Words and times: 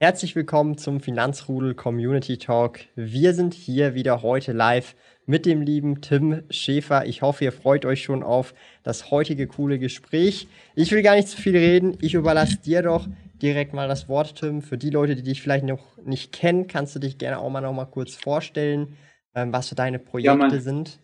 Herzlich 0.00 0.36
willkommen 0.36 0.78
zum 0.78 1.00
Finanzrudel 1.00 1.74
Community 1.74 2.38
Talk. 2.38 2.78
Wir 2.94 3.34
sind 3.34 3.52
hier 3.52 3.94
wieder 3.96 4.22
heute 4.22 4.52
live 4.52 4.94
mit 5.26 5.44
dem 5.44 5.60
lieben 5.60 6.02
Tim 6.02 6.44
Schäfer. 6.50 7.06
Ich 7.06 7.22
hoffe, 7.22 7.42
ihr 7.42 7.50
freut 7.50 7.84
euch 7.84 8.04
schon 8.04 8.22
auf 8.22 8.54
das 8.84 9.10
heutige 9.10 9.48
coole 9.48 9.80
Gespräch. 9.80 10.46
Ich 10.76 10.92
will 10.92 11.02
gar 11.02 11.16
nicht 11.16 11.26
zu 11.26 11.36
viel 11.36 11.56
reden. 11.56 11.98
Ich 12.00 12.14
überlasse 12.14 12.58
dir 12.58 12.82
doch 12.82 13.08
direkt 13.42 13.74
mal 13.74 13.88
das 13.88 14.08
Wort, 14.08 14.36
Tim. 14.36 14.62
Für 14.62 14.78
die 14.78 14.90
Leute, 14.90 15.16
die 15.16 15.24
dich 15.24 15.42
vielleicht 15.42 15.64
noch 15.64 15.96
nicht 16.04 16.30
kennen, 16.30 16.68
kannst 16.68 16.94
du 16.94 17.00
dich 17.00 17.18
gerne 17.18 17.40
auch 17.40 17.50
mal 17.50 17.60
noch 17.60 17.72
mal 17.72 17.86
kurz 17.86 18.14
vorstellen, 18.14 18.96
ähm, 19.34 19.52
was 19.52 19.68
für 19.68 19.74
deine 19.74 19.98
Projekte 19.98 20.46
ja, 20.54 20.60
sind. 20.60 21.00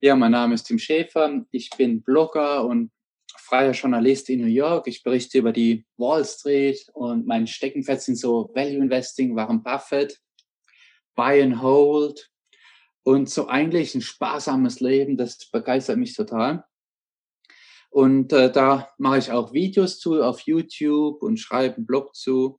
Ja, 0.00 0.16
mein 0.16 0.32
Name 0.32 0.54
ist 0.54 0.64
Tim 0.64 0.78
Schäfer. 0.78 1.44
Ich 1.50 1.68
bin 1.76 2.00
Blogger 2.00 2.64
und 2.64 2.92
freier 3.38 3.72
Journalist 3.72 4.30
in 4.30 4.40
New 4.40 4.46
York. 4.46 4.86
Ich 4.86 5.02
berichte 5.02 5.38
über 5.38 5.52
die 5.52 5.84
Wall 5.96 6.24
Street 6.24 6.86
und 6.92 7.26
mein 7.26 7.46
Steckenpferd 7.46 8.02
sind 8.02 8.16
so 8.16 8.50
Value 8.54 8.82
Investing, 8.82 9.36
Warren 9.36 9.62
Buffett, 9.62 10.20
Buy 11.14 11.42
and 11.42 11.62
Hold 11.62 12.30
und 13.02 13.28
so 13.30 13.48
eigentlich 13.48 13.94
ein 13.94 14.00
sparsames 14.00 14.80
Leben. 14.80 15.16
Das 15.16 15.38
begeistert 15.50 15.98
mich 15.98 16.14
total. 16.14 16.64
Und 17.90 18.32
äh, 18.32 18.50
da 18.50 18.88
mache 18.98 19.18
ich 19.18 19.30
auch 19.30 19.52
Videos 19.52 20.00
zu 20.00 20.22
auf 20.22 20.40
YouTube 20.40 21.22
und 21.22 21.38
schreibe 21.38 21.76
einen 21.76 21.86
Blog 21.86 22.16
zu. 22.16 22.58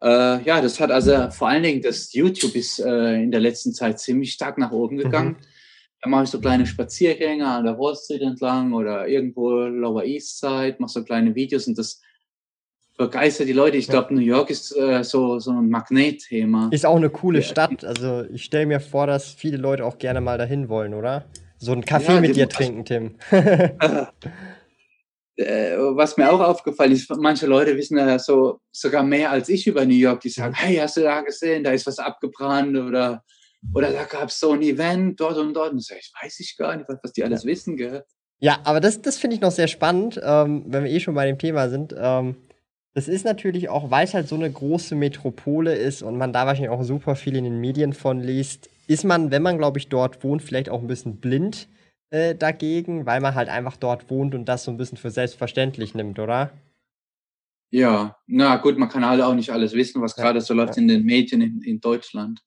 Äh, 0.00 0.42
ja, 0.44 0.60
das 0.60 0.78
hat 0.78 0.92
also 0.92 1.30
vor 1.30 1.48
allen 1.48 1.64
Dingen, 1.64 1.82
das 1.82 2.12
YouTube 2.12 2.54
ist 2.54 2.78
äh, 2.78 3.22
in 3.22 3.32
der 3.32 3.40
letzten 3.40 3.74
Zeit 3.74 3.98
ziemlich 3.98 4.32
stark 4.32 4.58
nach 4.58 4.70
oben 4.70 4.98
gegangen. 4.98 5.38
Mhm. 5.40 5.46
Da 6.02 6.10
mache 6.10 6.24
ich 6.24 6.30
so 6.30 6.40
kleine 6.40 6.66
Spaziergänge 6.66 7.46
an 7.46 7.64
der 7.64 7.78
Wall 7.78 7.94
Street 7.94 8.22
entlang 8.22 8.72
oder 8.72 9.06
irgendwo 9.06 9.50
Lower 9.50 10.04
East 10.04 10.40
Side, 10.40 10.76
mache 10.78 10.90
so 10.90 11.04
kleine 11.04 11.32
Videos 11.34 11.68
und 11.68 11.78
das 11.78 12.00
begeistert 12.98 13.46
die 13.46 13.52
Leute. 13.52 13.76
Ich 13.76 13.88
glaube, 13.88 14.12
New 14.12 14.20
York 14.20 14.50
ist 14.50 14.76
äh, 14.76 15.04
so, 15.04 15.38
so 15.38 15.52
ein 15.52 15.70
Magnetthema. 15.70 16.68
Ist 16.72 16.84
auch 16.84 16.96
eine 16.96 17.08
coole 17.08 17.38
ja. 17.38 17.44
Stadt. 17.44 17.84
Also 17.84 18.24
ich 18.32 18.42
stelle 18.42 18.66
mir 18.66 18.80
vor, 18.80 19.06
dass 19.06 19.28
viele 19.28 19.56
Leute 19.56 19.84
auch 19.84 19.98
gerne 19.98 20.20
mal 20.20 20.38
dahin 20.38 20.68
wollen, 20.68 20.92
oder? 20.92 21.24
So 21.58 21.70
einen 21.70 21.84
Kaffee 21.84 22.14
ja, 22.14 22.20
mit 22.20 22.34
dir 22.34 22.48
trinken, 22.48 22.84
Tim. 22.84 23.16
Äh, 25.34 25.78
was 25.78 26.18
mir 26.18 26.30
auch 26.30 26.40
aufgefallen 26.40 26.92
ist, 26.92 27.10
manche 27.16 27.46
Leute 27.46 27.74
wissen 27.74 27.96
ja 27.96 28.18
so 28.18 28.60
sogar 28.70 29.02
mehr 29.02 29.30
als 29.30 29.48
ich 29.48 29.66
über 29.66 29.86
New 29.86 29.94
York. 29.94 30.20
Die 30.20 30.28
sagen, 30.28 30.52
hey, 30.52 30.76
hast 30.76 30.98
du 30.98 31.00
da 31.00 31.22
gesehen, 31.22 31.64
da 31.64 31.70
ist 31.70 31.86
was 31.86 31.98
abgebrannt 31.98 32.76
oder 32.76 33.24
oder 33.74 33.92
da 33.92 34.04
gab 34.04 34.28
es 34.28 34.40
so 34.40 34.52
ein 34.52 34.62
Event 34.62 35.20
dort 35.20 35.38
und 35.38 35.54
dort. 35.54 35.72
Und 35.72 35.78
ich, 35.78 35.86
sag, 35.86 35.98
ich 35.98 36.12
weiß 36.22 36.40
ich 36.40 36.56
gar 36.56 36.76
nicht, 36.76 36.88
was 37.02 37.12
die 37.12 37.24
alles 37.24 37.44
wissen, 37.44 37.76
gell? 37.76 38.04
Ja, 38.40 38.58
aber 38.64 38.80
das, 38.80 39.00
das 39.00 39.18
finde 39.18 39.36
ich 39.36 39.40
noch 39.40 39.52
sehr 39.52 39.68
spannend, 39.68 40.20
ähm, 40.22 40.64
wenn 40.66 40.84
wir 40.84 40.90
eh 40.90 40.98
schon 41.00 41.14
bei 41.14 41.26
dem 41.26 41.38
Thema 41.38 41.68
sind. 41.68 41.94
Ähm, 41.96 42.36
das 42.94 43.08
ist 43.08 43.24
natürlich 43.24 43.68
auch, 43.68 43.90
weil 43.90 44.04
es 44.04 44.14
halt 44.14 44.28
so 44.28 44.34
eine 44.34 44.50
große 44.50 44.94
Metropole 44.96 45.74
ist 45.74 46.02
und 46.02 46.18
man 46.18 46.32
da 46.32 46.46
wahrscheinlich 46.46 46.70
auch 46.70 46.82
super 46.82 47.14
viel 47.14 47.36
in 47.36 47.44
den 47.44 47.60
Medien 47.60 47.92
von 47.92 48.20
liest, 48.20 48.68
ist 48.86 49.04
man, 49.04 49.30
wenn 49.30 49.42
man, 49.42 49.58
glaube 49.58 49.78
ich, 49.78 49.88
dort 49.88 50.24
wohnt, 50.24 50.42
vielleicht 50.42 50.68
auch 50.68 50.80
ein 50.80 50.88
bisschen 50.88 51.16
blind 51.16 51.68
äh, 52.10 52.34
dagegen, 52.34 53.06
weil 53.06 53.20
man 53.20 53.34
halt 53.34 53.48
einfach 53.48 53.76
dort 53.76 54.10
wohnt 54.10 54.34
und 54.34 54.46
das 54.46 54.64
so 54.64 54.70
ein 54.70 54.76
bisschen 54.76 54.98
für 54.98 55.10
selbstverständlich 55.10 55.94
nimmt, 55.94 56.18
oder? 56.18 56.50
Ja, 57.70 58.18
na 58.26 58.56
gut, 58.56 58.76
man 58.76 58.90
kann 58.90 59.06
halt 59.06 59.22
auch 59.22 59.34
nicht 59.34 59.50
alles 59.50 59.72
wissen, 59.72 60.02
was 60.02 60.16
ja. 60.16 60.24
gerade 60.24 60.42
so 60.42 60.52
läuft 60.52 60.76
ja. 60.76 60.82
in 60.82 60.88
den 60.88 61.04
Medien 61.04 61.40
in, 61.40 61.62
in 61.62 61.80
Deutschland. 61.80 62.40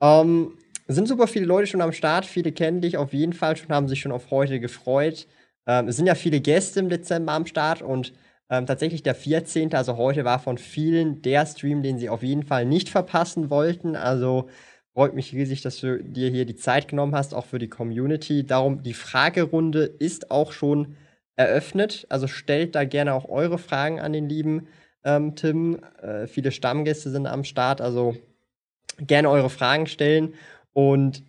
Ähm, 0.00 0.58
sind 0.88 1.08
super 1.08 1.26
viele 1.26 1.46
Leute 1.46 1.66
schon 1.66 1.80
am 1.80 1.92
Start, 1.92 2.26
viele 2.26 2.52
kennen 2.52 2.80
dich 2.80 2.96
auf 2.96 3.12
jeden 3.12 3.32
Fall 3.32 3.56
schon, 3.56 3.70
haben 3.70 3.88
sich 3.88 4.00
schon 4.00 4.12
auf 4.12 4.30
heute 4.30 4.60
gefreut. 4.60 5.26
Ähm, 5.66 5.88
es 5.88 5.96
sind 5.96 6.06
ja 6.06 6.14
viele 6.14 6.40
Gäste 6.40 6.80
im 6.80 6.88
Dezember 6.88 7.32
am 7.32 7.46
Start 7.46 7.82
und 7.82 8.12
ähm, 8.50 8.66
tatsächlich 8.66 9.02
der 9.02 9.14
14., 9.16 9.74
also 9.74 9.96
heute 9.96 10.24
war 10.24 10.38
von 10.38 10.58
vielen 10.58 11.22
der 11.22 11.46
Stream, 11.46 11.82
den 11.82 11.98
sie 11.98 12.08
auf 12.08 12.22
jeden 12.22 12.44
Fall 12.44 12.64
nicht 12.64 12.88
verpassen 12.88 13.50
wollten. 13.50 13.96
Also 13.96 14.48
freut 14.94 15.14
mich 15.14 15.32
riesig, 15.32 15.62
dass 15.62 15.80
du 15.80 16.02
dir 16.02 16.30
hier 16.30 16.46
die 16.46 16.54
Zeit 16.54 16.88
genommen 16.88 17.14
hast, 17.14 17.34
auch 17.34 17.46
für 17.46 17.58
die 17.58 17.68
Community. 17.68 18.46
Darum, 18.46 18.82
die 18.82 18.94
Fragerunde 18.94 19.82
ist 19.84 20.30
auch 20.30 20.52
schon 20.52 20.96
eröffnet. 21.34 22.06
Also 22.08 22.28
stellt 22.28 22.74
da 22.76 22.84
gerne 22.84 23.14
auch 23.14 23.28
eure 23.28 23.58
Fragen 23.58 24.00
an 24.00 24.12
den 24.12 24.28
lieben 24.28 24.68
ähm, 25.04 25.34
Tim. 25.34 25.80
Äh, 26.00 26.28
viele 26.28 26.52
Stammgäste 26.52 27.10
sind 27.10 27.26
am 27.26 27.44
Start, 27.44 27.80
also 27.80 28.16
gerne 28.98 29.30
eure 29.30 29.50
Fragen 29.50 29.86
stellen. 29.86 30.34
Und 30.72 31.22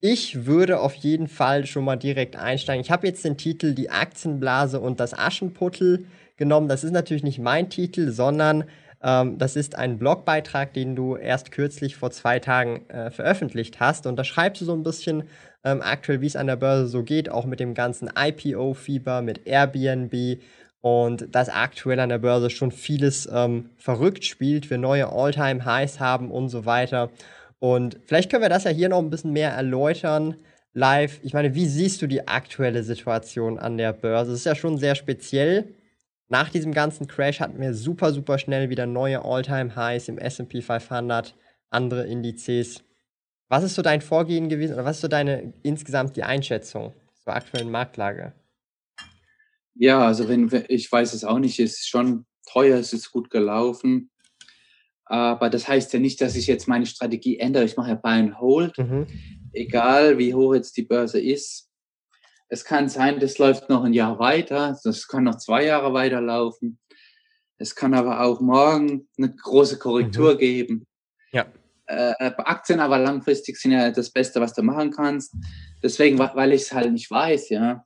ich 0.00 0.46
würde 0.46 0.80
auf 0.80 0.94
jeden 0.94 1.28
Fall 1.28 1.64
schon 1.66 1.84
mal 1.84 1.96
direkt 1.96 2.36
einsteigen. 2.36 2.82
Ich 2.82 2.90
habe 2.90 3.06
jetzt 3.06 3.24
den 3.24 3.36
Titel 3.36 3.74
Die 3.74 3.90
Aktienblase 3.90 4.80
und 4.80 4.98
das 4.98 5.16
Aschenputtel 5.16 6.06
genommen. 6.36 6.68
Das 6.68 6.82
ist 6.82 6.90
natürlich 6.90 7.22
nicht 7.22 7.38
mein 7.38 7.70
Titel, 7.70 8.10
sondern 8.10 8.64
ähm, 9.02 9.38
das 9.38 9.56
ist 9.56 9.76
ein 9.76 9.98
Blogbeitrag, 9.98 10.72
den 10.72 10.96
du 10.96 11.16
erst 11.16 11.52
kürzlich 11.52 11.96
vor 11.96 12.10
zwei 12.10 12.38
Tagen 12.38 12.88
äh, 12.88 13.10
veröffentlicht 13.10 13.80
hast. 13.80 14.06
Und 14.06 14.16
da 14.16 14.24
schreibst 14.24 14.60
du 14.62 14.64
so 14.64 14.72
ein 14.72 14.82
bisschen 14.82 15.24
ähm, 15.64 15.82
aktuell, 15.82 16.20
wie 16.20 16.26
es 16.26 16.36
an 16.36 16.46
der 16.46 16.56
Börse 16.56 16.88
so 16.88 17.02
geht, 17.02 17.28
auch 17.28 17.46
mit 17.46 17.60
dem 17.60 17.74
ganzen 17.74 18.10
IPO-Fieber, 18.16 19.22
mit 19.22 19.46
Airbnb 19.46 20.40
und 20.82 21.34
dass 21.34 21.48
aktuell 21.48 22.00
an 22.00 22.10
der 22.10 22.18
Börse 22.18 22.50
schon 22.50 22.72
vieles 22.72 23.28
ähm, 23.32 23.70
verrückt 23.78 24.24
spielt, 24.24 24.68
wir 24.68 24.78
neue 24.78 25.10
All-Time-Highs 25.10 26.00
haben 26.00 26.30
und 26.30 26.48
so 26.48 26.66
weiter. 26.66 27.10
Und 27.60 27.98
vielleicht 28.04 28.30
können 28.30 28.42
wir 28.42 28.48
das 28.48 28.64
ja 28.64 28.70
hier 28.70 28.88
noch 28.88 28.98
ein 28.98 29.08
bisschen 29.08 29.32
mehr 29.32 29.52
erläutern 29.52 30.36
live. 30.74 31.20
Ich 31.22 31.34
meine, 31.34 31.54
wie 31.54 31.66
siehst 31.66 32.02
du 32.02 32.08
die 32.08 32.26
aktuelle 32.26 32.82
Situation 32.82 33.58
an 33.60 33.78
der 33.78 33.92
Börse? 33.92 34.32
Es 34.32 34.40
ist 34.40 34.46
ja 34.46 34.56
schon 34.56 34.76
sehr 34.76 34.96
speziell. 34.96 35.72
Nach 36.28 36.48
diesem 36.48 36.72
ganzen 36.72 37.06
Crash 37.06 37.38
hatten 37.38 37.60
wir 37.60 37.74
super, 37.74 38.12
super 38.12 38.38
schnell 38.38 38.68
wieder 38.68 38.86
neue 38.86 39.24
All-Time-Highs 39.24 40.08
im 40.08 40.18
SP 40.18 40.62
500, 40.62 41.36
andere 41.70 42.06
Indizes. 42.06 42.82
Was 43.48 43.62
ist 43.62 43.76
so 43.76 43.82
dein 43.82 44.00
Vorgehen 44.00 44.48
gewesen 44.48 44.74
oder 44.74 44.84
was 44.84 44.96
ist 44.96 45.02
so 45.02 45.08
deine 45.08 45.52
insgesamt 45.62 46.16
die 46.16 46.24
Einschätzung 46.24 46.92
zur 47.22 47.36
aktuellen 47.36 47.70
Marktlage? 47.70 48.32
Ja, 49.74 50.06
also 50.06 50.28
wenn 50.28 50.50
ich 50.68 50.90
weiß 50.90 51.14
es 51.14 51.24
auch 51.24 51.38
nicht, 51.38 51.58
es 51.58 51.80
ist 51.80 51.88
schon 51.88 52.26
teuer, 52.46 52.78
es 52.78 52.92
ist 52.92 53.10
gut 53.10 53.30
gelaufen. 53.30 54.10
Aber 55.04 55.50
das 55.50 55.68
heißt 55.68 55.92
ja 55.92 55.98
nicht, 55.98 56.20
dass 56.20 56.36
ich 56.36 56.46
jetzt 56.46 56.68
meine 56.68 56.86
Strategie 56.86 57.38
ändere. 57.38 57.64
Ich 57.64 57.76
mache 57.76 57.90
ja 57.90 57.94
Buy 57.96 58.12
and 58.12 58.40
Hold, 58.40 58.78
mhm. 58.78 59.06
egal 59.52 60.18
wie 60.18 60.34
hoch 60.34 60.54
jetzt 60.54 60.76
die 60.76 60.84
Börse 60.84 61.20
ist. 61.20 61.68
Es 62.48 62.64
kann 62.64 62.88
sein, 62.88 63.18
das 63.18 63.38
läuft 63.38 63.68
noch 63.68 63.84
ein 63.84 63.94
Jahr 63.94 64.18
weiter. 64.18 64.78
Das 64.84 65.08
kann 65.08 65.24
noch 65.24 65.38
zwei 65.38 65.64
Jahre 65.64 65.92
weiterlaufen. 65.92 66.78
Es 67.58 67.74
kann 67.74 67.94
aber 67.94 68.20
auch 68.22 68.40
morgen 68.40 69.08
eine 69.16 69.34
große 69.34 69.78
Korrektur 69.78 70.34
mhm. 70.34 70.38
geben. 70.38 70.86
Ja. 71.32 71.46
Äh, 71.86 72.32
Aktien 72.38 72.80
aber 72.80 72.98
langfristig 72.98 73.58
sind 73.58 73.72
ja 73.72 73.90
das 73.90 74.10
Beste, 74.10 74.40
was 74.40 74.54
du 74.54 74.62
machen 74.62 74.90
kannst. 74.90 75.34
Deswegen, 75.82 76.18
weil 76.18 76.52
ich 76.52 76.62
es 76.62 76.72
halt 76.72 76.92
nicht 76.92 77.10
weiß, 77.10 77.50
ja 77.50 77.84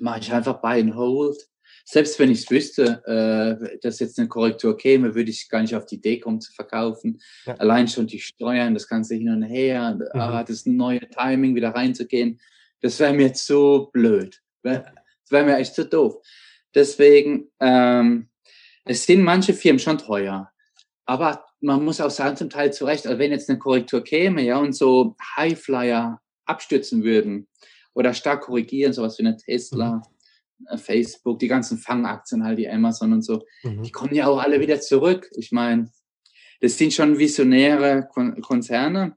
mache 0.00 0.20
ich 0.20 0.32
einfach 0.32 0.60
Buy 0.60 0.80
and 0.80 0.94
Hold. 0.94 1.36
Selbst 1.84 2.18
wenn 2.18 2.30
ich 2.30 2.40
es 2.40 2.50
wüsste, 2.50 3.02
äh, 3.06 3.78
dass 3.80 3.98
jetzt 3.98 4.18
eine 4.18 4.28
Korrektur 4.28 4.76
käme, 4.76 5.14
würde 5.14 5.30
ich 5.30 5.48
gar 5.48 5.62
nicht 5.62 5.74
auf 5.74 5.86
die 5.86 5.96
Idee 5.96 6.20
kommen 6.20 6.40
zu 6.40 6.52
verkaufen. 6.52 7.20
Ja. 7.46 7.54
Allein 7.54 7.88
schon 7.88 8.06
die 8.06 8.20
Steuern, 8.20 8.74
das 8.74 8.88
Ganze 8.88 9.14
hin 9.14 9.30
und 9.30 9.42
her, 9.42 9.94
mhm. 9.94 10.20
ah, 10.20 10.44
das 10.44 10.66
neue 10.66 11.00
Timing 11.00 11.54
wieder 11.54 11.70
reinzugehen, 11.70 12.40
das 12.80 13.00
wäre 13.00 13.14
mir 13.14 13.32
zu 13.32 13.88
blöd. 13.92 14.40
Das 14.62 14.82
wäre 15.30 15.44
mir 15.44 15.56
echt 15.56 15.74
zu 15.74 15.86
doof. 15.86 16.16
Deswegen, 16.74 17.50
ähm, 17.60 18.28
es 18.84 19.04
sind 19.04 19.22
manche 19.22 19.54
Firmen 19.54 19.78
schon 19.78 19.98
teuer. 19.98 20.50
Aber 21.06 21.46
man 21.60 21.84
muss 21.84 22.00
auch 22.00 22.10
sagen, 22.10 22.36
zum 22.36 22.50
Teil 22.50 22.72
zu 22.72 22.84
Recht, 22.84 23.06
also 23.06 23.18
wenn 23.18 23.30
jetzt 23.30 23.48
eine 23.48 23.58
Korrektur 23.58 24.04
käme, 24.04 24.42
ja, 24.42 24.58
und 24.58 24.74
so 24.74 25.16
Highflyer 25.36 26.20
abstürzen 26.44 27.02
würden, 27.02 27.48
oder 27.94 28.14
stark 28.14 28.42
korrigieren, 28.42 28.92
sowas 28.92 29.18
wie 29.18 29.24
eine 29.24 29.36
Tesla, 29.36 30.02
mhm. 30.58 30.78
Facebook, 30.78 31.38
die 31.38 31.48
ganzen 31.48 31.78
Fangaktien 31.78 32.44
halt, 32.44 32.58
die 32.58 32.68
Amazon 32.68 33.12
und 33.12 33.22
so, 33.22 33.44
mhm. 33.62 33.82
die 33.82 33.92
kommen 33.92 34.14
ja 34.14 34.26
auch 34.26 34.38
alle 34.38 34.60
wieder 34.60 34.80
zurück. 34.80 35.30
Ich 35.36 35.52
meine, 35.52 35.90
das 36.60 36.76
sind 36.76 36.92
schon 36.92 37.18
visionäre 37.18 38.08
Konzerne 38.42 39.16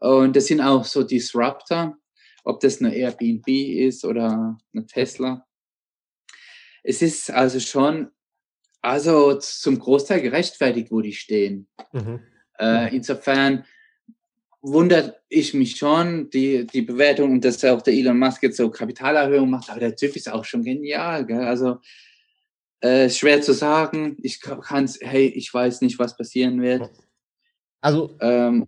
und 0.00 0.36
das 0.36 0.46
sind 0.46 0.60
auch 0.60 0.84
so 0.84 1.02
Disruptor, 1.02 1.96
ob 2.44 2.60
das 2.60 2.80
eine 2.80 2.94
Airbnb 2.94 3.48
ist 3.48 4.04
oder 4.04 4.58
eine 4.74 4.86
Tesla. 4.86 5.46
Es 6.82 7.00
ist 7.00 7.30
also 7.30 7.60
schon 7.60 8.10
Also 8.82 9.38
zum 9.38 9.78
Großteil 9.78 10.20
gerechtfertigt, 10.20 10.90
wo 10.90 11.00
die 11.00 11.14
stehen. 11.14 11.68
Mhm. 11.92 12.20
Äh, 12.58 12.94
insofern 12.94 13.64
wundert 14.64 15.20
ich 15.28 15.52
mich 15.52 15.76
schon, 15.76 16.30
die, 16.30 16.66
die 16.66 16.82
Bewertung, 16.82 17.40
dass 17.40 17.62
auch 17.64 17.82
der 17.82 17.92
Elon 17.92 18.18
Musk 18.18 18.42
jetzt 18.42 18.56
so 18.56 18.70
Kapitalerhöhung 18.70 19.50
macht, 19.50 19.68
aber 19.68 19.80
der 19.80 19.94
Typ 19.94 20.16
ist 20.16 20.30
auch 20.32 20.44
schon 20.44 20.64
genial. 20.64 21.26
Gell? 21.26 21.44
Also 21.44 21.78
äh, 22.80 23.10
schwer 23.10 23.42
zu 23.42 23.52
sagen. 23.52 24.16
Ich 24.22 24.40
kann 24.40 24.84
es, 24.84 24.98
hey, 25.02 25.26
ich 25.26 25.52
weiß 25.52 25.82
nicht, 25.82 25.98
was 25.98 26.16
passieren 26.16 26.62
wird. 26.62 26.90
Also. 27.80 28.16
Ähm, 28.20 28.66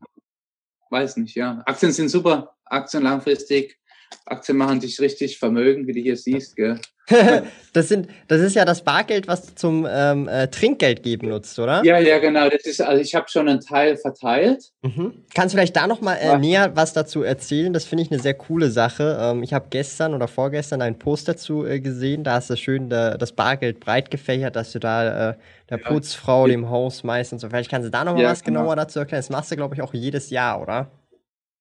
weiß 0.91 1.17
nicht, 1.17 1.35
ja. 1.35 1.63
Aktien 1.67 1.93
sind 1.93 2.11
super. 2.11 2.57
Aktien 2.65 3.03
langfristig. 3.03 3.79
Aktien 4.27 4.59
machen 4.59 4.81
dich 4.81 5.01
richtig 5.01 5.39
Vermögen, 5.39 5.87
wie 5.87 5.93
du 5.93 6.01
hier 6.01 6.17
siehst, 6.17 6.57
gell? 6.57 6.79
das, 7.73 7.89
sind, 7.89 8.09
das 8.27 8.41
ist 8.41 8.57
ja 8.57 8.65
das 8.65 8.83
Bargeld, 8.83 9.29
was 9.29 9.47
du 9.47 9.55
zum 9.55 9.87
ähm, 9.89 10.27
äh, 10.27 10.49
Trinkgeld 10.49 11.05
geben 11.05 11.29
nutzt, 11.29 11.57
oder? 11.59 11.85
Ja, 11.85 11.99
ja, 11.99 12.19
genau. 12.19 12.49
Das 12.49 12.65
ist, 12.65 12.81
also 12.81 13.01
ich 13.01 13.15
habe 13.15 13.29
schon 13.29 13.49
einen 13.49 13.61
Teil 13.61 13.97
verteilt. 13.97 14.73
Mhm. 14.83 15.25
Kannst 15.33 15.55
du 15.55 15.59
vielleicht 15.59 15.77
da 15.77 15.87
nochmal 15.87 16.19
äh, 16.21 16.37
näher 16.37 16.75
was 16.75 16.95
dazu 16.95 17.23
erzählen? 17.23 17.73
Das 17.73 17.85
finde 17.85 18.03
ich 18.03 18.11
eine 18.11 18.21
sehr 18.21 18.35
coole 18.35 18.71
Sache. 18.71 19.19
Ähm, 19.21 19.45
ich 19.45 19.53
habe 19.53 19.67
gestern 19.71 20.15
oder 20.15 20.27
vorgestern 20.27 20.83
einen 20.83 20.99
Post 20.99 21.29
dazu 21.29 21.65
äh, 21.65 21.79
gesehen. 21.79 22.25
Da 22.25 22.35
hast 22.35 22.51
du 22.51 22.57
schön 22.57 22.91
da, 22.91 23.17
das 23.17 23.33
Bargeld 23.33 23.79
breit 23.79 24.11
gefächert, 24.11 24.57
dass 24.57 24.73
du 24.73 24.81
da 24.81 25.31
äh, 25.31 25.35
der 25.71 25.79
ja. 25.79 25.89
Putzfrau, 25.89 26.49
dem 26.49 26.71
Haus 26.71 27.05
meistens 27.05 27.43
so. 27.43 27.49
Vielleicht 27.49 27.71
kannst 27.71 27.87
du 27.87 27.91
da 27.91 28.05
nochmal 28.05 28.25
ja, 28.25 28.31
was 28.31 28.43
genau. 28.43 28.61
genauer 28.61 28.77
dazu 28.77 28.99
erklären. 28.99 29.21
Das 29.21 29.31
machst 29.31 29.53
du, 29.53 29.57
glaube 29.57 29.77
ich, 29.77 29.83
auch 29.83 29.95
jedes 29.95 30.31
Jahr, 30.31 30.61
oder? 30.61 30.91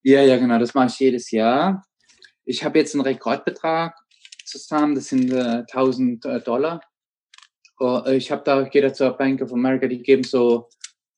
Ja, 0.02 0.22
ja, 0.22 0.38
genau. 0.38 0.58
Das 0.58 0.74
mache 0.74 0.88
ich 0.88 1.00
jedes 1.00 1.30
Jahr. 1.30 1.84
Ich 2.46 2.64
habe 2.64 2.80
jetzt 2.80 2.96
einen 2.96 3.02
Rekordbetrag 3.02 3.96
zusammen, 4.46 4.96
das 4.96 5.08
sind 5.08 5.32
äh, 5.32 5.64
1000 5.72 6.26
äh, 6.26 6.42
Dollar. 6.42 6.82
Oh, 7.80 8.04
ich 8.08 8.32
habe 8.32 8.44
da, 8.46 8.62
gehe 8.64 8.82
da 8.82 8.94
zur 8.94 9.12
Bank 9.12 9.42
of 9.42 9.52
America, 9.52 9.88
die 9.88 10.02
geben 10.02 10.24
so, 10.24 10.70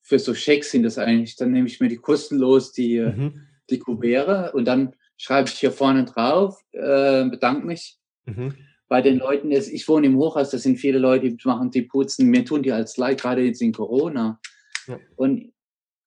für 0.01 0.17
so 0.17 0.33
Schecks 0.33 0.71
sind 0.71 0.83
das 0.83 0.97
eigentlich, 0.97 1.35
dann 1.35 1.51
nehme 1.51 1.67
ich 1.67 1.79
mir 1.79 1.89
die 1.89 1.97
kostenlos 1.97 2.71
die, 2.71 2.97
äh, 2.97 3.11
mhm. 3.11 3.47
die 3.69 3.79
Kuvere 3.79 4.51
und 4.53 4.65
dann 4.65 4.95
schreibe 5.17 5.49
ich 5.49 5.55
hier 5.55 5.71
vorne 5.71 6.05
drauf, 6.05 6.59
äh, 6.71 7.25
bedanke 7.25 7.65
mich. 7.65 7.97
Mhm. 8.25 8.55
Bei 8.87 9.01
den 9.01 9.17
Leuten, 9.17 9.51
ist, 9.51 9.69
ich 9.69 9.87
wohne 9.87 10.07
im 10.07 10.17
Hochhaus, 10.17 10.49
da 10.49 10.57
sind 10.57 10.77
viele 10.77 10.97
Leute, 10.97 11.29
die 11.29 11.37
machen, 11.43 11.71
die 11.71 11.81
putzen, 11.81 12.29
mir 12.29 12.45
tun 12.45 12.63
die 12.63 12.71
als 12.71 12.95
Leid, 12.97 13.21
gerade 13.21 13.41
jetzt 13.41 13.61
in 13.61 13.73
Corona. 13.73 14.39
Ja. 14.87 14.97
Und 15.17 15.51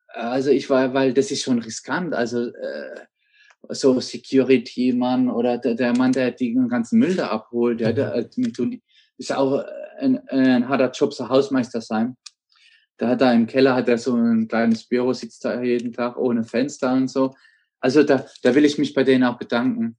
also 0.08 0.50
ich 0.50 0.69
war, 0.70 0.94
weil 0.94 1.12
das 1.12 1.31
ist 1.31 1.43
schon 1.43 1.58
riskant. 1.61 2.14
Also 2.14 2.46
äh, 2.46 3.00
so 3.69 4.01
Security-Mann 4.01 5.31
oder 5.31 5.59
der, 5.59 5.75
der, 5.75 5.97
Mann, 5.97 6.12
der 6.12 6.31
den 6.33 6.69
ganzen 6.69 6.99
Müll 6.99 7.17
da 7.17 7.29
abholt, 7.29 7.81
der, 7.81 7.93
der, 7.93 8.29
mhm. 8.37 8.53
der 8.53 8.79
ist 9.19 9.33
auch 9.33 9.62
ein, 9.99 10.27
ein 10.29 10.69
harter 10.69 10.91
Job, 10.91 11.12
so 11.12 11.29
Hausmeister 11.29 11.81
sein. 11.81 12.17
Da 12.97 13.09
hat 13.09 13.23
er 13.23 13.33
im 13.35 13.47
Keller 13.47 13.75
hat 13.75 13.89
er 13.89 13.99
so 13.99 14.15
ein 14.15 14.49
kleines 14.49 14.87
Büro, 14.87 15.12
sitzt 15.12 15.45
da 15.45 15.62
jeden 15.62 15.93
Tag 15.93 16.17
ohne 16.17 16.45
Fenster 16.45 16.93
und 16.93 17.09
so. 17.09 17.35
Also 17.81 18.03
da, 18.03 18.27
da 18.43 18.55
will 18.55 18.65
ich 18.65 18.79
mich 18.79 18.95
bei 18.95 19.05
denen 19.05 19.25
auch 19.25 19.39
bedanken. 19.39 19.97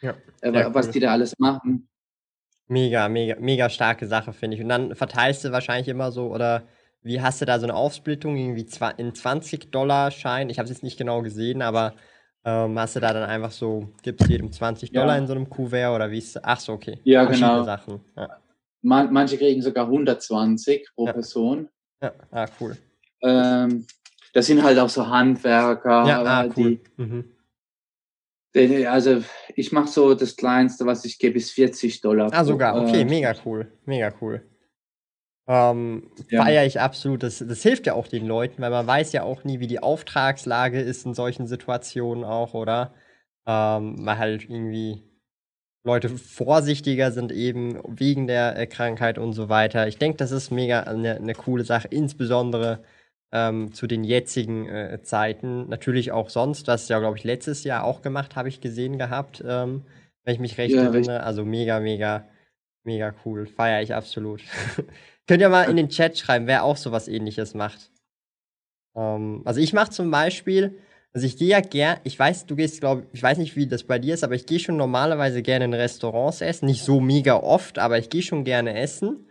Ja, 0.00 0.14
äh, 0.40 0.72
was 0.72 0.86
cool. 0.86 0.92
die 0.92 1.00
da 1.00 1.12
alles 1.12 1.38
machen. 1.38 1.88
Mega, 2.68 3.08
mega, 3.08 3.36
mega 3.40 3.68
starke 3.68 4.06
Sache, 4.06 4.32
finde 4.32 4.56
ich. 4.56 4.62
Und 4.62 4.68
dann 4.68 4.94
verteilst 4.94 5.44
du 5.44 5.50
wahrscheinlich 5.50 5.88
immer 5.88 6.12
so, 6.12 6.32
oder 6.32 6.62
wie 7.02 7.20
hast 7.20 7.40
du 7.40 7.44
da 7.44 7.58
so 7.58 7.66
eine 7.66 7.74
Aufsplittung, 7.74 8.36
irgendwie 8.36 8.66
in 8.98 9.14
20 9.14 9.72
Dollar 9.72 10.12
Schein? 10.12 10.50
Ich 10.50 10.58
habe 10.58 10.66
es 10.66 10.70
jetzt 10.70 10.84
nicht 10.84 10.98
genau 10.98 11.22
gesehen, 11.22 11.62
aber 11.62 11.94
ähm, 12.44 12.78
hast 12.78 12.96
du 12.96 13.00
da 13.00 13.12
dann 13.12 13.28
einfach 13.28 13.50
so, 13.50 13.88
gibst 14.02 14.28
jedem 14.28 14.50
20 14.50 14.92
Dollar 14.92 15.18
in 15.18 15.26
so 15.26 15.34
einem 15.34 15.48
Kuvert 15.48 15.94
oder 15.94 16.10
wie 16.10 16.18
ist 16.18 16.42
Ach 16.42 16.58
so, 16.58 16.72
okay. 16.72 16.98
Ja, 17.04 17.24
genau. 17.24 17.64
Sachen. 17.64 18.00
Ja. 18.16 18.28
Man, 18.82 19.12
manche 19.12 19.36
kriegen 19.36 19.60
sogar 19.60 19.86
120 19.86 20.88
pro 20.94 21.06
ja. 21.06 21.12
Person. 21.12 21.68
Ja, 22.02 22.12
ah, 22.30 22.46
cool. 22.60 22.76
Ähm, 23.22 23.86
das 24.32 24.46
sind 24.46 24.62
halt 24.62 24.78
auch 24.78 24.88
so 24.88 25.06
Handwerker. 25.06 26.06
Ja, 26.06 26.22
ah, 26.22 26.48
cool. 26.56 26.80
Die, 26.96 27.02
mhm. 27.02 27.24
die, 28.54 28.86
also 28.86 29.22
ich 29.54 29.72
mache 29.72 29.88
so 29.88 30.14
das 30.14 30.34
Kleinste, 30.36 30.86
was 30.86 31.04
ich 31.04 31.18
gebe, 31.18 31.36
ist 31.36 31.50
40 31.50 32.00
Dollar. 32.00 32.30
Ah, 32.32 32.44
sogar, 32.44 32.80
okay, 32.80 33.02
äh, 33.02 33.04
mega 33.04 33.34
cool. 33.44 33.70
Mega 33.84 34.10
cool. 34.22 34.42
Ähm, 35.48 36.10
ja. 36.28 36.44
Feiere 36.44 36.66
ich 36.66 36.80
absolut. 36.80 37.22
Das, 37.22 37.38
das 37.38 37.62
hilft 37.62 37.86
ja 37.86 37.94
auch 37.94 38.06
den 38.06 38.26
Leuten, 38.26 38.62
weil 38.62 38.70
man 38.70 38.86
weiß 38.86 39.12
ja 39.12 39.22
auch 39.22 39.44
nie, 39.44 39.60
wie 39.60 39.66
die 39.66 39.82
Auftragslage 39.82 40.80
ist 40.80 41.06
in 41.06 41.14
solchen 41.14 41.46
Situationen 41.46 42.24
auch, 42.24 42.54
oder? 42.54 42.94
Ähm, 43.46 43.96
weil 44.04 44.18
halt 44.18 44.42
irgendwie 44.48 45.02
Leute 45.82 46.10
vorsichtiger 46.10 47.10
sind 47.10 47.32
eben 47.32 47.80
wegen 47.88 48.26
der 48.26 48.56
äh, 48.56 48.66
Krankheit 48.66 49.18
und 49.18 49.32
so 49.32 49.48
weiter. 49.48 49.88
Ich 49.88 49.98
denke, 49.98 50.18
das 50.18 50.30
ist 50.30 50.50
mega 50.50 50.80
eine, 50.80 51.16
eine 51.16 51.34
coole 51.34 51.64
Sache, 51.64 51.88
insbesondere 51.88 52.84
ähm, 53.32 53.72
zu 53.72 53.86
den 53.86 54.04
jetzigen 54.04 54.68
äh, 54.68 55.02
Zeiten. 55.02 55.68
Natürlich 55.68 56.12
auch 56.12 56.28
sonst, 56.28 56.68
das 56.68 56.88
ja, 56.88 56.98
glaube 56.98 57.16
ich, 57.16 57.24
letztes 57.24 57.64
Jahr 57.64 57.84
auch 57.84 58.02
gemacht, 58.02 58.36
habe 58.36 58.48
ich 58.48 58.60
gesehen 58.60 58.98
gehabt, 58.98 59.42
ähm, 59.46 59.84
wenn 60.24 60.34
ich 60.34 60.40
mich 60.40 60.58
recht 60.58 60.74
ja, 60.74 60.82
erinnere. 60.82 60.98
Richtig. 60.98 61.20
Also 61.20 61.44
mega, 61.46 61.80
mega, 61.80 62.28
mega 62.84 63.14
cool. 63.24 63.46
Feiere 63.46 63.82
ich 63.82 63.94
absolut. 63.94 64.42
Könnt 65.30 65.42
ihr 65.42 65.48
mal 65.48 65.70
in 65.70 65.76
den 65.76 65.90
Chat 65.90 66.18
schreiben, 66.18 66.48
wer 66.48 66.64
auch 66.64 66.76
sowas 66.76 67.06
ähnliches 67.06 67.54
macht. 67.54 67.92
Ähm, 68.96 69.42
also 69.44 69.60
ich 69.60 69.72
mache 69.72 69.90
zum 69.90 70.10
Beispiel, 70.10 70.76
also 71.12 71.24
ich 71.24 71.36
gehe 71.36 71.46
ja 71.46 71.60
gern, 71.60 71.98
ich 72.02 72.18
weiß, 72.18 72.46
du 72.46 72.56
gehst, 72.56 72.80
glaube 72.80 73.06
ich, 73.12 73.22
weiß 73.22 73.38
nicht, 73.38 73.54
wie 73.54 73.68
das 73.68 73.84
bei 73.84 74.00
dir 74.00 74.14
ist, 74.14 74.24
aber 74.24 74.34
ich 74.34 74.44
gehe 74.44 74.58
schon 74.58 74.76
normalerweise 74.76 75.40
gerne 75.42 75.66
in 75.66 75.74
Restaurants 75.74 76.40
essen. 76.40 76.66
Nicht 76.66 76.82
so 76.82 76.98
mega 76.98 77.36
oft, 77.36 77.78
aber 77.78 77.96
ich 77.96 78.10
gehe 78.10 78.22
schon 78.22 78.42
gerne 78.42 78.76
essen. 78.76 79.28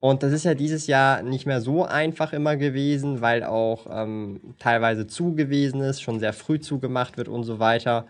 Und 0.00 0.24
das 0.24 0.32
ist 0.32 0.46
ja 0.46 0.54
dieses 0.54 0.88
Jahr 0.88 1.22
nicht 1.22 1.46
mehr 1.46 1.60
so 1.60 1.84
einfach 1.84 2.32
immer 2.32 2.56
gewesen, 2.56 3.20
weil 3.20 3.44
auch 3.44 3.86
ähm, 3.88 4.56
teilweise 4.58 5.06
zugewiesen 5.06 5.80
ist, 5.80 6.02
schon 6.02 6.18
sehr 6.18 6.32
früh 6.32 6.58
zugemacht 6.58 7.18
wird 7.18 7.28
und 7.28 7.44
so 7.44 7.60
weiter. 7.60 8.08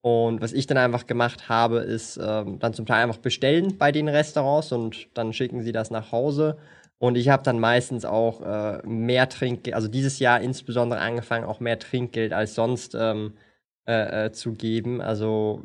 Und 0.00 0.40
was 0.40 0.52
ich 0.52 0.66
dann 0.66 0.78
einfach 0.78 1.06
gemacht 1.06 1.48
habe, 1.48 1.78
ist 1.78 2.18
ähm, 2.22 2.58
dann 2.60 2.72
zum 2.74 2.86
Teil 2.86 3.02
einfach 3.04 3.18
bestellen 3.18 3.78
bei 3.78 3.90
den 3.92 4.08
Restaurants 4.08 4.72
und 4.72 5.08
dann 5.14 5.32
schicken 5.32 5.62
sie 5.62 5.72
das 5.72 5.90
nach 5.90 6.12
Hause. 6.12 6.56
Und 6.98 7.16
ich 7.16 7.28
habe 7.28 7.42
dann 7.42 7.60
meistens 7.60 8.04
auch 8.04 8.42
äh, 8.42 8.86
mehr 8.86 9.28
Trinkgeld, 9.28 9.74
also 9.74 9.88
dieses 9.88 10.18
Jahr 10.18 10.40
insbesondere 10.40 11.00
angefangen, 11.00 11.44
auch 11.44 11.60
mehr 11.60 11.78
Trinkgeld 11.78 12.32
als 12.32 12.54
sonst 12.54 12.94
ähm, 12.98 13.34
äh, 13.86 14.26
äh, 14.26 14.32
zu 14.32 14.52
geben. 14.54 15.00
Also, 15.00 15.62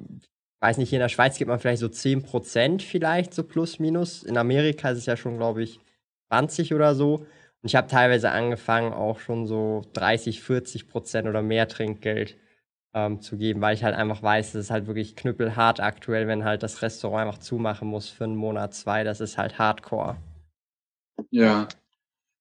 weiß 0.61 0.77
nicht, 0.77 0.89
hier 0.89 0.97
in 0.97 1.01
der 1.01 1.09
Schweiz 1.09 1.37
gibt 1.37 1.49
man 1.49 1.59
vielleicht 1.59 1.81
so 1.81 1.87
10% 1.89 2.81
vielleicht, 2.81 3.33
so 3.33 3.43
plus 3.43 3.79
minus. 3.79 4.23
In 4.23 4.37
Amerika 4.37 4.91
ist 4.91 4.99
es 4.99 5.05
ja 5.07 5.17
schon, 5.17 5.37
glaube 5.37 5.63
ich, 5.63 5.79
20 6.29 6.73
oder 6.73 6.95
so. 6.95 7.17
Und 7.17 7.27
ich 7.63 7.75
habe 7.75 7.87
teilweise 7.87 8.31
angefangen, 8.31 8.93
auch 8.93 9.19
schon 9.19 9.47
so 9.47 9.83
30, 9.93 10.41
40% 10.41 11.29
oder 11.29 11.41
mehr 11.41 11.67
Trinkgeld 11.67 12.37
ähm, 12.93 13.21
zu 13.21 13.37
geben, 13.37 13.61
weil 13.61 13.75
ich 13.75 13.83
halt 13.83 13.95
einfach 13.95 14.21
weiß, 14.21 14.49
es 14.49 14.65
ist 14.65 14.71
halt 14.71 14.87
wirklich 14.87 15.15
knüppelhart 15.15 15.79
aktuell, 15.79 16.27
wenn 16.27 16.43
halt 16.43 16.63
das 16.63 16.81
Restaurant 16.81 17.27
einfach 17.27 17.39
zumachen 17.39 17.87
muss 17.87 18.09
für 18.09 18.25
einen 18.25 18.35
Monat, 18.35 18.73
zwei. 18.73 19.03
Das 19.03 19.19
ist 19.19 19.37
halt 19.37 19.57
hardcore. 19.57 20.17
Ja, 21.31 21.67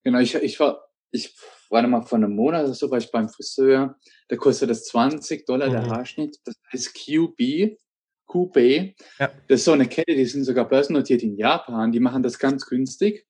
genau. 0.05 0.19
Ich, 0.19 0.35
ich 0.35 0.61
war, 0.61 0.89
ich 1.11 1.35
war 1.71 1.87
mal 1.87 2.03
vor 2.03 2.19
einem 2.19 2.35
Monat 2.35 2.65
oder 2.65 2.75
so, 2.75 2.91
war 2.91 2.99
ich 2.99 3.11
beim 3.11 3.29
Friseur. 3.29 3.97
Da 4.29 4.37
kostet 4.37 4.71
das 4.71 4.85
20 4.85 5.47
Dollar 5.47 5.69
mhm. 5.69 5.73
der 5.73 5.87
Haarschnitt. 5.87 6.39
Das 6.45 6.55
heißt 6.73 6.95
QB. 6.95 7.79
QB. 8.27 8.95
Ja. 9.19 9.31
Das 9.49 9.61
ist 9.61 9.65
so 9.65 9.73
eine 9.73 9.87
Kette, 9.87 10.15
die 10.15 10.25
sind 10.25 10.45
sogar 10.45 10.69
börsennotiert 10.69 11.23
in 11.23 11.37
Japan. 11.37 11.93
Die 11.93 12.01
machen 12.01 12.23
das 12.23 12.39
ganz 12.39 12.67
günstig. 12.67 13.27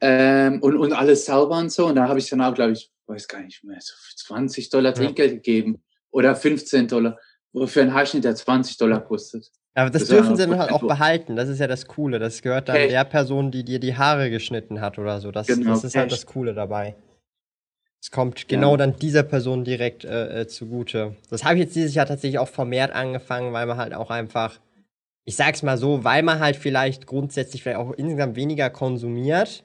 Ähm, 0.00 0.62
und, 0.62 0.76
und 0.76 0.92
alles 0.92 1.26
sauber 1.26 1.58
und 1.58 1.70
so. 1.70 1.86
Und 1.86 1.96
da 1.96 2.08
habe 2.08 2.18
ich 2.18 2.28
dann 2.28 2.40
auch, 2.40 2.54
glaube 2.54 2.72
ich, 2.72 2.90
weiß 3.10 3.28
gar 3.28 3.42
nicht 3.42 3.62
mehr, 3.64 3.78
so 3.80 3.94
20 4.16 4.70
Dollar 4.70 4.94
Trinkgeld 4.94 5.30
ja. 5.30 5.36
gegeben 5.36 5.82
oder 6.10 6.34
15 6.34 6.88
Dollar, 6.88 7.18
wofür 7.52 7.82
ein 7.82 7.94
Haarschnitt, 7.94 8.24
der 8.24 8.34
20 8.34 8.76
Dollar 8.78 9.04
kostet. 9.04 9.50
Aber 9.74 9.90
das, 9.90 10.02
das 10.02 10.08
dürfen 10.10 10.36
sie 10.36 10.46
dann 10.46 10.58
halt 10.58 10.72
auch 10.72 10.82
behalten. 10.82 11.36
Das 11.36 11.48
ist 11.48 11.60
ja 11.60 11.66
das 11.66 11.86
Coole. 11.86 12.18
Das 12.18 12.42
gehört 12.42 12.68
dann 12.68 12.76
Echt? 12.76 12.90
der 12.90 13.04
Person, 13.04 13.50
die 13.50 13.64
dir 13.64 13.78
die 13.78 13.96
Haare 13.96 14.28
geschnitten 14.28 14.80
hat 14.80 14.98
oder 14.98 15.20
so. 15.20 15.30
Das, 15.30 15.46
genau, 15.46 15.70
das 15.70 15.84
ist 15.84 15.96
halt 15.96 16.10
das 16.10 16.26
Coole 16.26 16.54
dabei. 16.54 16.96
Es 18.02 18.10
kommt 18.10 18.48
genau 18.48 18.72
ja. 18.72 18.76
dann 18.78 18.96
dieser 18.96 19.22
Person 19.22 19.62
direkt 19.62 20.04
äh, 20.04 20.40
äh, 20.40 20.46
zugute. 20.48 21.16
Das 21.28 21.44
habe 21.44 21.56
ich 21.56 21.60
jetzt 21.60 21.76
dieses 21.76 21.94
Jahr 21.94 22.06
tatsächlich 22.06 22.38
auch 22.38 22.48
vermehrt 22.48 22.92
angefangen, 22.92 23.52
weil 23.52 23.66
man 23.66 23.76
halt 23.76 23.94
auch 23.94 24.10
einfach, 24.10 24.58
ich 25.24 25.36
sag's 25.36 25.62
mal 25.62 25.76
so, 25.76 26.02
weil 26.02 26.22
man 26.22 26.40
halt 26.40 26.56
vielleicht 26.56 27.06
grundsätzlich 27.06 27.62
vielleicht 27.62 27.78
auch 27.78 27.92
insgesamt 27.92 28.36
weniger 28.36 28.70
konsumiert 28.70 29.64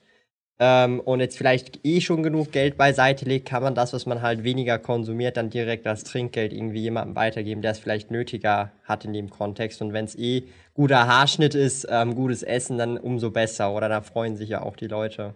ähm, 0.58 1.02
und 1.02 1.20
jetzt 1.20 1.38
vielleicht 1.38 1.86
eh 1.86 2.00
schon 2.00 2.24
genug 2.24 2.52
Geld 2.52 2.78
beiseite 2.78 3.26
legt, 3.26 3.48
kann 3.48 3.62
man 3.62 3.76
das, 3.76 3.92
was 3.92 4.06
man 4.06 4.22
halt 4.22 4.44
weniger 4.44 4.80
konsumiert, 4.80 5.36
dann 5.36 5.50
direkt 5.50 5.86
als 5.86 6.06
Trinkgeld 6.06 6.54
irgendwie 6.54 6.80
jemandem 6.80 7.16
weitergeben, 7.16 7.62
der 7.62 7.72
es 7.72 7.80
vielleicht 7.80 8.10
nötiger 8.10 8.72
hat 8.86 9.04
in 9.04 9.12
dem 9.12 9.30
Kontext. 9.30 9.82
Und 9.82 9.92
wenn 9.92 10.06
es 10.06 10.18
eh 10.18 10.44
guter 10.74 11.08
Haarschnitt 11.08 11.56
ist, 11.56 11.88
ähm, 11.90 12.16
gutes 12.16 12.42
Essen, 12.42 12.78
dann 12.78 12.98
umso 12.98 13.32
besser. 13.32 13.74
Oder 13.74 13.90
da 13.90 14.02
freuen 14.02 14.38
sich 14.38 14.50
ja 14.50 14.62
auch 14.62 14.78
die 14.78 14.88
Leute. 14.88 15.36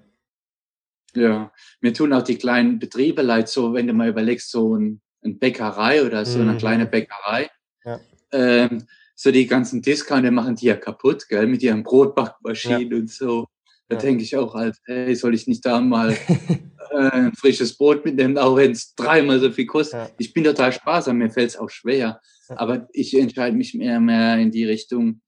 Ja, 1.15 1.51
mir 1.81 1.93
tun 1.93 2.13
auch 2.13 2.21
die 2.21 2.37
kleinen 2.37 2.79
Betriebe 2.79 3.21
leid, 3.21 3.49
so 3.49 3.73
wenn 3.73 3.87
du 3.87 3.93
mal 3.93 4.07
überlegst, 4.07 4.51
so 4.51 4.75
ein, 4.75 5.01
ein 5.23 5.37
Bäckerei 5.37 6.05
oder 6.05 6.23
so 6.23 6.39
mhm. 6.39 6.49
eine 6.49 6.57
kleine 6.57 6.85
Bäckerei. 6.85 7.49
Ja. 7.83 7.99
Ähm, 8.31 8.85
so 9.15 9.31
die 9.31 9.47
ganzen 9.47 9.81
Discounter 9.81 10.31
machen 10.31 10.55
die 10.55 10.67
ja 10.67 10.77
kaputt, 10.77 11.27
gell, 11.27 11.47
mit 11.47 11.61
ihren 11.61 11.83
Brotbackmaschinen 11.83 12.91
ja. 12.91 12.97
und 12.97 13.09
so. 13.09 13.47
Da 13.89 13.95
ja. 13.95 14.01
denke 14.01 14.23
ich 14.23 14.37
auch 14.37 14.53
halt, 14.53 14.77
hey, 14.85 15.15
soll 15.15 15.33
ich 15.33 15.47
nicht 15.47 15.65
da 15.65 15.81
mal 15.81 16.11
äh, 16.91 16.95
ein 16.95 17.33
frisches 17.33 17.75
Brot 17.75 18.05
mitnehmen, 18.05 18.37
auch 18.37 18.55
wenn 18.55 18.71
es 18.71 18.93
dreimal 18.95 19.39
so 19.39 19.51
viel 19.51 19.65
kostet. 19.65 19.99
Ja. 19.99 20.09
Ich 20.19 20.31
bin 20.31 20.43
total 20.43 20.71
sparsam, 20.71 21.17
mir 21.17 21.31
fällt 21.31 21.49
es 21.49 21.57
auch 21.57 21.69
schwer. 21.69 22.21
Aber 22.49 22.87
ich 22.93 23.17
entscheide 23.17 23.55
mich 23.55 23.73
mehr, 23.73 23.99
mehr 23.99 24.37
in 24.37 24.51
die 24.51 24.65
Richtung. 24.65 25.21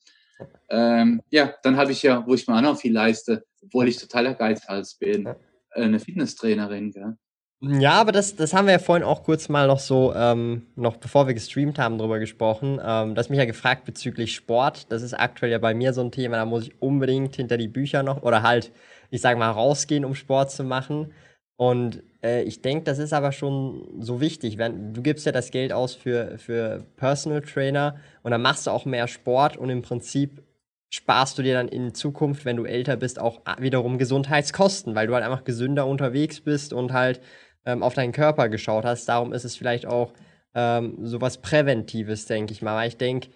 Ähm, 0.69 1.21
ja, 1.29 1.53
dann 1.63 1.77
habe 1.77 1.91
ich 1.91 2.03
ja, 2.03 2.25
wo 2.25 2.33
ich 2.33 2.47
mir 2.47 2.55
auch 2.55 2.61
noch 2.61 2.79
viel 2.79 2.93
leiste, 2.93 3.43
obwohl 3.63 3.87
ich 3.87 3.97
totaler 3.97 4.33
Geizhals 4.33 4.95
bin, 4.95 5.25
äh, 5.25 5.35
eine 5.73 5.99
Fitnesstrainerin. 5.99 6.91
Gell? 6.91 7.17
Ja, 7.63 7.93
aber 8.01 8.11
das, 8.11 8.35
das 8.35 8.53
haben 8.55 8.65
wir 8.65 8.71
ja 8.73 8.79
vorhin 8.79 9.03
auch 9.03 9.21
kurz 9.23 9.47
mal 9.47 9.67
noch 9.67 9.77
so, 9.79 10.15
ähm, 10.15 10.65
noch 10.75 10.97
bevor 10.97 11.27
wir 11.27 11.35
gestreamt 11.35 11.77
haben, 11.77 11.99
drüber 11.99 12.17
gesprochen. 12.17 12.79
Ähm, 12.83 13.13
hast 13.15 13.29
mich 13.29 13.37
ja 13.37 13.45
gefragt 13.45 13.85
bezüglich 13.85 14.33
Sport. 14.33 14.91
Das 14.91 15.03
ist 15.03 15.13
aktuell 15.13 15.51
ja 15.51 15.59
bei 15.59 15.75
mir 15.75 15.93
so 15.93 16.01
ein 16.01 16.11
Thema, 16.11 16.37
da 16.37 16.45
muss 16.45 16.63
ich 16.67 16.81
unbedingt 16.81 17.35
hinter 17.35 17.57
die 17.57 17.67
Bücher 17.67 18.01
noch 18.01 18.23
oder 18.23 18.41
halt, 18.41 18.71
ich 19.11 19.21
sag 19.21 19.37
mal, 19.37 19.51
rausgehen, 19.51 20.05
um 20.05 20.15
Sport 20.15 20.49
zu 20.51 20.63
machen. 20.63 21.13
Und 21.55 22.01
äh, 22.23 22.41
ich 22.43 22.63
denke, 22.63 22.85
das 22.85 22.97
ist 22.97 23.13
aber 23.13 23.31
schon 23.31 23.87
so 23.99 24.19
wichtig. 24.21 24.57
Wenn, 24.57 24.95
du 24.95 25.03
gibst 25.03 25.27
ja 25.27 25.31
das 25.31 25.51
Geld 25.51 25.71
aus 25.71 25.93
für, 25.93 26.39
für 26.39 26.83
Personal 26.97 27.41
Trainer 27.41 27.97
und 28.23 28.31
dann 28.31 28.41
machst 28.41 28.65
du 28.65 28.71
auch 28.71 28.85
mehr 28.85 29.07
Sport 29.07 29.55
und 29.57 29.69
im 29.69 29.83
Prinzip 29.83 30.41
sparst 30.93 31.37
du 31.37 31.43
dir 31.43 31.53
dann 31.53 31.67
in 31.67 31.93
Zukunft, 31.93 32.43
wenn 32.43 32.57
du 32.57 32.65
älter 32.65 32.97
bist, 32.97 33.19
auch 33.19 33.41
wiederum 33.59 33.97
Gesundheitskosten, 33.97 34.95
weil 34.95 35.07
du 35.07 35.13
halt 35.13 35.23
einfach 35.23 35.43
gesünder 35.45 35.87
unterwegs 35.87 36.41
bist 36.41 36.73
und 36.73 36.91
halt 36.91 37.21
ähm, 37.65 37.83
auf 37.83 37.93
deinen 37.93 38.11
Körper 38.11 38.49
geschaut 38.49 38.85
hast. 38.85 39.05
Darum 39.05 39.33
ist 39.33 39.43
es 39.43 39.55
vielleicht 39.55 39.85
auch 39.85 40.13
ähm, 40.55 40.97
sowas 41.01 41.39
Präventives, 41.39 42.25
denke 42.25 42.53
ich 42.53 42.61
mal. 42.61 42.75
Weil 42.75 42.89
ich 42.89 42.97
denke, 42.97 43.29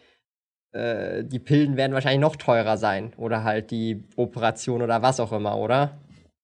äh, 0.72 1.24
die 1.24 1.39
Pillen 1.39 1.77
werden 1.77 1.94
wahrscheinlich 1.94 2.22
noch 2.22 2.36
teurer 2.36 2.77
sein 2.77 3.13
oder 3.17 3.44
halt 3.44 3.72
die 3.72 4.03
Operation 4.15 4.82
oder 4.82 5.01
was 5.01 5.20
auch 5.20 5.32
immer, 5.32 5.58
oder? 5.58 5.98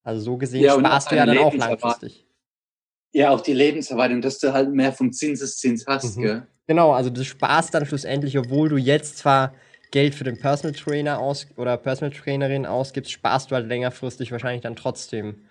Also 0.03 0.21
so 0.21 0.37
gesehen 0.37 0.63
ja, 0.63 0.77
sparst 0.77 1.11
du 1.11 1.15
ja 1.15 1.25
dann 1.25 1.37
auch 1.37 1.53
langfristig. 1.53 2.25
Ja, 3.13 3.31
auch 3.31 3.41
die 3.41 3.53
Lebenserwartung, 3.53 4.21
dass 4.21 4.39
du 4.39 4.53
halt 4.53 4.73
mehr 4.73 4.93
vom 4.93 5.11
Zinseszins 5.11 5.85
hast, 5.85 6.17
mhm. 6.17 6.21
gell? 6.21 6.47
Genau, 6.67 6.93
also 6.93 7.09
du 7.09 7.25
sparst 7.25 7.73
dann 7.73 7.85
schlussendlich, 7.85 8.37
obwohl 8.37 8.69
du 8.69 8.77
jetzt 8.77 9.17
zwar 9.17 9.53
Geld 9.91 10.15
für 10.15 10.23
den 10.23 10.39
Personal 10.39 10.73
Trainer 10.73 11.19
aus 11.19 11.47
oder 11.57 11.75
Personal 11.75 12.15
Trainerin 12.15 12.65
ausgibst, 12.65 13.11
sparst 13.11 13.51
du 13.51 13.55
halt 13.55 13.67
längerfristig 13.67 14.31
wahrscheinlich 14.31 14.61
dann 14.61 14.77
trotzdem 14.77 15.41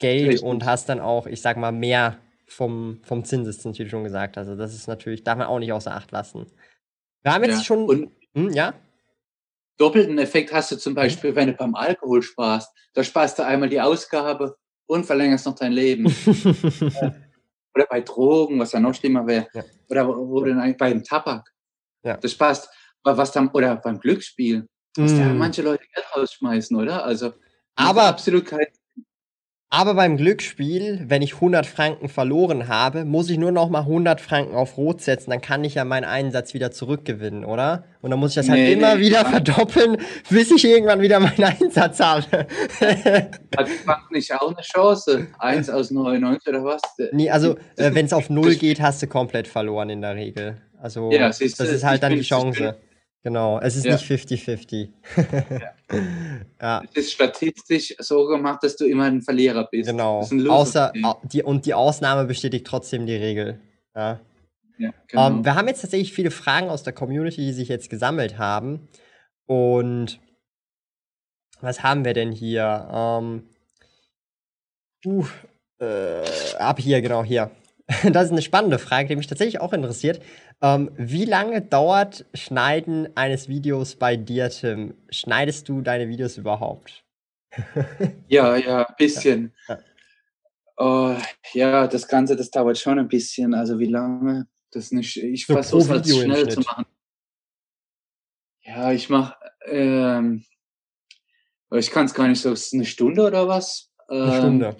Geld 0.00 0.28
Richtig. 0.28 0.42
und 0.42 0.64
hast 0.64 0.88
dann 0.88 0.98
auch, 0.98 1.26
ich 1.26 1.40
sag 1.40 1.56
mal, 1.56 1.72
mehr 1.72 2.18
vom, 2.46 3.00
vom 3.04 3.24
Zinseszins, 3.24 3.78
wie 3.78 3.84
du 3.84 3.90
schon 3.90 4.02
gesagt 4.04 4.36
hast. 4.36 4.48
Also 4.48 4.60
das 4.60 4.74
ist 4.74 4.88
natürlich, 4.88 5.22
darf 5.22 5.38
man 5.38 5.46
auch 5.46 5.58
nicht 5.60 5.72
außer 5.72 5.94
Acht 5.94 6.10
lassen. 6.10 6.46
Wir 7.22 7.32
haben 7.32 7.44
jetzt 7.44 7.58
ja. 7.58 7.64
schon. 7.64 7.84
Und 7.84 8.10
hm, 8.34 8.50
ja? 8.50 8.74
Doppelten 9.76 10.18
Effekt 10.18 10.52
hast 10.52 10.72
du 10.72 10.76
zum 10.76 10.94
Beispiel, 10.94 11.34
wenn 11.34 11.48
du 11.48 11.54
beim 11.54 11.74
Alkohol 11.74 12.22
sparst. 12.22 12.72
Da 12.92 13.04
sparst 13.04 13.38
du 13.38 13.44
einmal 13.44 13.68
die 13.68 13.80
Ausgabe 13.80 14.56
und 14.86 15.06
verlängerst 15.06 15.46
noch 15.46 15.54
dein 15.54 15.72
Leben. 15.72 16.06
oder 17.74 17.86
bei 17.88 18.00
Drogen, 18.00 18.58
was 18.58 18.72
ja 18.72 18.80
noch 18.80 18.94
schlimmer 18.94 19.26
wäre. 19.26 19.46
Ja. 19.54 19.62
Oder 19.88 20.08
wo 20.08 20.40
du 20.40 20.54
dann 20.54 20.76
beim 20.76 21.04
Tabak. 21.04 21.48
Ja. 22.02 22.16
Du 22.16 22.28
sparst, 22.28 22.68
was 23.04 23.32
dann, 23.32 23.48
oder 23.50 23.76
beim 23.76 24.00
Glücksspiel. 24.00 24.66
Was 24.96 25.12
mm. 25.12 25.18
da 25.18 25.24
manche 25.34 25.62
Leute 25.62 25.84
Geld 25.94 26.06
rausschmeißen, 26.16 26.76
oder? 26.76 27.04
Also, 27.04 27.32
aber 27.76 28.04
absolut 28.04 28.44
kein 28.46 28.66
aber 29.72 29.94
beim 29.94 30.16
Glücksspiel, 30.16 31.04
wenn 31.06 31.22
ich 31.22 31.34
100 31.34 31.64
Franken 31.64 32.08
verloren 32.08 32.66
habe, 32.66 33.04
muss 33.04 33.30
ich 33.30 33.38
nur 33.38 33.52
noch 33.52 33.70
mal 33.70 33.82
100 33.82 34.20
Franken 34.20 34.56
auf 34.56 34.76
Rot 34.76 35.00
setzen, 35.00 35.30
dann 35.30 35.40
kann 35.40 35.62
ich 35.62 35.76
ja 35.76 35.84
meinen 35.84 36.04
Einsatz 36.04 36.54
wieder 36.54 36.72
zurückgewinnen, 36.72 37.44
oder? 37.44 37.84
Und 38.02 38.10
dann 38.10 38.18
muss 38.18 38.32
ich 38.32 38.34
das 38.34 38.48
halt 38.48 38.58
nee, 38.58 38.72
immer 38.72 38.96
nee, 38.96 39.02
wieder 39.02 39.24
verdoppeln, 39.24 39.98
bis 40.28 40.50
ich 40.50 40.64
irgendwann 40.64 41.00
wieder 41.00 41.20
meinen 41.20 41.44
Einsatz 41.44 42.00
habe. 42.00 42.26
Hat 42.80 43.68
die 43.68 43.86
Bank 43.86 44.10
nicht 44.10 44.34
auch 44.34 44.48
eine 44.48 44.62
Chance? 44.62 45.28
Eins 45.38 45.70
aus 45.70 45.92
99 45.92 46.48
oder 46.48 46.64
was? 46.64 46.82
Nee, 47.12 47.30
also 47.30 47.56
äh, 47.76 47.94
wenn 47.94 48.06
es 48.06 48.12
auf 48.12 48.28
Null 48.30 48.56
geht, 48.56 48.80
hast 48.80 49.00
du 49.02 49.06
komplett 49.06 49.46
verloren 49.46 49.88
in 49.90 50.00
der 50.00 50.16
Regel. 50.16 50.56
Also 50.82 51.12
ja, 51.12 51.28
das 51.28 51.40
ist 51.40 51.84
halt 51.84 52.02
dann 52.02 52.14
die 52.14 52.22
Chance. 52.22 52.76
Genau, 53.22 53.60
es 53.60 53.76
ist 53.76 53.84
ja. 53.84 53.92
nicht 53.92 54.04
50-50. 54.04 54.88
ja. 56.60 56.82
Es 56.94 57.04
ist 57.04 57.12
statistisch 57.12 57.94
so 57.98 58.26
gemacht, 58.26 58.62
dass 58.62 58.76
du 58.76 58.86
immer 58.86 59.04
ein 59.04 59.20
Verlierer 59.20 59.68
bist. 59.70 59.90
Genau. 59.90 60.26
Außer, 60.48 60.92
die, 61.24 61.42
und 61.42 61.66
die 61.66 61.74
Ausnahme 61.74 62.24
bestätigt 62.24 62.66
trotzdem 62.66 63.04
die 63.04 63.16
Regel. 63.16 63.60
Ja. 63.94 64.20
ja 64.78 64.90
genau. 65.08 65.26
um, 65.26 65.36
ähm, 65.36 65.44
wir 65.44 65.54
haben 65.54 65.68
jetzt 65.68 65.82
tatsächlich 65.82 66.14
viele 66.14 66.30
Fragen 66.30 66.70
aus 66.70 66.82
der 66.82 66.94
Community, 66.94 67.42
die 67.42 67.52
sich 67.52 67.68
jetzt 67.68 67.90
gesammelt 67.90 68.38
haben. 68.38 68.88
Und 69.44 70.18
was 71.60 71.82
haben 71.82 72.06
wir 72.06 72.14
denn 72.14 72.32
hier? 72.32 72.88
Um, 72.90 73.42
ähm, 75.04 75.12
uh, 75.12 75.26
äh, 75.84 76.56
ab 76.58 76.78
hier, 76.78 77.02
genau 77.02 77.22
hier. 77.22 77.50
Das 78.12 78.26
ist 78.26 78.32
eine 78.32 78.42
spannende 78.42 78.78
Frage, 78.78 79.08
die 79.08 79.16
mich 79.16 79.26
tatsächlich 79.26 79.60
auch 79.60 79.72
interessiert. 79.72 80.22
Ähm, 80.62 80.90
wie 80.96 81.24
lange 81.24 81.62
dauert 81.62 82.26
Schneiden 82.34 83.08
eines 83.16 83.48
Videos 83.48 83.96
bei 83.96 84.16
dir, 84.16 84.50
Tim? 84.50 84.94
Schneidest 85.08 85.68
du 85.68 85.80
deine 85.80 86.08
Videos 86.08 86.36
überhaupt? 86.36 87.02
ja, 88.28 88.56
ja, 88.56 88.86
ein 88.86 88.94
bisschen. 88.98 89.54
Ja. 89.68 89.78
Oh, 90.76 91.16
ja, 91.52 91.86
das 91.86 92.06
Ganze, 92.06 92.36
das 92.36 92.50
dauert 92.50 92.78
schon 92.78 92.98
ein 92.98 93.08
bisschen. 93.08 93.54
Also 93.54 93.78
wie 93.78 93.86
lange? 93.86 94.48
Das 94.70 94.92
nicht, 94.92 95.16
ich 95.16 95.46
so 95.46 95.54
versuche 95.54 95.82
es 95.82 95.88
halt 95.88 96.08
schnell 96.08 96.48
zu 96.48 96.60
machen. 96.60 96.84
Ja, 98.62 98.92
ich 98.92 99.08
mache, 99.08 99.34
ähm, 99.66 100.44
ich 101.72 101.90
kann 101.90 102.04
es 102.06 102.14
gar 102.14 102.28
nicht 102.28 102.40
so, 102.40 102.54
eine 102.72 102.84
Stunde 102.84 103.26
oder 103.26 103.48
was? 103.48 103.90
Eine 104.08 104.24
ähm, 104.24 104.38
Stunde. 104.38 104.76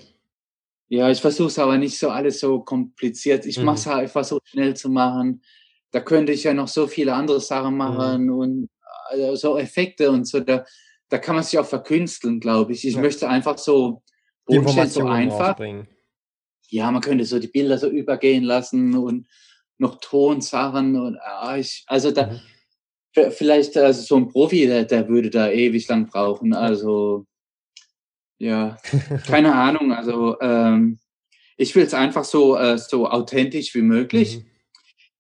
Ja, 0.89 1.09
ich 1.11 1.21
versuche 1.21 1.49
es 1.49 1.59
aber 1.59 1.79
nicht 1.79 1.99
so 1.99 2.11
alles 2.11 2.41
so 2.41 2.61
kompliziert. 2.61 3.47
Ich 3.47 3.59
mhm. 3.59 3.65
mache 3.65 3.77
es 3.77 3.87
halt 3.87 4.03
einfach 4.03 4.25
so 4.25 4.41
schnell 4.45 4.77
zu 4.77 4.91
machen 4.91 5.43
da 5.93 6.01
könnte 6.01 6.33
ich 6.33 6.45
ja 6.45 6.55
noch 6.55 6.69
so 6.69 6.87
viele 6.87 7.15
andere 7.15 7.41
Sachen 7.41 7.77
machen 7.77 8.25
mhm. 8.25 8.35
und 8.35 8.71
also 9.11 9.35
so 9.35 9.59
Effekte 9.59 10.11
und 10.11 10.27
so. 10.27 10.41
Da, 10.41 10.65
da 11.09 11.19
kann 11.19 11.35
man 11.35 11.45
sich 11.45 11.59
auch 11.59 11.67
verkünsteln, 11.67 12.41
glaube 12.41 12.73
ich. 12.73 12.87
Ich 12.87 12.95
ja. 12.95 13.01
möchte 13.01 13.29
einfach 13.29 13.59
so 13.59 14.03
so 14.47 15.07
einfach. 15.07 15.59
Ja, 16.69 16.91
man 16.91 17.03
könnte 17.03 17.25
so 17.25 17.39
die 17.39 17.49
Bilder 17.49 17.79
so 17.79 17.89
übergehen 17.89 18.45
lassen 18.45 18.97
und 18.97 19.27
noch 19.79 19.99
Tonsachen 20.01 21.01
und 21.01 21.19
ah, 21.21 21.57
ich, 21.57 21.85
also 21.87 22.11
da 22.11 22.27
mhm. 23.15 23.31
vielleicht 23.33 23.77
also 23.77 24.03
so 24.03 24.17
ein 24.17 24.29
Profi, 24.29 24.67
der, 24.67 24.85
der 24.85 25.09
würde 25.09 25.31
da 25.31 25.51
ewig 25.51 25.89
lang 25.89 26.07
brauchen. 26.07 26.53
Also 26.53 27.27
ja, 28.39 28.77
keine 29.27 29.55
Ahnung. 29.55 29.93
Also 29.93 30.39
ähm, 30.41 31.01
ich 31.57 31.75
will 31.75 31.85
es 31.85 31.95
einfach 31.95 32.25
so 32.25 32.57
äh, 32.57 32.79
so 32.79 33.09
authentisch 33.09 33.75
wie 33.75 33.83
möglich. 33.83 34.39
Mhm 34.39 34.51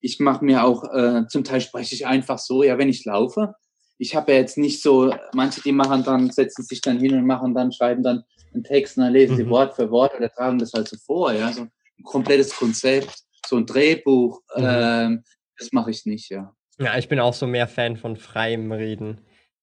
ich 0.00 0.21
mache 0.21 0.45
mir 0.45 0.64
auch, 0.64 0.85
äh, 0.92 1.26
zum 1.28 1.45
Teil 1.45 1.61
spreche 1.61 1.95
ich 1.95 2.07
einfach 2.07 2.38
so, 2.38 2.62
ja, 2.62 2.78
wenn 2.78 2.88
ich 2.88 3.04
laufe. 3.04 3.54
Ich 3.99 4.16
habe 4.16 4.33
ja 4.33 4.38
jetzt 4.38 4.57
nicht 4.57 4.83
so, 4.83 5.14
manche, 5.35 5.61
die 5.61 5.73
machen 5.73 6.04
dann, 6.04 6.30
setzen 6.30 6.64
sich 6.64 6.80
dann 6.80 6.99
hin 6.99 7.14
und 7.14 7.26
machen 7.26 7.54
dann, 7.54 7.73
schreiben 7.73 8.02
dann 8.02 8.25
einen 8.52 8.64
Text 8.64 8.97
und 8.97 9.04
dann 9.04 9.12
lesen 9.12 9.35
mhm. 9.35 9.37
sie 9.38 9.50
Wort 9.50 9.75
für 9.75 9.90
Wort 9.90 10.14
oder 10.16 10.30
tragen 10.30 10.59
das 10.59 10.73
halt 10.73 10.88
so 10.88 10.97
vor, 11.04 11.33
ja, 11.33 11.52
so 11.52 11.62
ein 11.62 12.04
komplettes 12.04 12.57
Konzept, 12.57 13.14
so 13.47 13.57
ein 13.57 13.66
Drehbuch, 13.66 14.40
mhm. 14.57 14.64
ähm, 14.66 15.25
das 15.59 15.73
mache 15.73 15.90
ich 15.90 16.07
nicht, 16.07 16.30
ja. 16.30 16.54
Ja, 16.78 16.97
ich 16.97 17.09
bin 17.09 17.21
auch 17.21 17.35
so 17.35 17.47
mehr 17.47 17.69
Fan 17.69 17.99
von 17.99 18.16
freiem 18.16 18.73
Reden. 18.73 19.21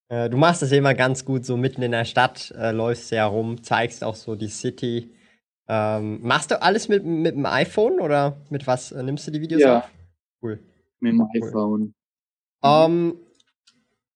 Äh, 0.10 0.30
du 0.30 0.38
machst 0.38 0.62
das 0.62 0.72
immer 0.72 0.94
ganz 0.94 1.26
gut, 1.26 1.46
so 1.46 1.58
mitten 1.58 1.82
in 1.82 1.92
der 1.92 2.06
Stadt, 2.06 2.54
äh, 2.56 2.72
läufst 2.72 3.12
ja 3.12 3.26
rum, 3.26 3.64
zeigst 3.64 4.04
auch 4.04 4.16
so 4.16 4.36
die 4.36 4.50
City. 4.50 5.16
Ähm, 5.68 6.20
machst 6.22 6.52
du 6.52 6.62
alles 6.62 6.88
mit, 6.88 7.04
mit 7.04 7.36
dem 7.36 7.46
iPhone 7.46 8.00
oder 8.00 8.38
mit 8.50 8.68
was 8.68 8.92
äh, 8.92 9.02
nimmst 9.02 9.28
du 9.28 9.32
die 9.32 9.42
Videos 9.42 9.62
ja. 9.62 9.80
auf? 9.80 9.90
Cool. 10.42 10.60
Mit 11.00 11.14
dem 11.14 11.22
cool. 11.22 11.48
iPhone. 11.48 11.94
Um, 12.62 12.72
ähm, 12.72 13.20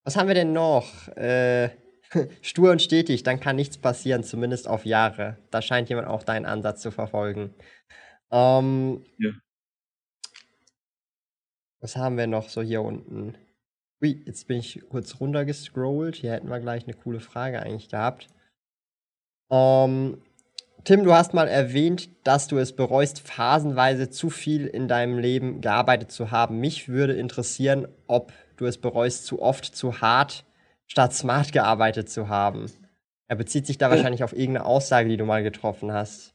was 0.04 0.16
haben 0.16 0.28
wir 0.28 0.36
denn 0.36 0.54
noch? 0.54 1.08
Äh, 1.10 1.70
stur 2.42 2.72
und 2.72 2.82
stetig, 2.82 3.24
dann 3.24 3.40
kann 3.40 3.56
nichts 3.56 3.78
passieren, 3.78 4.24
zumindest 4.24 4.68
auf 4.68 4.86
Jahre. 4.86 5.38
Da 5.52 5.62
scheint 5.62 5.90
jemand 5.90 6.08
auch 6.08 6.24
deinen 6.24 6.46
Ansatz 6.46 6.82
zu 6.82 6.92
verfolgen. 6.92 7.54
Um, 8.30 9.04
ähm, 9.04 9.06
ja. 9.18 9.32
Was 11.82 11.96
haben 11.96 12.18
wir 12.18 12.28
noch 12.28 12.50
so 12.50 12.62
hier 12.62 12.82
unten? 12.82 13.36
Ui, 14.02 14.24
jetzt 14.26 14.48
bin 14.48 14.60
ich 14.60 14.82
kurz 14.90 15.20
runtergescrollt. 15.20 16.16
Hier 16.16 16.32
hätten 16.32 16.50
wir 16.50 16.60
gleich 16.60 16.84
eine 16.84 16.94
coole 16.94 17.20
Frage 17.20 17.62
eigentlich 17.62 17.90
gehabt. 17.90 18.28
Um, 19.50 20.14
ähm, 20.16 20.22
Tim, 20.84 21.04
du 21.04 21.14
hast 21.14 21.34
mal 21.34 21.48
erwähnt, 21.48 22.10
dass 22.24 22.48
du 22.48 22.58
es 22.58 22.76
bereust, 22.76 23.20
phasenweise 23.20 24.10
zu 24.10 24.32
viel 24.32 24.66
in 24.66 24.88
deinem 24.88 25.20
Leben 25.20 25.62
gearbeitet 25.62 26.12
zu 26.12 26.32
haben. 26.32 26.60
Mich 26.60 26.90
würde 26.90 27.14
interessieren, 27.14 27.88
ob 28.08 28.34
du 28.58 28.66
es 28.66 28.80
bereust, 28.80 29.26
zu 29.26 29.42
oft, 29.42 29.66
zu 29.66 30.02
hart 30.02 30.44
statt 30.88 31.14
smart 31.14 31.52
gearbeitet 31.54 32.10
zu 32.10 32.30
haben. 32.30 32.66
Er 33.28 33.36
bezieht 33.36 33.68
sich 33.68 33.78
da 33.78 33.88
äh. 33.88 33.92
wahrscheinlich 33.92 34.24
auf 34.24 34.34
irgendeine 34.34 34.66
Aussage, 34.66 35.08
die 35.08 35.18
du 35.18 35.26
mal 35.26 35.44
getroffen 35.44 35.94
hast. 35.94 36.34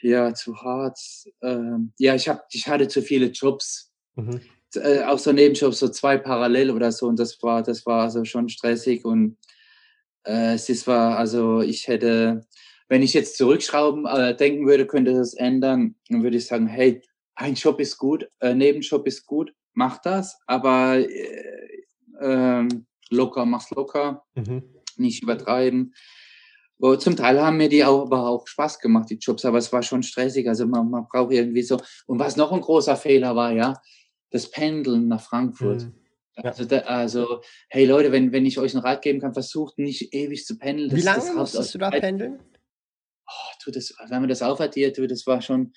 Ja, 0.00 0.34
zu 0.34 0.56
hart. 0.56 0.98
Ähm, 1.42 1.92
ja, 1.98 2.14
ich, 2.14 2.28
hab, 2.28 2.46
ich 2.50 2.66
hatte 2.66 2.88
zu 2.88 3.02
viele 3.02 3.26
Jobs. 3.26 3.92
Mhm. 4.16 4.40
Äh, 4.74 5.04
auch 5.04 5.18
so 5.18 5.32
Nebenjobs, 5.32 5.78
so 5.78 5.88
zwei 5.88 6.16
parallel 6.16 6.70
oder 6.70 6.90
so. 6.90 7.06
Und 7.06 7.18
das 7.18 7.40
war, 7.42 7.62
das 7.62 7.84
war 7.84 8.10
so 8.10 8.24
schon 8.24 8.48
stressig 8.48 9.04
und 9.04 9.36
Äh, 10.24 10.54
es 10.54 10.86
war, 10.86 11.18
also 11.18 11.62
ich 11.62 11.88
hätte, 11.88 12.46
wenn 12.92 13.02
ich 13.02 13.14
jetzt 13.14 13.38
zurückschrauben 13.38 14.04
äh, 14.04 14.36
denken 14.36 14.66
würde, 14.66 14.86
könnte 14.86 15.14
das 15.14 15.32
ändern. 15.32 15.94
Dann 16.10 16.22
würde 16.22 16.36
ich 16.36 16.46
sagen, 16.46 16.66
hey, 16.66 17.00
ein 17.34 17.54
Job 17.54 17.80
ist 17.80 17.96
gut, 17.96 18.28
äh, 18.40 18.54
Nebenjob 18.54 19.06
ist 19.06 19.24
gut, 19.24 19.54
mach 19.72 19.96
das, 20.02 20.38
aber 20.46 20.98
äh, 20.98 21.84
äh, 22.20 22.68
locker, 23.08 23.46
mach's 23.46 23.70
locker, 23.70 24.24
mhm. 24.34 24.64
nicht 24.98 25.22
übertreiben. 25.22 25.94
Zum 26.98 27.16
Teil 27.16 27.40
haben 27.40 27.56
mir 27.56 27.70
die 27.70 27.82
auch, 27.82 28.02
aber 28.02 28.28
auch 28.28 28.46
Spaß 28.46 28.78
gemacht, 28.78 29.08
die 29.08 29.16
Jobs, 29.16 29.46
aber 29.46 29.56
es 29.56 29.72
war 29.72 29.82
schon 29.82 30.02
stressig. 30.02 30.46
Also 30.46 30.66
man, 30.66 30.90
man 30.90 31.06
braucht 31.08 31.32
irgendwie 31.32 31.62
so. 31.62 31.78
Und 32.06 32.18
was 32.18 32.36
noch 32.36 32.52
ein 32.52 32.60
großer 32.60 32.96
Fehler 32.96 33.34
war, 33.34 33.52
ja, 33.52 33.80
das 34.30 34.50
Pendeln 34.50 35.08
nach 35.08 35.22
Frankfurt. 35.22 35.84
Mhm. 35.84 35.94
Ja. 36.36 36.42
Also, 36.44 36.64
da, 36.66 36.78
also, 36.80 37.40
hey 37.70 37.86
Leute, 37.86 38.12
wenn, 38.12 38.32
wenn 38.32 38.44
ich 38.44 38.58
euch 38.58 38.74
einen 38.74 38.84
Rat 38.84 39.00
geben 39.00 39.20
kann, 39.20 39.32
versucht 39.32 39.78
nicht 39.78 40.12
ewig 40.12 40.44
zu 40.44 40.58
pendeln. 40.58 40.90
Das, 40.90 40.98
Wie 40.98 41.04
lange 41.04 41.34
musstest 41.34 41.74
du 41.74 41.78
da 41.78 41.88
pendeln? 41.90 42.40
Du, 43.64 43.70
das, 43.70 43.94
wenn 44.08 44.20
man 44.20 44.28
das 44.28 44.42
aufaddiert, 44.42 44.98
du, 44.98 45.06
das 45.06 45.26
war 45.26 45.40
schon, 45.40 45.72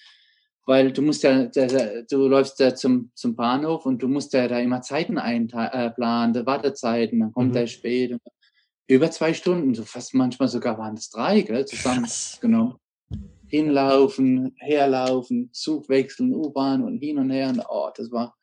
weil 0.66 0.92
du 0.92 1.02
musst 1.02 1.24
ja, 1.24 1.46
du 1.46 2.28
läufst 2.28 2.60
da 2.60 2.76
zum, 2.76 3.12
zum 3.16 3.36
Bahnhof 3.36 3.86
und 3.86 4.02
du 4.02 4.08
musst 4.08 4.34
ja 4.34 4.48
da 4.48 4.60
immer 4.60 4.82
Zeiten 4.82 5.18
einplanen, 5.18 6.36
äh, 6.36 6.46
Wartezeiten, 6.46 7.20
dann 7.20 7.32
kommt 7.32 7.50
mhm. 7.50 7.54
der 7.54 7.68
spät. 7.68 8.18
Über 8.88 9.10
zwei 9.12 9.34
Stunden, 9.34 9.74
so 9.74 9.84
fast 9.84 10.14
manchmal 10.14 10.48
sogar 10.48 10.78
waren 10.78 10.96
es 10.96 11.10
drei, 11.10 11.42
gell, 11.42 11.66
zusammengenommen. 11.66 12.76
Hinlaufen, 13.48 14.56
herlaufen, 14.58 15.50
Zug 15.54 15.88
wechseln, 15.90 16.34
U-Bahn 16.34 16.84
und 16.84 16.98
hin 16.98 17.18
und 17.18 17.30
her. 17.30 17.50
Und, 17.50 17.64
oh, 17.68 17.90
das 17.96 18.12
war, 18.12 18.36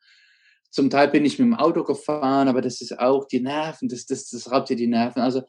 zum 0.69 0.89
Teil 0.89 1.09
bin 1.09 1.25
ich 1.25 1.39
mit 1.39 1.45
dem 1.45 1.55
Auto 1.55 1.83
gefahren, 1.83 2.47
aber 2.47 2.61
das 2.61 2.81
ist 2.81 2.97
auch 2.99 3.25
die 3.25 3.41
Nerven, 3.41 3.89
das, 3.89 4.05
das, 4.05 4.29
das 4.29 4.51
raubt 4.51 4.69
dir 4.69 4.75
die 4.75 4.87
Nerven. 4.87 5.21
Also, 5.21 5.43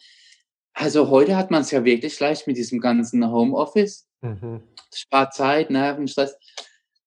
also 0.74 1.08
heute 1.08 1.36
hat 1.36 1.50
man 1.50 1.62
es 1.62 1.70
ja 1.70 1.84
wirklich 1.84 2.18
leicht 2.20 2.46
mit 2.46 2.56
diesem 2.56 2.80
ganzen 2.80 3.30
Homeoffice. 3.30 4.06
Mhm. 4.20 4.62
Spart 4.92 5.32
Zeit, 5.32 5.70
Nerven, 5.70 6.08
Stress. 6.08 6.36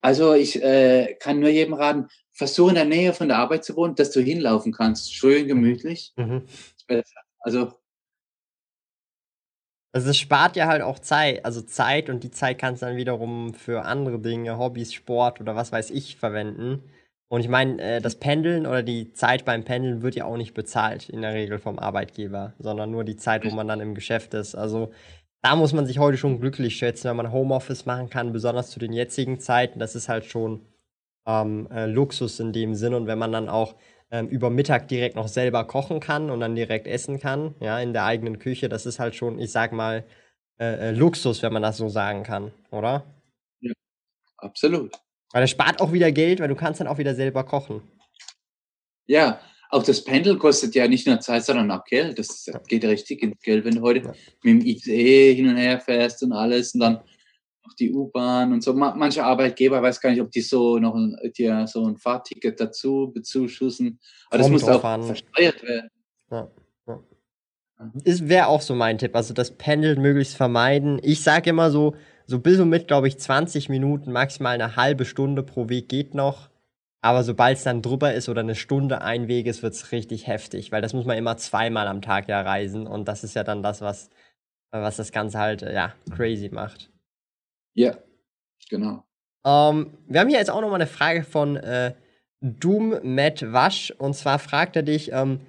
Also 0.01 0.33
ich 0.33 0.61
äh, 0.63 1.15
kann 1.19 1.39
nur 1.39 1.49
jedem 1.49 1.73
raten, 1.73 2.07
versuch 2.31 2.69
in 2.69 2.75
der 2.75 2.85
Nähe 2.85 3.13
von 3.13 3.27
der 3.27 3.37
Arbeit 3.37 3.65
zu 3.65 3.75
wohnen, 3.75 3.95
dass 3.95 4.11
du 4.11 4.21
hinlaufen 4.21 4.71
kannst. 4.71 5.13
Schön 5.13 5.47
gemütlich. 5.47 6.13
Mhm. 6.15 6.43
Also. 7.39 7.73
Also 9.91 10.09
es 10.11 10.17
spart 10.17 10.55
ja 10.55 10.67
halt 10.67 10.81
auch 10.83 10.99
Zeit, 10.99 11.43
also 11.43 11.61
Zeit 11.61 12.09
und 12.09 12.23
die 12.23 12.29
Zeit 12.29 12.59
kannst 12.59 12.81
du 12.81 12.85
dann 12.85 12.97
wiederum 12.97 13.53
für 13.53 13.83
andere 13.83 14.19
Dinge, 14.19 14.57
Hobbys, 14.59 14.93
Sport 14.93 15.41
oder 15.41 15.55
was 15.55 15.71
weiß 15.71 15.89
ich 15.89 16.17
verwenden. 16.17 16.83
Und 17.29 17.41
ich 17.41 17.49
meine, 17.49 17.81
äh, 17.81 18.01
das 18.01 18.15
Pendeln 18.15 18.65
oder 18.65 18.83
die 18.83 19.13
Zeit 19.13 19.45
beim 19.45 19.63
Pendeln 19.65 20.01
wird 20.01 20.15
ja 20.15 20.25
auch 20.25 20.37
nicht 20.37 20.53
bezahlt 20.53 21.09
in 21.09 21.21
der 21.21 21.33
Regel 21.33 21.59
vom 21.59 21.79
Arbeitgeber, 21.79 22.53
sondern 22.59 22.91
nur 22.91 23.03
die 23.03 23.17
Zeit, 23.17 23.45
wo 23.45 23.53
man 23.53 23.67
dann 23.67 23.81
im 23.81 23.95
Geschäft 23.95 24.33
ist. 24.33 24.55
Also 24.55 24.91
da 25.41 25.55
muss 25.55 25.73
man 25.73 25.85
sich 25.85 25.99
heute 25.99 26.17
schon 26.17 26.39
glücklich 26.39 26.77
schätzen, 26.77 27.09
wenn 27.09 27.17
man 27.17 27.31
Homeoffice 27.31 27.85
machen 27.85 28.09
kann, 28.09 28.33
besonders 28.33 28.69
zu 28.69 28.79
den 28.79 28.93
jetzigen 28.93 29.39
Zeiten. 29.39 29.79
Das 29.79 29.95
ist 29.95 30.09
halt 30.09 30.25
schon 30.25 30.61
ähm, 31.25 31.67
äh, 31.71 31.85
Luxus 31.85 32.39
in 32.39 32.53
dem 32.53 32.75
Sinn. 32.75 32.93
Und 32.93 33.07
wenn 33.07 33.19
man 33.19 33.31
dann 33.31 33.49
auch 33.49 33.75
ähm, 34.11 34.27
über 34.29 34.49
Mittag 34.49 34.87
direkt 34.87 35.15
noch 35.15 35.27
selber 35.27 35.65
kochen 35.65 35.99
kann 35.99 36.29
und 36.29 36.39
dann 36.39 36.55
direkt 36.55 36.87
essen 36.87 37.19
kann, 37.19 37.55
ja, 37.59 37.79
in 37.79 37.93
der 37.93 38.05
eigenen 38.05 38.39
Küche. 38.39 38.69
Das 38.69 38.85
ist 38.85 38.99
halt 38.99 39.15
schon, 39.15 39.39
ich 39.39 39.51
sag 39.51 39.73
mal, 39.73 40.05
äh, 40.59 40.89
äh, 40.89 40.91
Luxus, 40.91 41.43
wenn 41.43 41.53
man 41.53 41.61
das 41.61 41.77
so 41.77 41.89
sagen 41.89 42.23
kann, 42.23 42.51
oder? 42.71 43.03
Ja, 43.59 43.73
absolut. 44.37 44.93
Weil 45.31 45.41
das 45.41 45.49
spart 45.49 45.81
auch 45.81 45.91
wieder 45.91 46.11
Geld, 46.11 46.39
weil 46.39 46.47
du 46.47 46.55
kannst 46.55 46.79
dann 46.79 46.87
auch 46.87 46.97
wieder 46.97 47.15
selber 47.15 47.43
kochen. 47.43 47.81
Ja, 49.07 49.39
auch 49.69 49.83
das 49.83 50.03
Pendel 50.03 50.37
kostet 50.37 50.75
ja 50.75 50.87
nicht 50.87 51.07
nur 51.07 51.19
Zeit, 51.19 51.43
sondern 51.43 51.69
auch 51.71 51.83
Geld. 51.83 52.17
Das 52.17 52.45
geht 52.67 52.85
richtig 52.85 53.21
ins 53.21 53.39
Geld, 53.41 53.65
wenn 53.65 53.75
du 53.75 53.81
heute 53.81 54.05
ja. 54.05 54.13
mit 54.43 54.61
dem 54.61 54.65
ICE 54.65 55.33
hin 55.33 55.49
und 55.49 55.57
her 55.57 55.79
fährst 55.79 56.23
und 56.23 56.31
alles 56.31 56.73
und 56.73 56.79
dann 56.79 57.01
noch 57.65 57.73
die 57.77 57.91
U-Bahn 57.93 58.53
und 58.53 58.63
so. 58.63 58.73
Manche 58.73 59.23
Arbeitgeber 59.23 59.81
weiß 59.81 59.99
gar 59.99 60.11
nicht, 60.11 60.21
ob 60.21 60.31
die 60.31 60.41
so 60.41 60.79
noch 60.79 60.95
ein, 60.95 61.17
dir 61.37 61.67
so 61.67 61.85
ein 61.85 61.97
Fahrticket 61.97 62.59
dazu 62.59 63.11
bezuschussen. 63.13 63.99
Aber 64.29 64.37
das 64.39 64.49
muss 64.49 64.63
auch 64.63 64.83
an. 64.83 65.03
versteuert 65.03 65.61
werden. 65.63 65.89
Ja. 66.31 66.49
ja. 66.87 66.99
Wäre 68.05 68.47
auch 68.47 68.61
so 68.61 68.73
mein 68.73 68.97
Tipp. 68.97 69.15
Also 69.15 69.33
das 69.33 69.51
Pendeln 69.57 70.01
möglichst 70.01 70.35
vermeiden. 70.37 70.99
Ich 71.03 71.21
sage 71.21 71.49
immer 71.49 71.71
so, 71.71 71.93
so 72.27 72.39
bis 72.39 72.59
und 72.59 72.69
mit, 72.69 72.87
glaube 72.87 73.07
ich, 73.07 73.17
20 73.17 73.69
Minuten, 73.69 74.11
maximal 74.11 74.53
eine 74.53 74.75
halbe 74.75 75.05
Stunde 75.05 75.43
pro 75.43 75.69
Weg 75.69 75.89
geht 75.89 76.13
noch. 76.13 76.49
Aber 77.01 77.23
sobald 77.23 77.57
es 77.57 77.63
dann 77.63 77.81
drüber 77.81 78.13
ist 78.13 78.27
oder 78.27 78.41
eine 78.41 78.55
Stunde 78.55 79.01
ein 79.01 79.27
Weg 79.27 79.47
ist, 79.47 79.63
wird 79.63 79.73
es 79.73 79.91
richtig 79.91 80.27
heftig, 80.27 80.71
weil 80.71 80.81
das 80.81 80.93
muss 80.93 81.05
man 81.05 81.17
immer 81.17 81.37
zweimal 81.37 81.87
am 81.87 82.01
Tag 82.01 82.27
ja 82.27 82.41
reisen 82.41 82.85
und 82.85 83.07
das 83.07 83.23
ist 83.23 83.33
ja 83.33 83.43
dann 83.43 83.63
das, 83.63 83.81
was, 83.81 84.09
was 84.71 84.97
das 84.97 85.11
Ganze 85.11 85.39
halt 85.39 85.61
ja 85.61 85.93
crazy 86.15 86.49
macht. 86.49 86.91
Ja, 87.75 87.97
genau. 88.69 89.03
Ähm, 89.45 89.97
wir 90.07 90.19
haben 90.19 90.29
hier 90.29 90.39
jetzt 90.39 90.49
auch 90.49 90.61
noch 90.61 90.69
mal 90.69 90.75
eine 90.75 90.87
Frage 90.87 91.23
von 91.23 91.55
äh, 91.55 91.93
Doom 92.41 92.99
Matt 93.03 93.53
Wasch. 93.53 93.91
Und 93.91 94.15
zwar 94.15 94.39
fragt 94.39 94.75
er 94.75 94.83
dich, 94.83 95.11
ähm, 95.13 95.41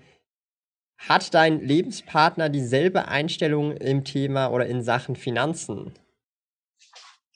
hat 0.99 1.33
dein 1.35 1.61
Lebenspartner 1.61 2.49
dieselbe 2.49 3.09
Einstellung 3.09 3.73
im 3.73 4.05
Thema 4.05 4.49
oder 4.49 4.67
in 4.67 4.83
Sachen 4.83 5.17
Finanzen? 5.17 5.93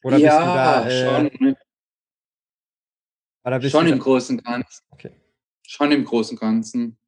Oder 0.02 0.18
ja, 0.18 0.84
bist 0.84 0.98
du 0.98 1.06
da, 1.10 1.20
äh, 1.20 1.30
schon. 1.30 1.56
Oder 3.44 3.58
bist 3.58 3.72
schon 3.72 3.86
im 3.86 3.98
Großen 3.98 4.38
und 4.38 4.44
Ganzen. 4.44 4.84
Okay. 4.90 5.10
Schon 5.66 5.92
im 5.92 6.04
Großen 6.04 6.36
und 6.36 6.40
Ganzen. 6.40 6.98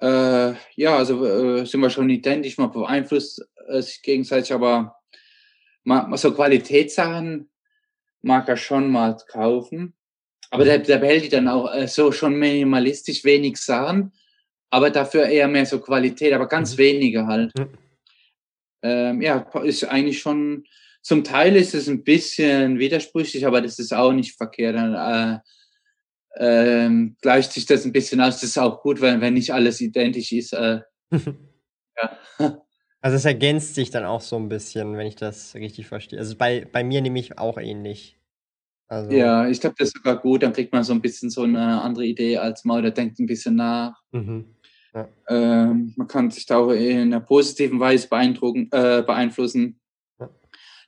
Äh, 0.00 0.54
ja, 0.76 0.96
also 0.96 1.24
äh, 1.24 1.66
sind 1.66 1.80
wir 1.80 1.90
schon 1.90 2.08
identisch, 2.10 2.56
man 2.58 2.70
beeinflusst 2.70 3.44
sich 3.80 4.00
gegenseitig, 4.02 4.52
aber 4.52 4.96
so 6.14 6.32
Qualitätssachen 6.32 7.50
mag 8.22 8.48
er 8.48 8.56
schon 8.56 8.90
mal 8.90 9.16
kaufen. 9.28 9.94
Aber 10.50 10.64
der, 10.64 10.78
der 10.78 10.98
behält 10.98 11.24
die 11.24 11.28
dann 11.28 11.48
auch 11.48 11.72
äh, 11.72 11.86
so 11.86 12.10
schon 12.12 12.38
minimalistisch 12.38 13.24
wenig 13.24 13.58
Sachen, 13.58 14.12
aber 14.70 14.90
dafür 14.90 15.26
eher 15.26 15.48
mehr 15.48 15.66
so 15.66 15.80
Qualität, 15.80 16.32
aber 16.32 16.48
ganz 16.48 16.74
mhm. 16.74 16.78
wenige 16.78 17.26
halt. 17.26 17.52
Mhm. 17.58 17.68
Ähm, 18.82 19.20
ja, 19.20 19.38
ist 19.62 19.84
eigentlich 19.84 20.20
schon, 20.20 20.64
zum 21.08 21.24
Teil 21.24 21.56
ist 21.56 21.74
es 21.74 21.88
ein 21.88 22.04
bisschen 22.04 22.78
widersprüchlich, 22.78 23.46
aber 23.46 23.62
das 23.62 23.78
ist 23.78 23.94
auch 23.94 24.12
nicht 24.12 24.36
verkehrt. 24.36 24.76
Dann, 24.76 25.40
äh, 26.36 26.86
äh, 26.86 27.10
gleicht 27.22 27.52
sich 27.52 27.64
das 27.64 27.86
ein 27.86 27.92
bisschen 27.92 28.20
aus. 28.20 28.34
Das 28.34 28.50
ist 28.50 28.58
auch 28.58 28.82
gut, 28.82 29.00
weil 29.00 29.18
wenn 29.22 29.32
nicht 29.32 29.54
alles 29.54 29.80
identisch 29.80 30.32
ist. 30.32 30.52
Äh, 30.52 30.80
ja. 31.10 32.18
Also 33.00 33.16
es 33.16 33.24
ergänzt 33.24 33.76
sich 33.76 33.90
dann 33.90 34.04
auch 34.04 34.20
so 34.20 34.34
ein 34.34 34.48
bisschen, 34.48 34.96
wenn 34.96 35.06
ich 35.06 35.14
das 35.14 35.54
richtig 35.54 35.86
verstehe. 35.86 36.18
Also 36.18 36.36
bei, 36.36 36.66
bei 36.70 36.82
mir 36.82 37.00
nehme 37.00 37.20
ich 37.20 37.38
auch 37.38 37.56
ähnlich. 37.56 38.18
Also, 38.88 39.12
ja, 39.12 39.48
ich 39.48 39.60
glaube, 39.60 39.76
das 39.78 39.90
ist 39.90 39.98
sogar 39.98 40.16
gut. 40.16 40.42
Dann 40.42 40.52
kriegt 40.52 40.72
man 40.72 40.82
so 40.82 40.94
ein 40.94 41.00
bisschen 41.00 41.30
so 41.30 41.44
eine 41.44 41.80
andere 41.80 42.04
Idee 42.04 42.38
als 42.38 42.64
mal 42.64 42.80
oder 42.80 42.90
denkt 42.90 43.20
ein 43.20 43.26
bisschen 43.26 43.54
nach. 43.54 44.02
Mhm. 44.10 44.56
Ja. 44.92 45.08
Ähm, 45.28 45.94
man 45.96 46.08
kann 46.08 46.32
sich 46.32 46.44
da 46.44 46.58
auch 46.58 46.72
in 46.72 46.98
einer 46.98 47.20
positiven 47.20 47.78
Weise 47.78 48.08
beeindrucken, 48.08 48.68
äh, 48.72 49.04
beeinflussen. 49.06 49.78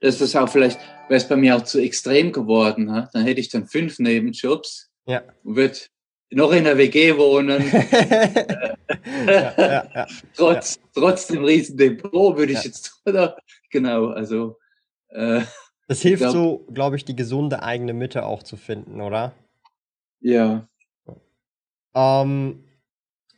Das 0.00 0.20
ist 0.20 0.34
auch 0.34 0.48
vielleicht, 0.48 0.80
wäre 1.08 1.18
es 1.18 1.28
bei 1.28 1.36
mir 1.36 1.56
auch 1.56 1.62
zu 1.62 1.78
extrem 1.78 2.32
geworden. 2.32 2.86
Ne? 2.86 3.08
Dann 3.12 3.24
hätte 3.24 3.40
ich 3.40 3.48
dann 3.48 3.66
fünf 3.66 3.98
Nebenjobs. 3.98 4.90
Ja. 5.06 5.22
Und 5.44 5.56
würde 5.56 5.78
noch 6.30 6.52
in 6.52 6.64
der 6.64 6.78
WG 6.78 7.16
wohnen. 7.16 7.62
ja, 9.26 9.54
ja, 9.56 9.88
ja, 9.94 10.06
trotz, 10.34 10.80
trotz 10.94 11.26
dem 11.26 11.44
riesen 11.44 11.76
Depot 11.76 12.36
würde 12.36 12.52
ich 12.52 12.64
jetzt, 12.64 13.00
oder? 13.04 13.36
Genau, 13.70 14.08
also. 14.08 14.58
Äh, 15.08 15.42
das 15.88 16.02
hilft 16.02 16.20
glaub, 16.20 16.32
so, 16.32 16.66
glaube 16.72 16.96
ich, 16.96 17.04
die 17.04 17.16
gesunde 17.16 17.62
eigene 17.62 17.92
Mitte 17.92 18.24
auch 18.24 18.42
zu 18.42 18.56
finden, 18.56 19.00
oder? 19.00 19.32
Ja. 20.20 20.68
Ähm, 21.94 22.64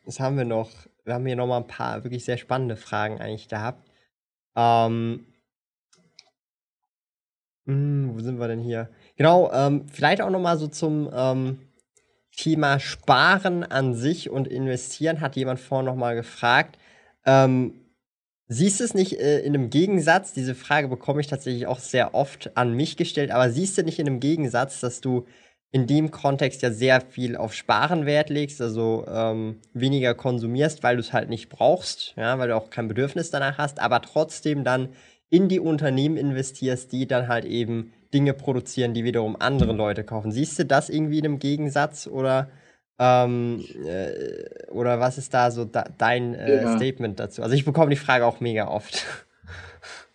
was 0.05 0.21
haben 0.21 0.37
wir 0.37 0.45
noch? 0.45 0.71
Wir 1.05 1.15
haben 1.15 1.27
hier 1.27 1.37
noch 1.37 1.47
mal 1.47 1.59
ein 1.59 1.67
paar 1.67 2.05
wirklich 2.05 2.25
sehr 2.25 2.37
spannende 2.37 2.77
Fragen 2.77 3.21
eigentlich 3.21 3.49
gehabt. 3.49 3.91
Ähm, 4.55 5.27
hm, 7.67 8.11
wo 8.15 8.21
sind 8.21 8.39
wir 8.39 8.49
denn 8.49 8.61
hier? 8.61 8.91
Genau, 9.17 9.51
ähm, 9.53 9.87
vielleicht 9.93 10.21
auch 10.21 10.31
noch 10.31 10.41
mal 10.41 10.59
so 10.59 10.67
zum 10.67 11.09
ähm, 11.15 11.59
Thema 12.37 12.81
Sparen 12.81 13.63
an 13.63 13.95
sich 13.95 14.31
und 14.31 14.49
Investieren 14.49 15.21
hat 15.21 15.37
jemand 15.37 15.61
vorhin 15.61 15.87
nochmal 15.87 16.15
gefragt. 16.15 16.79
Ähm, 17.25 17.75
siehst 18.49 18.81
du 18.81 18.85
es 18.85 18.95
nicht 18.95 19.21
äh, 19.21 19.41
in 19.41 19.55
einem 19.55 19.71
Gegensatz? 19.71 20.33
Diese 20.33 20.55
Frage 20.55 20.89
bekomme 20.89 21.21
ich 21.21 21.27
tatsächlich 21.29 21.67
auch 21.67 21.79
sehr 21.79 22.15
oft 22.15 22.57
an 22.57 22.75
mich 22.75 22.97
gestellt, 22.97 23.31
aber 23.31 23.51
siehst 23.51 23.79
du 23.79 23.83
nicht 23.83 23.99
in 23.99 24.09
einem 24.09 24.21
Gegensatz, 24.21 24.81
dass 24.81 25.01
du 25.01 25.27
in 25.71 25.87
dem 25.87 26.11
Kontext 26.11 26.61
ja 26.63 26.71
sehr 26.71 27.01
viel 27.01 27.35
auf 27.37 27.55
Sparen 27.55 28.05
Wert 28.05 28.29
legst, 28.29 28.61
also 28.61 29.07
ähm, 29.09 29.61
weniger 29.73 30.15
konsumierst, 30.15 30.83
weil 30.83 30.97
du 30.97 31.01
es 31.01 31.15
halt 31.15 31.31
nicht 31.31 31.49
brauchst, 31.49 32.15
ja, 32.17 32.39
weil 32.39 32.49
du 32.49 32.57
auch 32.57 32.69
kein 32.69 32.89
Bedürfnis 32.89 33.31
danach 33.31 33.57
hast, 33.57 33.81
aber 33.81 34.03
trotzdem 34.03 34.65
dann 34.65 34.91
in 35.33 35.49
die 35.49 35.59
Unternehmen 35.59 36.17
investierst, 36.17 36.93
die 36.93 37.09
dann 37.09 37.27
halt 37.27 37.45
eben 37.45 37.93
Dinge 38.15 38.35
produzieren, 38.35 38.95
die 38.95 39.03
wiederum 39.03 39.37
andere 39.41 39.73
Leute 39.73 40.05
kaufen. 40.05 40.31
Siehst 40.31 40.59
du 40.59 40.65
das 40.65 40.91
irgendwie 40.91 41.19
in 41.19 41.25
einem 41.25 41.39
Gegensatz 41.41 42.07
oder 42.07 42.51
Ähm, 42.99 43.65
äh, 43.85 44.71
oder 44.71 45.01
was 45.01 45.19
ist 45.19 45.33
da 45.35 45.51
so 45.51 45.65
da, 45.65 45.85
dein 45.99 46.35
äh, 46.35 46.63
ja. 46.63 46.77
Statement 46.77 47.19
dazu? 47.19 47.43
Also 47.43 47.55
ich 47.57 47.65
bekomme 47.65 47.91
die 47.91 47.97
Frage 47.97 48.27
auch 48.27 48.41
mega 48.41 48.69
oft. 48.69 49.05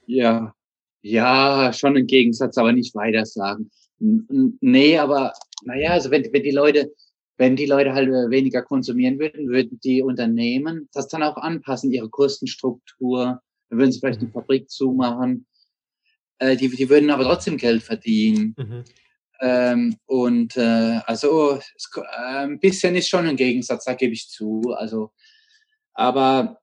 Ja, 0.09 0.53
ja, 1.01 1.73
schon 1.73 1.97
im 1.97 2.07
Gegensatz, 2.07 2.57
aber 2.57 2.71
nicht 2.71 2.95
weiter 2.95 3.25
sagen. 3.25 3.69
Nee, 3.99 4.97
aber 4.99 5.33
naja, 5.63 5.91
also 5.91 6.11
wenn, 6.11 6.23
wenn 6.31 6.43
die 6.43 6.51
Leute, 6.51 6.93
wenn 7.37 7.57
die 7.57 7.65
Leute 7.65 7.91
halt 7.93 8.07
äh, 8.07 8.29
weniger 8.29 8.61
konsumieren 8.61 9.19
würden, 9.19 9.49
würden 9.49 9.81
die 9.83 10.01
Unternehmen 10.01 10.87
das 10.93 11.09
dann 11.09 11.23
auch 11.23 11.35
anpassen, 11.35 11.91
ihre 11.91 12.09
Kostenstruktur, 12.09 13.41
dann 13.69 13.79
würden 13.79 13.91
sie 13.91 13.99
vielleicht 13.99 14.19
eine 14.19 14.29
mhm. 14.29 14.33
Fabrik 14.33 14.69
zumachen. 14.69 15.45
Äh, 16.39 16.55
die, 16.55 16.69
die 16.69 16.89
würden 16.89 17.09
aber 17.09 17.23
trotzdem 17.23 17.57
Geld 17.57 17.83
verdienen. 17.83 18.55
Mhm. 18.57 18.83
Ähm, 19.39 19.97
und 20.05 20.57
äh, 20.57 20.99
also 21.05 21.59
es, 21.75 21.89
äh, 21.95 22.45
ein 22.45 22.59
bisschen 22.59 22.95
ist 22.95 23.09
schon 23.09 23.27
ein 23.27 23.35
Gegensatz, 23.35 23.85
da 23.85 23.93
gebe 23.93 24.13
ich 24.13 24.29
zu. 24.29 24.73
Also, 24.75 25.11
aber 25.93 26.59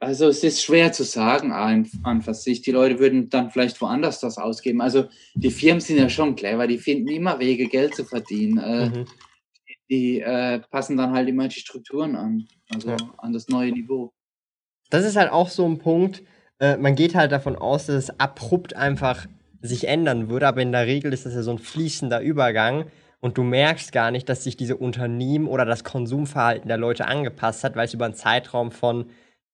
also 0.00 0.28
es 0.28 0.44
ist 0.44 0.62
schwer 0.62 0.92
zu 0.92 1.04
sagen 1.04 1.52
an, 1.52 1.88
an 2.02 2.22
für 2.22 2.34
sich. 2.34 2.62
Die 2.62 2.72
Leute 2.72 2.98
würden 2.98 3.30
dann 3.30 3.50
vielleicht 3.50 3.80
woanders 3.80 4.20
das 4.20 4.38
ausgeben. 4.38 4.80
Also 4.80 5.08
die 5.34 5.50
Firmen 5.50 5.80
sind 5.80 5.98
ja 5.98 6.08
schon 6.08 6.36
clever, 6.36 6.66
die 6.66 6.78
finden 6.78 7.08
immer 7.08 7.38
Wege, 7.38 7.68
Geld 7.68 7.94
zu 7.94 8.04
verdienen. 8.04 8.58
Äh, 8.58 8.88
mhm. 8.90 9.04
Die 9.90 10.20
äh, 10.20 10.60
passen 10.70 10.96
dann 10.96 11.12
halt 11.12 11.28
immer 11.28 11.48
die 11.48 11.60
Strukturen 11.60 12.16
an, 12.16 12.48
also 12.72 12.90
ja. 12.90 12.96
an 13.18 13.32
das 13.32 13.48
neue 13.48 13.72
Niveau. 13.72 14.12
Das 14.90 15.04
ist 15.04 15.16
halt 15.16 15.30
auch 15.30 15.48
so 15.48 15.66
ein 15.66 15.78
Punkt. 15.78 16.22
Äh, 16.58 16.76
man 16.76 16.94
geht 16.94 17.14
halt 17.14 17.32
davon 17.32 17.56
aus, 17.56 17.86
dass 17.86 17.96
es 17.96 18.20
abrupt 18.20 18.76
einfach 18.76 19.26
sich 19.60 19.88
ändern 19.88 20.28
würde, 20.28 20.46
aber 20.46 20.62
in 20.62 20.72
der 20.72 20.86
Regel 20.86 21.12
ist 21.12 21.26
das 21.26 21.34
ja 21.34 21.42
so 21.42 21.50
ein 21.50 21.58
fließender 21.58 22.20
Übergang 22.20 22.86
und 23.20 23.38
du 23.38 23.42
merkst 23.42 23.92
gar 23.92 24.10
nicht, 24.10 24.28
dass 24.28 24.44
sich 24.44 24.56
diese 24.56 24.76
Unternehmen 24.76 25.48
oder 25.48 25.64
das 25.64 25.84
Konsumverhalten 25.84 26.68
der 26.68 26.76
Leute 26.76 27.06
angepasst 27.06 27.64
hat, 27.64 27.74
weil 27.76 27.86
es 27.86 27.94
über 27.94 28.04
einen 28.04 28.14
Zeitraum 28.14 28.70
von 28.70 29.06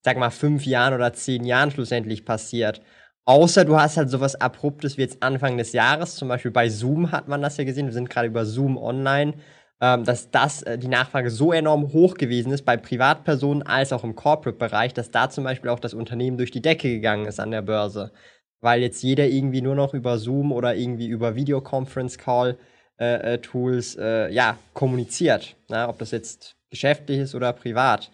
sag 0.03 0.17
mal, 0.19 0.31
fünf 0.31 0.65
Jahren 0.67 0.95
oder 0.95 1.13
zehn 1.13 1.45
Jahren 1.45 1.71
schlussendlich 1.71 2.25
passiert. 2.25 2.81
Außer 3.27 3.65
du 3.65 3.79
hast 3.79 3.97
halt 3.97 4.11
sowas 4.11 4.41
Abruptes 4.41 4.97
wie 4.97 5.03
jetzt 5.03 5.23
Anfang 5.23 5.57
des 5.57 5.73
Jahres, 5.73 6.17
zum 6.17 6.29
Beispiel 6.29 6.51
bei 6.51 6.69
Zoom 6.69 7.13
hat 7.13 7.29
man 7.29 7.43
das 7.43 7.59
ja 7.59 7.65
gesehen, 7.65 7.87
wir 7.87 7.93
sind 7.93 8.11
gerade 8.11 8.29
über 8.29 8.45
Zoom 8.45 8.77
online, 8.77 9.35
dass 9.81 10.31
das 10.31 10.63
äh, 10.63 10.79
die 10.79 10.89
Nachfrage 10.89 11.31
so 11.31 11.53
enorm 11.53 11.93
hoch 11.93 12.15
gewesen 12.15 12.53
ist 12.53 12.65
bei 12.65 12.77
Privatpersonen 12.77 13.63
als 13.63 13.93
auch 13.93 14.05
im 14.05 14.15
Corporate-Bereich, 14.15 14.93
dass 14.93 15.11
da 15.11 15.31
zum 15.31 15.45
Beispiel 15.45 15.71
auch 15.71 15.81
das 15.81 15.95
Unternehmen 15.95 16.37
durch 16.37 16.51
die 16.51 16.63
Decke 16.63 16.89
gegangen 16.89 17.27
ist 17.27 17.41
an 17.41 17.51
der 17.51 17.63
Börse. 17.63 18.13
Weil 18.61 18.83
jetzt 18.83 19.03
jeder 19.03 19.27
irgendwie 19.27 19.63
nur 19.63 19.75
noch 19.75 19.95
über 19.95 20.19
Zoom 20.19 20.53
oder 20.53 20.75
irgendwie 20.75 21.07
über 21.09 21.35
Videoconference-Call 21.35 22.59
äh, 22.99 23.35
äh, 23.35 23.39
Tools 23.39 23.97
äh, 23.97 24.31
ja, 24.31 24.59
kommuniziert. 24.75 25.57
Na, 25.69 25.89
ob 25.89 25.99
das 25.99 26.11
jetzt 26.11 26.57
geschäftlich 26.69 27.19
ist 27.19 27.35
oder 27.35 27.55
privat. 27.55 28.11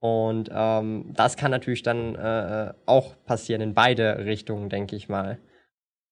Und 0.00 0.50
ähm, 0.52 1.12
das 1.14 1.38
kann 1.38 1.50
natürlich 1.50 1.82
dann 1.82 2.14
äh, 2.14 2.66
äh, 2.66 2.74
auch 2.84 3.14
passieren 3.24 3.62
in 3.62 3.72
beide 3.72 4.26
Richtungen, 4.26 4.68
denke 4.68 4.94
ich 4.94 5.08
mal. 5.08 5.38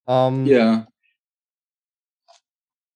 Ähm, 0.09 0.47
ja. 0.47 0.89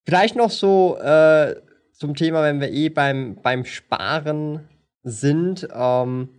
Vielleicht 0.05 0.35
noch 0.35 0.49
so 0.49 0.97
äh, 0.97 1.55
zum 1.99 2.15
Thema, 2.15 2.41
wenn 2.43 2.61
wir 2.61 2.71
eh 2.71 2.89
beim, 2.89 3.35
beim 3.41 3.65
Sparen 3.65 4.67
sind. 5.03 5.67
Ähm, 5.73 6.29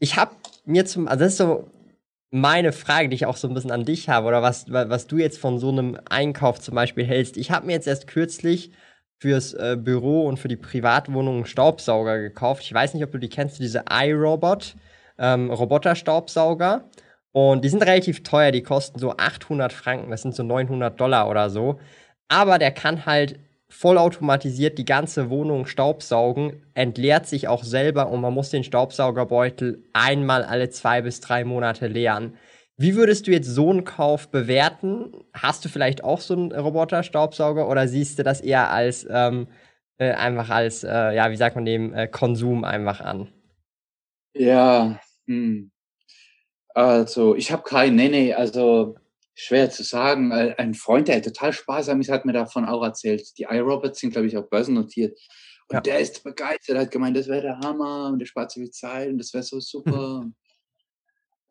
ich 0.00 0.16
habe 0.16 0.32
mir 0.64 0.84
zum, 0.84 1.06
also 1.06 1.24
das 1.24 1.32
ist 1.32 1.38
so 1.38 1.70
meine 2.30 2.72
Frage, 2.72 3.08
die 3.08 3.14
ich 3.14 3.26
auch 3.26 3.36
so 3.36 3.48
ein 3.48 3.54
bisschen 3.54 3.70
an 3.70 3.84
dich 3.84 4.08
habe, 4.08 4.26
oder 4.26 4.42
was, 4.42 4.70
was 4.70 5.06
du 5.06 5.16
jetzt 5.16 5.38
von 5.38 5.58
so 5.58 5.70
einem 5.70 5.98
Einkauf 6.10 6.60
zum 6.60 6.74
Beispiel 6.74 7.06
hältst. 7.06 7.36
Ich 7.36 7.50
habe 7.50 7.66
mir 7.66 7.72
jetzt 7.72 7.86
erst 7.86 8.08
kürzlich 8.08 8.72
fürs 9.16 9.54
äh, 9.54 9.76
Büro 9.80 10.26
und 10.26 10.38
für 10.38 10.48
die 10.48 10.56
Privatwohnung 10.56 11.36
einen 11.36 11.46
Staubsauger 11.46 12.18
gekauft. 12.18 12.62
Ich 12.64 12.74
weiß 12.74 12.94
nicht, 12.94 13.04
ob 13.04 13.12
du 13.12 13.18
die 13.18 13.28
kennst, 13.28 13.60
diese 13.60 13.84
iRobot, 13.90 14.74
ähm, 15.18 15.50
Roboter-Staubsauger. 15.50 16.84
Und 17.32 17.64
die 17.64 17.68
sind 17.68 17.82
relativ 17.82 18.24
teuer, 18.24 18.50
die 18.50 18.62
kosten 18.62 18.98
so 18.98 19.16
800 19.16 19.72
Franken, 19.72 20.10
das 20.10 20.22
sind 20.22 20.34
so 20.34 20.42
900 20.42 21.00
Dollar 21.00 21.28
oder 21.28 21.48
so. 21.50 21.78
Aber 22.28 22.58
der 22.58 22.72
kann 22.72 23.06
halt 23.06 23.38
vollautomatisiert 23.68 24.78
die 24.78 24.84
ganze 24.84 25.30
Wohnung 25.30 25.66
staubsaugen, 25.66 26.62
entleert 26.74 27.26
sich 27.26 27.48
auch 27.48 27.64
selber 27.64 28.08
und 28.08 28.20
man 28.20 28.32
muss 28.32 28.50
den 28.50 28.64
Staubsaugerbeutel 28.64 29.84
einmal 29.92 30.42
alle 30.42 30.70
zwei 30.70 31.02
bis 31.02 31.20
drei 31.20 31.44
Monate 31.44 31.86
leeren. 31.86 32.34
Wie 32.76 32.94
würdest 32.94 33.26
du 33.26 33.32
jetzt 33.32 33.48
so 33.48 33.70
einen 33.70 33.84
Kauf 33.84 34.30
bewerten? 34.30 35.12
Hast 35.34 35.64
du 35.64 35.68
vielleicht 35.68 36.04
auch 36.04 36.20
so 36.20 36.34
einen 36.34 36.52
Roboter-Staubsauger 36.52 37.68
oder 37.68 37.88
siehst 37.88 38.18
du 38.18 38.22
das 38.22 38.40
eher 38.40 38.70
als 38.70 39.06
ähm, 39.10 39.48
äh, 39.98 40.12
einfach 40.12 40.48
als, 40.48 40.84
äh, 40.84 41.14
ja, 41.14 41.30
wie 41.30 41.36
sagt 41.36 41.56
man 41.56 41.64
dem, 41.64 41.92
äh, 41.92 42.06
Konsum 42.06 42.64
einfach 42.64 43.00
an? 43.00 43.28
Ja, 44.34 45.00
hm. 45.26 45.72
also 46.72 47.34
ich 47.34 47.50
habe 47.50 47.64
keinen, 47.64 47.96
nee, 47.96 48.08
nee, 48.08 48.32
also 48.32 48.96
schwer 49.38 49.70
zu 49.70 49.84
sagen. 49.84 50.32
Ein 50.32 50.74
Freund, 50.74 51.08
der 51.08 51.22
total 51.22 51.52
sparsam 51.52 52.00
ist, 52.00 52.10
hat 52.10 52.24
mir 52.24 52.32
davon 52.32 52.64
auch 52.64 52.82
erzählt. 52.82 53.38
Die 53.38 53.44
iRobots 53.44 54.00
sind, 54.00 54.10
glaube 54.10 54.26
ich, 54.26 54.36
auch 54.36 54.48
börsennotiert. 54.48 55.18
Und 55.68 55.74
ja. 55.74 55.80
der 55.80 56.00
ist 56.00 56.24
begeistert, 56.24 56.78
hat 56.78 56.90
gemeint, 56.90 57.16
das 57.16 57.28
wäre 57.28 57.42
der 57.42 57.58
Hammer 57.60 58.08
und 58.08 58.18
der 58.18 58.26
spart 58.26 58.50
so 58.50 58.60
viel 58.60 58.70
Zeit 58.70 59.10
und 59.10 59.18
das 59.18 59.32
wäre 59.32 59.44
so 59.44 59.60
super. 59.60 60.22
Mhm. 60.22 60.34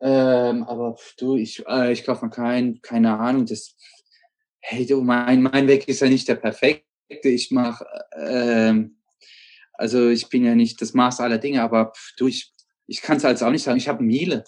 Ähm, 0.00 0.64
aber 0.64 0.96
du, 1.18 1.36
ich, 1.36 1.66
äh, 1.66 1.92
ich 1.92 2.04
kaufe 2.04 2.26
mir 2.26 2.30
keinen, 2.30 2.82
keine 2.82 3.18
Ahnung. 3.18 3.46
Das, 3.46 3.74
hey 4.60 4.86
du, 4.86 5.02
mein, 5.02 5.42
mein 5.42 5.66
Weg 5.66 5.88
ist 5.88 6.00
ja 6.00 6.08
nicht 6.08 6.28
der 6.28 6.34
perfekte. 6.34 6.84
Ich 7.22 7.50
mache, 7.50 7.86
ähm, 8.16 8.98
also 9.72 10.08
ich 10.08 10.28
bin 10.28 10.44
ja 10.44 10.54
nicht 10.54 10.80
das 10.82 10.94
Maß 10.94 11.20
aller 11.20 11.38
Dinge, 11.38 11.62
aber 11.62 11.92
du, 12.18 12.26
ich, 12.26 12.52
ich 12.86 13.00
kann 13.00 13.16
es 13.16 13.24
also 13.24 13.46
auch 13.46 13.50
nicht 13.50 13.62
sagen. 13.62 13.78
Ich 13.78 13.88
habe 13.88 14.02
Miele. 14.02 14.44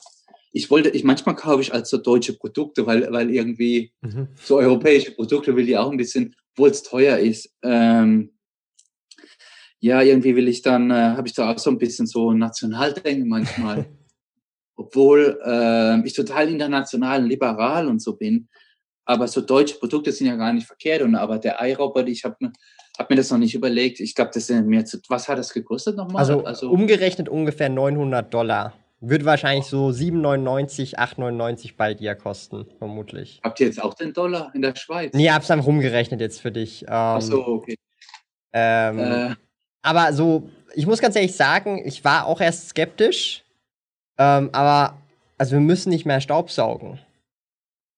Ich 0.53 0.71
wollte, 0.71 0.91
ich 0.91 1.05
manchmal 1.05 1.37
kaufe 1.37 1.61
ich 1.61 1.73
als 1.73 1.91
so 1.91 1.99
deutsche 1.99 2.33
Produkte, 2.33 2.87
weil, 2.87 3.11
weil 3.13 3.31
irgendwie 3.31 3.93
mhm. 4.01 4.29
so 4.35 4.59
europäische 4.59 5.13
Produkte 5.13 5.55
will 5.55 5.69
ich 5.69 5.77
auch 5.77 5.91
ein 5.91 5.97
bisschen, 5.97 6.35
obwohl 6.53 6.71
es 6.71 6.83
teuer 6.83 7.19
ist. 7.19 7.55
Ähm, 7.63 8.33
ja, 9.79 10.03
irgendwie 10.03 10.37
will 10.37 10.49
ich 10.49 10.63
dann, 10.63 10.91
äh, 10.91 11.15
habe 11.17 11.29
ich 11.29 11.35
da 11.35 11.51
auch 11.51 11.59
so 11.59 11.71
ein 11.71 11.79
bisschen 11.79 12.07
so 12.07 12.33
Nationaldenken 12.33 13.29
manchmal. 13.29 13.87
obwohl 14.81 15.39
äh, 15.45 16.07
ich 16.07 16.15
total 16.15 16.49
international 16.49 17.23
liberal 17.25 17.87
und 17.87 18.01
so 18.01 18.17
bin. 18.17 18.49
Aber 19.05 19.29
so 19.29 19.41
deutsche 19.41 19.79
Produkte 19.79 20.11
sind 20.11 20.27
ja 20.27 20.37
gar 20.37 20.53
nicht 20.53 20.67
verkehrt. 20.67 21.03
Und 21.03 21.15
aber 21.15 21.39
der 21.39 21.59
iRobot, 21.61 22.09
ich 22.09 22.25
habe 22.25 22.37
mir, 22.41 22.53
hab 22.99 23.11
mir 23.11 23.17
das 23.17 23.31
noch 23.31 23.39
nicht 23.39 23.55
überlegt. 23.55 24.01
Ich 24.01 24.15
glaube, 24.15 24.31
das 24.33 24.47
sind 24.47 24.69
mehr 24.69 24.85
zu. 24.85 24.99
Was 25.09 25.29
hat 25.29 25.39
das 25.39 25.53
gekostet 25.53 25.97
nochmal? 25.97 26.21
Also, 26.21 26.45
also 26.45 26.71
umgerechnet 26.71 27.29
ungefähr 27.29 27.69
900 27.69 28.33
Dollar. 28.33 28.73
Wird 29.03 29.25
wahrscheinlich 29.25 29.65
so 29.65 29.89
7,99, 29.89 30.97
8,99 30.97 31.73
bei 31.75 31.95
dir 31.95 32.15
kosten, 32.15 32.67
vermutlich. 32.79 33.41
Habt 33.43 33.59
ihr 33.61 33.67
jetzt 33.67 33.83
auch 33.83 33.95
den 33.95 34.13
Dollar 34.13 34.53
in 34.55 34.61
der 34.61 34.77
Schweiz? 34.77 35.15
Nee, 35.15 35.31
hab's 35.31 35.47
dann 35.47 35.61
rumgerechnet 35.61 36.21
jetzt 36.21 36.41
für 36.41 36.53
dich. 36.53 36.83
Ähm, 36.83 36.89
Ach 36.91 37.23
so, 37.23 37.47
okay. 37.47 37.77
Ähm, 38.53 38.99
äh. 38.99 39.35
Aber 39.81 40.13
so, 40.13 40.51
ich 40.75 40.87
muss 40.87 41.01
ganz 41.01 41.17
ehrlich 41.17 41.35
sagen, 41.35 41.81
ich 41.83 42.05
war 42.05 42.27
auch 42.27 42.43
erst 42.43 42.69
skeptisch, 42.69 43.43
ähm, 44.19 44.51
aber, 44.53 44.99
also 45.39 45.53
wir 45.53 45.61
müssen 45.61 45.89
nicht 45.89 46.05
mehr 46.05 46.21
Staubsaugen. 46.21 46.99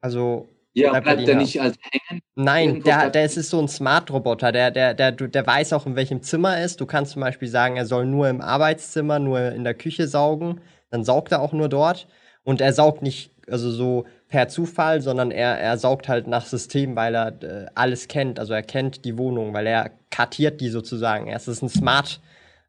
Also. 0.00 0.48
Ja, 0.74 0.90
bleibt, 0.90 1.04
bleibt 1.04 1.28
der 1.28 1.36
nicht 1.36 1.60
als 1.60 1.76
hängen? 1.82 2.22
Nein, 2.34 2.82
der, 2.82 3.10
der 3.10 3.24
ist 3.24 3.34
so 3.34 3.60
ein 3.60 3.68
Smart-Roboter. 3.68 4.52
Der, 4.52 4.70
der, 4.70 4.94
der, 4.94 5.12
der 5.12 5.46
weiß 5.46 5.74
auch, 5.74 5.84
in 5.84 5.96
welchem 5.96 6.22
Zimmer 6.22 6.56
er 6.56 6.64
ist. 6.64 6.80
Du 6.80 6.86
kannst 6.86 7.12
zum 7.12 7.20
Beispiel 7.20 7.48
sagen, 7.48 7.76
er 7.76 7.84
soll 7.84 8.06
nur 8.06 8.28
im 8.28 8.40
Arbeitszimmer, 8.40 9.18
nur 9.18 9.52
in 9.52 9.64
der 9.64 9.74
Küche 9.74 10.06
saugen. 10.08 10.60
Dann 10.92 11.04
saugt 11.04 11.32
er 11.32 11.40
auch 11.40 11.52
nur 11.52 11.68
dort. 11.68 12.06
Und 12.44 12.60
er 12.60 12.72
saugt 12.72 13.02
nicht, 13.02 13.32
also 13.48 13.70
so 13.70 14.04
per 14.28 14.48
Zufall, 14.48 15.00
sondern 15.00 15.30
er, 15.30 15.58
er 15.58 15.78
saugt 15.78 16.08
halt 16.08 16.26
nach 16.26 16.44
System, 16.44 16.94
weil 16.94 17.14
er 17.14 17.42
äh, 17.42 17.66
alles 17.74 18.08
kennt. 18.08 18.38
Also 18.38 18.52
er 18.52 18.62
kennt 18.62 19.04
die 19.04 19.16
Wohnung, 19.16 19.54
weil 19.54 19.66
er 19.66 19.90
kartiert 20.10 20.60
die 20.60 20.68
sozusagen. 20.68 21.28
Er 21.28 21.36
ist 21.36 21.62
ein 21.62 21.68
Smart 21.68 22.20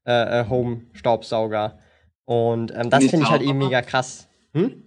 äh, 0.06 0.40
äh 0.42 0.50
Home 0.50 0.84
Staubsauger. 0.94 1.78
Und 2.26 2.74
ähm, 2.74 2.90
das 2.90 3.06
finde 3.06 3.26
ich 3.26 3.32
halt 3.32 3.42
eben 3.42 3.58
mega 3.58 3.82
krass. 3.82 4.30
Hm? 4.54 4.84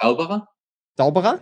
Sauberer? 0.00 0.48
Sauberer? 0.96 1.40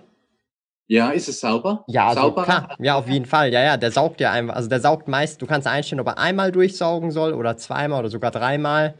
Ja, 0.88 1.10
ist 1.10 1.28
es 1.28 1.38
sauber? 1.38 1.84
Ja, 1.86 2.08
also 2.08 2.32
klar. 2.32 2.76
Ja, 2.80 2.96
auf 2.96 3.08
jeden 3.08 3.26
Fall. 3.26 3.52
Ja, 3.52 3.62
ja, 3.62 3.76
der 3.76 3.92
saugt 3.92 4.20
ja 4.20 4.32
einfach. 4.32 4.56
Also 4.56 4.68
der 4.68 4.80
saugt 4.80 5.06
meist, 5.06 5.40
du 5.40 5.46
kannst 5.46 5.68
einstellen, 5.68 6.00
ob 6.00 6.08
er 6.08 6.18
einmal 6.18 6.50
durchsaugen 6.50 7.12
soll 7.12 7.32
oder 7.32 7.56
zweimal 7.56 8.00
oder 8.00 8.08
sogar 8.08 8.32
dreimal. 8.32 8.94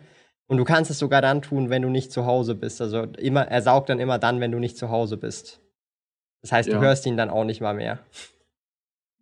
Und 0.51 0.57
du 0.57 0.65
kannst 0.65 0.91
es 0.91 0.99
sogar 0.99 1.23
dann 1.23 1.43
tun, 1.43 1.71
wenn 1.71 1.83
du 1.83 1.89
nicht 1.89 2.13
zu 2.13 2.27
Hause 2.27 2.55
bist. 2.55 2.81
Also 2.81 3.05
immer, 3.19 3.47
er 3.47 3.63
saugt 3.63 3.89
dann 3.89 4.01
immer 4.01 4.19
dann, 4.19 4.41
wenn 4.41 4.53
du 4.53 4.59
nicht 4.59 4.77
zu 4.77 4.91
Hause 4.91 5.17
bist. 5.17 5.61
Das 6.43 6.53
heißt, 6.53 6.69
ja. 6.69 6.77
du 6.77 6.85
hörst 6.85 7.07
ihn 7.07 7.17
dann 7.17 7.31
auch 7.31 7.45
nicht 7.45 7.61
mal 7.61 7.75
mehr. 7.75 8.01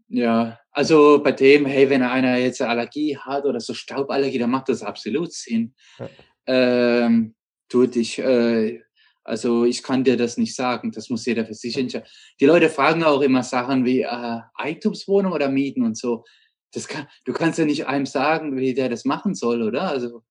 Ja, 0.08 0.58
also 0.70 1.22
bei 1.22 1.32
dem, 1.32 1.66
hey, 1.66 1.90
wenn 1.90 2.02
einer 2.02 2.38
jetzt 2.38 2.62
eine 2.62 2.70
Allergie 2.70 3.16
hat 3.18 3.44
oder 3.44 3.60
so 3.60 3.74
Stauballergie, 3.74 4.38
dann 4.38 4.50
macht 4.50 4.70
das 4.70 4.82
absolut 4.82 5.32
Sinn. 5.32 5.74
Ja 5.98 6.08
ähm, 6.48 7.34
tut 7.68 7.94
ich, 7.96 8.18
äh, 8.18 8.80
also 9.22 9.64
ich 9.64 9.82
kann 9.82 10.02
dir 10.02 10.16
das 10.16 10.38
nicht 10.38 10.56
sagen, 10.56 10.90
das 10.90 11.10
muss 11.10 11.26
jeder 11.26 11.44
für 11.44 11.54
sich 11.54 11.76
entscheiden. 11.76 12.08
Die 12.40 12.46
Leute 12.46 12.70
fragen 12.70 13.04
auch 13.04 13.20
immer 13.20 13.42
Sachen 13.42 13.84
wie 13.84 14.00
äh, 14.00 14.40
Eigentumswohnung 14.54 15.32
oder 15.32 15.50
Mieten 15.50 15.84
und 15.84 15.96
so. 15.96 16.24
das 16.72 16.88
kann, 16.88 17.06
du 17.26 17.32
kannst 17.32 17.58
ja 17.58 17.66
nicht 17.66 17.86
einem 17.86 18.06
sagen, 18.06 18.56
wie 18.56 18.74
der 18.74 18.88
das 18.88 19.04
machen 19.04 19.34
soll, 19.34 19.62
oder? 19.62 19.82
Also, 19.82 20.22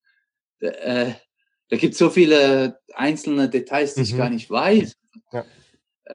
äh, 0.60 1.14
da 1.70 1.78
gibt 1.78 1.94
es 1.94 2.00
so 2.00 2.10
viele 2.10 2.80
einzelne 2.94 3.50
Details, 3.50 3.96
die 3.96 4.02
mhm. 4.02 4.06
ich 4.06 4.18
gar 4.18 4.30
nicht 4.30 4.50
weiß. 4.50 4.94
Ja. 5.32 5.46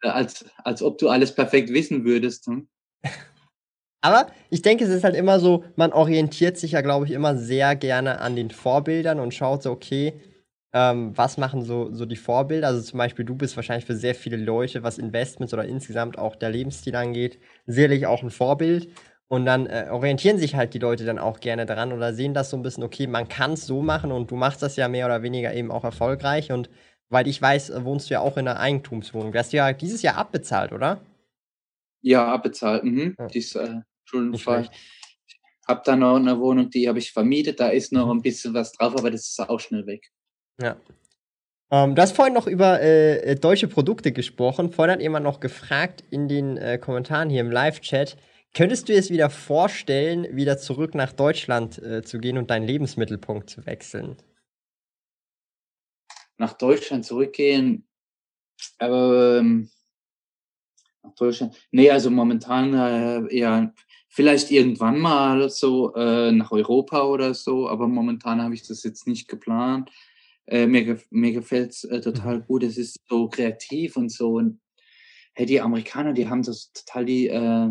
Äh, 0.00 0.08
als, 0.08 0.44
als 0.64 0.82
ob 0.82 0.98
du 0.98 1.08
alles 1.08 1.34
perfekt 1.34 1.72
wissen 1.72 2.04
würdest. 2.04 2.46
Hm? 2.46 2.68
Aber 4.00 4.26
ich 4.50 4.62
denke, 4.62 4.84
es 4.84 4.90
ist 4.90 5.04
halt 5.04 5.14
immer 5.14 5.38
so, 5.38 5.64
man 5.76 5.92
orientiert 5.92 6.56
sich 6.56 6.72
ja, 6.72 6.80
glaube 6.80 7.06
ich, 7.06 7.12
immer 7.12 7.36
sehr 7.36 7.76
gerne 7.76 8.20
an 8.20 8.36
den 8.36 8.50
Vorbildern 8.50 9.20
und 9.20 9.34
schaut 9.34 9.62
so, 9.62 9.70
okay, 9.70 10.20
ähm, 10.72 11.16
was 11.16 11.36
machen 11.36 11.62
so, 11.62 11.92
so 11.92 12.06
die 12.06 12.16
Vorbilder? 12.16 12.68
Also 12.68 12.80
zum 12.80 12.98
Beispiel, 12.98 13.24
du 13.24 13.34
bist 13.34 13.56
wahrscheinlich 13.56 13.84
für 13.84 13.94
sehr 13.94 14.14
viele 14.14 14.38
Leute, 14.38 14.82
was 14.82 14.98
Investments 14.98 15.52
oder 15.52 15.66
insgesamt 15.66 16.18
auch 16.18 16.34
der 16.34 16.50
Lebensstil 16.50 16.96
angeht, 16.96 17.38
sicherlich 17.66 18.06
auch 18.06 18.22
ein 18.22 18.30
Vorbild. 18.30 18.88
Und 19.32 19.46
dann 19.46 19.64
äh, 19.64 19.88
orientieren 19.90 20.36
sich 20.36 20.56
halt 20.56 20.74
die 20.74 20.78
Leute 20.78 21.06
dann 21.06 21.18
auch 21.18 21.40
gerne 21.40 21.64
daran 21.64 21.94
oder 21.94 22.12
sehen 22.12 22.34
das 22.34 22.50
so 22.50 22.56
ein 22.58 22.62
bisschen, 22.62 22.82
okay, 22.82 23.06
man 23.06 23.28
kann 23.28 23.54
es 23.54 23.66
so 23.66 23.80
machen 23.80 24.12
und 24.12 24.30
du 24.30 24.36
machst 24.36 24.60
das 24.60 24.76
ja 24.76 24.88
mehr 24.88 25.06
oder 25.06 25.22
weniger 25.22 25.54
eben 25.54 25.70
auch 25.70 25.84
erfolgreich. 25.84 26.52
Und 26.52 26.68
weil 27.08 27.26
ich 27.26 27.40
weiß, 27.40 27.70
äh, 27.70 27.82
wohnst 27.82 28.10
du 28.10 28.12
ja 28.12 28.20
auch 28.20 28.36
in 28.36 28.46
einer 28.46 28.60
Eigentumswohnung. 28.60 29.32
Du 29.32 29.38
hast 29.38 29.54
ja 29.54 29.72
dieses 29.72 30.02
Jahr 30.02 30.18
abbezahlt, 30.18 30.72
oder? 30.72 31.00
Ja, 32.02 32.26
abbezahlt. 32.26 32.84
Mhm. 32.84 33.14
Ja. 33.18 33.26
Die 33.28 33.38
ist 33.38 33.56
äh. 33.56 33.80
Ich 34.34 34.46
habe 35.66 35.80
da 35.82 35.96
noch 35.96 36.16
eine 36.16 36.38
Wohnung, 36.38 36.68
die 36.68 36.86
habe 36.86 36.98
ich 36.98 37.10
vermietet. 37.10 37.58
Da 37.58 37.68
ist 37.68 37.90
noch 37.90 38.10
ein 38.10 38.20
bisschen 38.20 38.52
was 38.52 38.72
drauf, 38.72 38.92
aber 38.98 39.10
das 39.10 39.22
ist 39.22 39.40
auch 39.40 39.60
schnell 39.60 39.86
weg. 39.86 40.10
Ja. 40.60 40.76
Ähm, 41.70 41.94
du 41.94 42.02
hast 42.02 42.14
vorhin 42.14 42.34
noch 42.34 42.46
über 42.46 42.82
äh, 42.82 43.16
äh 43.30 43.34
deutsche 43.36 43.68
Produkte 43.68 44.12
gesprochen. 44.12 44.72
Vorhin 44.72 44.92
hat 44.92 45.00
jemand 45.00 45.24
noch 45.24 45.40
gefragt 45.40 46.04
in 46.10 46.28
den 46.28 46.58
äh, 46.58 46.76
Kommentaren 46.76 47.30
hier 47.30 47.40
im 47.40 47.50
Live-Chat, 47.50 48.18
Könntest 48.54 48.88
du 48.88 48.92
dir 48.92 48.98
es 48.98 49.10
wieder 49.10 49.30
vorstellen, 49.30 50.36
wieder 50.36 50.58
zurück 50.58 50.94
nach 50.94 51.12
Deutschland 51.12 51.78
äh, 51.78 52.02
zu 52.02 52.18
gehen 52.18 52.36
und 52.36 52.50
deinen 52.50 52.66
Lebensmittelpunkt 52.66 53.48
zu 53.48 53.64
wechseln? 53.64 54.16
Nach 56.36 56.52
Deutschland 56.52 57.06
zurückgehen, 57.06 57.88
aber 58.78 59.38
ähm, 59.38 59.70
nach 61.02 61.14
Deutschland. 61.14 61.56
Nee, 61.70 61.90
also 61.90 62.10
momentan 62.10 62.74
äh, 62.74 63.36
ja, 63.36 63.72
vielleicht 64.08 64.50
irgendwann 64.50 64.98
mal 64.98 65.48
so 65.48 65.94
äh, 65.94 66.30
nach 66.30 66.52
Europa 66.52 67.04
oder 67.04 67.32
so, 67.32 67.68
aber 67.68 67.88
momentan 67.88 68.42
habe 68.42 68.54
ich 68.54 68.66
das 68.66 68.82
jetzt 68.82 69.06
nicht 69.06 69.28
geplant. 69.28 69.90
Äh, 70.46 70.66
mir, 70.66 71.00
mir 71.08 71.32
gefällt 71.32 71.70
es 71.70 71.84
äh, 71.84 72.02
total 72.02 72.40
mhm. 72.40 72.44
gut. 72.44 72.64
Es 72.64 72.76
ist 72.76 72.98
so 73.08 73.28
kreativ 73.28 73.96
und 73.96 74.10
so. 74.10 74.34
Und 74.34 74.60
hey, 75.32 75.46
die 75.46 75.60
Amerikaner, 75.60 76.12
die 76.12 76.28
haben 76.28 76.42
das 76.42 76.70
total 76.72 77.06
die 77.06 77.28
äh, 77.28 77.70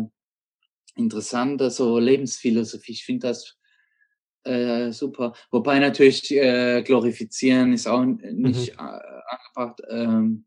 interessante 0.94 1.70
so 1.70 1.98
Lebensphilosophie. 1.98 2.92
Ich 2.92 3.04
finde 3.04 3.28
das 3.28 3.56
äh, 4.44 4.90
super. 4.92 5.34
Wobei 5.50 5.78
natürlich 5.78 6.30
äh, 6.32 6.82
glorifizieren 6.82 7.72
ist 7.72 7.86
auch 7.86 8.04
nicht 8.04 8.72
mhm. 8.74 8.78
angebracht. 8.78 9.80
Ähm, 9.88 10.44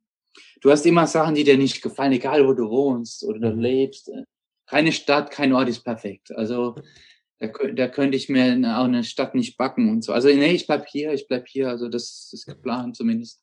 du 0.61 0.71
hast 0.71 0.85
immer 0.85 1.07
Sachen, 1.07 1.35
die 1.35 1.43
dir 1.43 1.57
nicht 1.57 1.81
gefallen, 1.81 2.11
egal 2.11 2.45
wo 2.47 2.53
du 2.53 2.69
wohnst 2.69 3.23
oder 3.23 3.53
mhm. 3.53 3.61
lebst. 3.61 4.11
Keine 4.67 4.91
Stadt, 4.91 5.31
kein 5.31 5.53
Ort 5.53 5.69
ist 5.69 5.83
perfekt. 5.83 6.31
Also 6.31 6.75
da, 7.39 7.47
da 7.47 7.87
könnte 7.87 8.17
ich 8.17 8.29
mir 8.29 8.53
auch 8.77 8.85
eine 8.85 9.03
Stadt 9.03 9.35
nicht 9.35 9.57
backen 9.57 9.89
und 9.89 10.03
so. 10.03 10.13
Also 10.13 10.29
nee, 10.29 10.53
ich 10.53 10.67
bleib 10.67 10.87
hier, 10.87 11.13
ich 11.13 11.27
bleib 11.27 11.47
hier. 11.47 11.69
Also 11.69 11.87
das 11.87 12.29
ist 12.33 12.45
geplant 12.45 12.95
zumindest. 12.95 13.41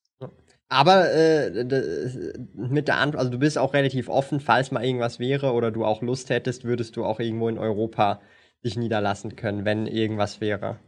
Aber 0.73 1.13
äh, 1.13 1.67
mit 2.55 2.89
der 2.89 2.97
Antwort, 2.97 3.19
also 3.19 3.31
du 3.31 3.39
bist 3.39 3.59
auch 3.59 3.75
relativ 3.75 4.09
offen, 4.09 4.41
falls 4.41 4.71
mal 4.71 4.83
irgendwas 4.83 5.19
wäre 5.19 5.53
oder 5.53 5.71
du 5.71 5.85
auch 5.85 6.01
Lust 6.01 6.31
hättest, 6.31 6.65
würdest 6.65 6.97
du 6.97 7.05
auch 7.05 7.21
irgendwo 7.21 7.51
in 7.51 7.59
Europa 7.59 8.23
dich 8.65 8.77
niederlassen 8.77 9.37
können, 9.37 9.67
wenn 9.67 9.87
irgendwas 9.87 10.41
wäre. 10.41 10.79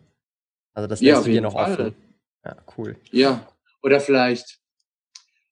Also 0.72 0.88
das 0.88 1.02
lässt 1.02 1.18
ja, 1.18 1.22
du 1.22 1.30
dir 1.30 1.42
noch 1.42 1.52
Fall. 1.52 1.72
offen. 1.72 1.94
Ja, 2.46 2.56
cool. 2.78 2.96
Ja, 3.10 3.46
oder 3.82 4.00
vielleicht, 4.00 4.58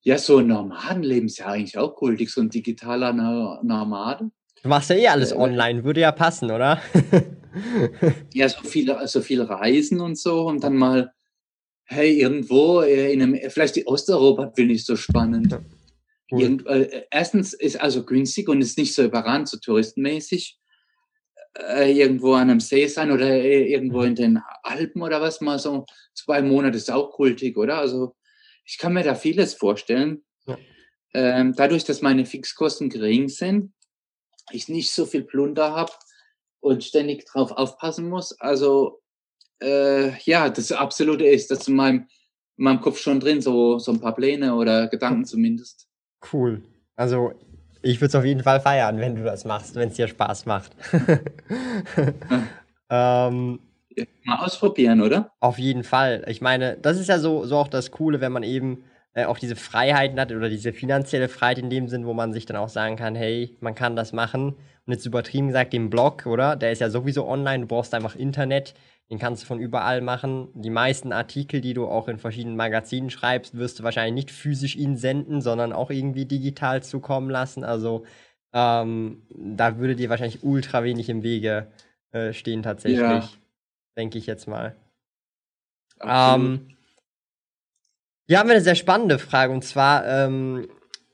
ja, 0.00 0.16
so 0.16 0.38
ein 0.38 0.46
Nomadenleben 0.46 1.26
ist 1.26 1.36
ja 1.36 1.48
eigentlich 1.48 1.76
auch 1.76 2.00
cool, 2.00 2.16
so 2.26 2.40
ein 2.40 2.48
digitaler 2.48 3.12
Nomade. 3.12 4.30
Du 4.62 4.68
machst 4.70 4.88
ja 4.88 4.96
eh 4.96 5.08
alles 5.08 5.32
äh, 5.32 5.36
online, 5.36 5.84
würde 5.84 6.00
ja 6.00 6.12
passen, 6.12 6.50
oder? 6.50 6.80
ja, 8.32 8.48
so 8.48 8.62
viele, 8.62 9.06
so 9.08 9.20
viel 9.20 9.42
Reisen 9.42 10.00
und 10.00 10.16
so 10.16 10.46
und 10.46 10.64
dann 10.64 10.76
mal 10.76 11.12
hey, 11.92 12.18
irgendwo 12.20 12.80
äh, 12.80 13.12
in 13.12 13.22
einem, 13.22 13.50
vielleicht 13.50 13.76
die 13.76 13.86
Osteuropa 13.86 14.52
finde 14.54 14.74
ich 14.74 14.84
so 14.84 14.96
spannend. 14.96 15.58
Cool. 16.30 16.42
Irgend, 16.42 16.66
äh, 16.66 17.04
erstens 17.10 17.52
ist 17.52 17.80
also 17.80 18.04
günstig 18.04 18.48
und 18.48 18.62
ist 18.62 18.78
nicht 18.78 18.94
so 18.94 19.04
überrannt, 19.04 19.48
so 19.48 19.58
touristenmäßig. 19.58 20.58
Äh, 21.54 21.92
irgendwo 21.92 22.32
an 22.32 22.48
einem 22.48 22.60
See 22.60 22.86
sein 22.86 23.10
oder 23.10 23.28
äh, 23.28 23.70
irgendwo 23.70 23.98
mhm. 23.98 24.06
in 24.06 24.14
den 24.14 24.40
Alpen 24.62 25.02
oder 25.02 25.20
was, 25.20 25.42
mal 25.42 25.58
so 25.58 25.84
zwei 26.14 26.40
Monate 26.40 26.78
ist 26.78 26.90
auch 26.90 27.10
kultig, 27.10 27.58
oder? 27.58 27.78
Also 27.78 28.14
ich 28.64 28.78
kann 28.78 28.94
mir 28.94 29.04
da 29.04 29.14
vieles 29.14 29.52
vorstellen. 29.52 30.24
Ja. 30.46 30.56
Ähm, 31.12 31.52
dadurch, 31.54 31.84
dass 31.84 32.00
meine 32.00 32.24
Fixkosten 32.24 32.88
gering 32.88 33.28
sind, 33.28 33.74
ich 34.50 34.68
nicht 34.68 34.92
so 34.92 35.04
viel 35.04 35.24
Plunder 35.24 35.72
habe 35.72 35.92
und 36.60 36.84
ständig 36.84 37.26
drauf 37.26 37.50
aufpassen 37.50 38.08
muss. 38.08 38.32
Also 38.40 39.01
äh, 39.62 40.18
ja, 40.24 40.48
das 40.48 40.72
Absolute 40.72 41.24
ist, 41.24 41.50
das 41.50 41.68
in 41.68 41.76
meinem, 41.76 42.06
in 42.56 42.64
meinem 42.64 42.80
Kopf 42.80 42.98
schon 42.98 43.20
drin, 43.20 43.40
so, 43.40 43.78
so 43.78 43.92
ein 43.92 44.00
paar 44.00 44.14
Pläne 44.14 44.54
oder 44.54 44.88
Gedanken 44.88 45.24
zumindest. 45.24 45.86
Cool. 46.32 46.62
Also 46.96 47.32
ich 47.82 48.00
würde 48.00 48.08
es 48.08 48.14
auf 48.14 48.24
jeden 48.24 48.42
Fall 48.42 48.60
feiern, 48.60 48.98
wenn 48.98 49.16
du 49.16 49.24
das 49.24 49.44
machst, 49.44 49.74
wenn 49.74 49.88
es 49.88 49.94
dir 49.94 50.08
Spaß 50.08 50.46
macht. 50.46 50.72
ähm, 52.90 53.58
Mal 54.24 54.38
ausprobieren, 54.38 55.02
oder? 55.02 55.32
Auf 55.40 55.58
jeden 55.58 55.84
Fall. 55.84 56.24
Ich 56.26 56.40
meine, 56.40 56.76
das 56.76 56.98
ist 56.98 57.08
ja 57.08 57.18
so, 57.18 57.44
so 57.44 57.56
auch 57.56 57.68
das 57.68 57.90
Coole, 57.90 58.20
wenn 58.20 58.32
man 58.32 58.42
eben 58.42 58.84
äh, 59.14 59.24
auch 59.24 59.38
diese 59.38 59.56
Freiheiten 59.56 60.18
hat 60.18 60.32
oder 60.32 60.48
diese 60.48 60.72
finanzielle 60.72 61.28
Freiheit 61.28 61.58
in 61.58 61.70
dem 61.70 61.88
Sinn, 61.88 62.06
wo 62.06 62.14
man 62.14 62.32
sich 62.32 62.46
dann 62.46 62.56
auch 62.56 62.68
sagen 62.68 62.96
kann, 62.96 63.14
hey, 63.14 63.56
man 63.60 63.74
kann 63.74 63.96
das 63.96 64.12
machen. 64.12 64.54
Und 64.86 64.92
jetzt 64.92 65.06
übertrieben 65.06 65.48
gesagt, 65.48 65.72
den 65.72 65.90
Blog, 65.90 66.26
oder? 66.26 66.56
Der 66.56 66.72
ist 66.72 66.80
ja 66.80 66.90
sowieso 66.90 67.28
online, 67.28 67.60
du 67.60 67.66
brauchst 67.66 67.94
einfach 67.94 68.16
Internet. 68.16 68.74
Den 69.12 69.18
kannst 69.18 69.42
du 69.42 69.46
von 69.46 69.60
überall 69.60 70.00
machen. 70.00 70.48
Die 70.54 70.70
meisten 70.70 71.12
Artikel, 71.12 71.60
die 71.60 71.74
du 71.74 71.86
auch 71.86 72.08
in 72.08 72.16
verschiedenen 72.16 72.56
Magazinen 72.56 73.10
schreibst, 73.10 73.58
wirst 73.58 73.78
du 73.78 73.82
wahrscheinlich 73.82 74.14
nicht 74.14 74.30
physisch 74.30 74.74
ihnen 74.74 74.96
senden, 74.96 75.42
sondern 75.42 75.74
auch 75.74 75.90
irgendwie 75.90 76.24
digital 76.24 76.82
zukommen 76.82 77.28
lassen. 77.28 77.62
Also 77.62 78.06
ähm, 78.54 79.20
da 79.28 79.76
würde 79.76 79.96
dir 79.96 80.08
wahrscheinlich 80.08 80.42
ultra 80.42 80.82
wenig 80.82 81.10
im 81.10 81.22
Wege 81.22 81.66
äh, 82.12 82.32
stehen 82.32 82.62
tatsächlich. 82.62 83.00
Ja. 83.00 83.28
Denke 83.98 84.16
ich 84.16 84.24
jetzt 84.24 84.48
mal. 84.48 84.74
Ähm, 86.00 86.68
hier 88.26 88.38
haben 88.38 88.48
wir 88.48 88.54
eine 88.54 88.64
sehr 88.64 88.76
spannende 88.76 89.18
Frage 89.18 89.52
und 89.52 89.62
zwar, 89.62 90.06
ähm, 90.06 90.68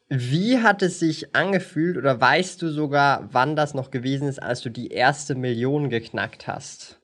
wie 0.09 0.59
hat 0.59 0.83
es 0.83 1.01
sich 1.01 1.35
angefühlt 1.35 1.97
oder 1.97 2.21
weißt 2.21 2.63
du 2.63 2.69
sogar, 2.69 3.29
wann 3.33 3.57
das 3.57 3.75
noch 3.75 3.91
gewesen 3.91 4.29
ist, 4.29 4.41
als 4.41 4.61
du 4.61 4.71
die 4.71 4.93
erste 4.93 5.35
Million 5.35 5.91
geknackt 5.91 6.47
hast? 6.47 6.98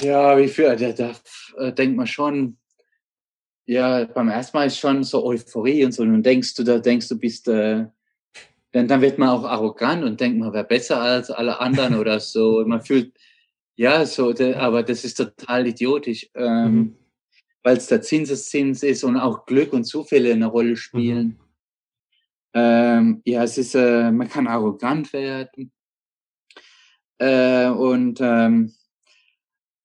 Ja, 0.00 0.38
wie 0.38 0.48
viel, 0.48 0.74
da, 0.76 0.92
da 0.92 1.14
äh, 1.58 1.72
denkt 1.72 1.96
man 1.96 2.06
schon, 2.06 2.56
ja, 3.66 4.04
beim 4.04 4.28
ersten 4.28 4.56
Mal 4.56 4.66
ist 4.66 4.78
schon 4.78 5.04
so 5.04 5.24
Euphorie 5.24 5.84
und 5.84 5.92
so. 5.92 6.02
Und 6.02 6.22
denkst 6.22 6.54
du, 6.54 6.64
da 6.64 6.78
denkst 6.78 7.08
du, 7.08 7.18
bist, 7.18 7.46
äh, 7.48 7.86
dann, 8.72 8.88
dann 8.88 9.00
wird 9.02 9.18
man 9.18 9.28
auch 9.28 9.44
arrogant 9.44 10.02
und 10.04 10.20
denkt 10.20 10.38
man, 10.38 10.52
wer 10.52 10.64
besser 10.64 11.00
als 11.00 11.30
alle 11.30 11.60
anderen 11.60 11.94
oder 11.96 12.20
so. 12.20 12.58
Und 12.58 12.68
man 12.68 12.80
fühlt, 12.80 13.12
ja, 13.76 14.06
so, 14.06 14.32
de, 14.32 14.54
aber 14.54 14.82
das 14.82 15.04
ist 15.04 15.14
total 15.14 15.66
idiotisch, 15.66 16.30
ähm, 16.34 16.74
mhm. 16.74 16.96
weil 17.62 17.76
es 17.76 17.86
der 17.86 18.02
Zinseszins 18.02 18.82
ist 18.82 19.04
und 19.04 19.16
auch 19.18 19.44
Glück 19.44 19.72
und 19.72 19.84
Zufälle 19.84 20.32
eine 20.32 20.46
Rolle 20.46 20.76
spielen. 20.76 21.26
Mhm. 21.26 21.38
Ähm, 22.54 23.22
ja, 23.24 23.44
es 23.44 23.58
ist, 23.58 23.74
äh, 23.74 24.10
man 24.10 24.28
kann 24.28 24.46
arrogant 24.46 25.12
werden. 25.12 25.70
Äh, 27.18 27.68
und 27.68 28.20
ähm, 28.20 28.72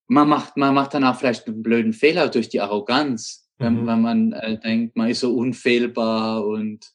man 0.08 0.30
macht, 0.30 0.58
man 0.58 0.74
macht 0.74 0.94
dann 0.94 1.04
auch 1.04 1.18
vielleicht 1.18 1.48
einen 1.48 1.62
blöden 1.62 1.94
Fehler 1.94 2.30
durch 2.30 2.50
die 2.50 2.62
Arroganz, 2.62 3.50
mhm. 3.58 3.64
wenn, 3.64 3.88
wenn, 3.88 4.02
man 4.02 4.34
äh, 4.34 4.60
denkt, 4.60 4.96
man 4.96 5.10
ist 5.10 5.20
so 5.20 5.36
unfehlbar 5.36 6.46
und 6.46 6.86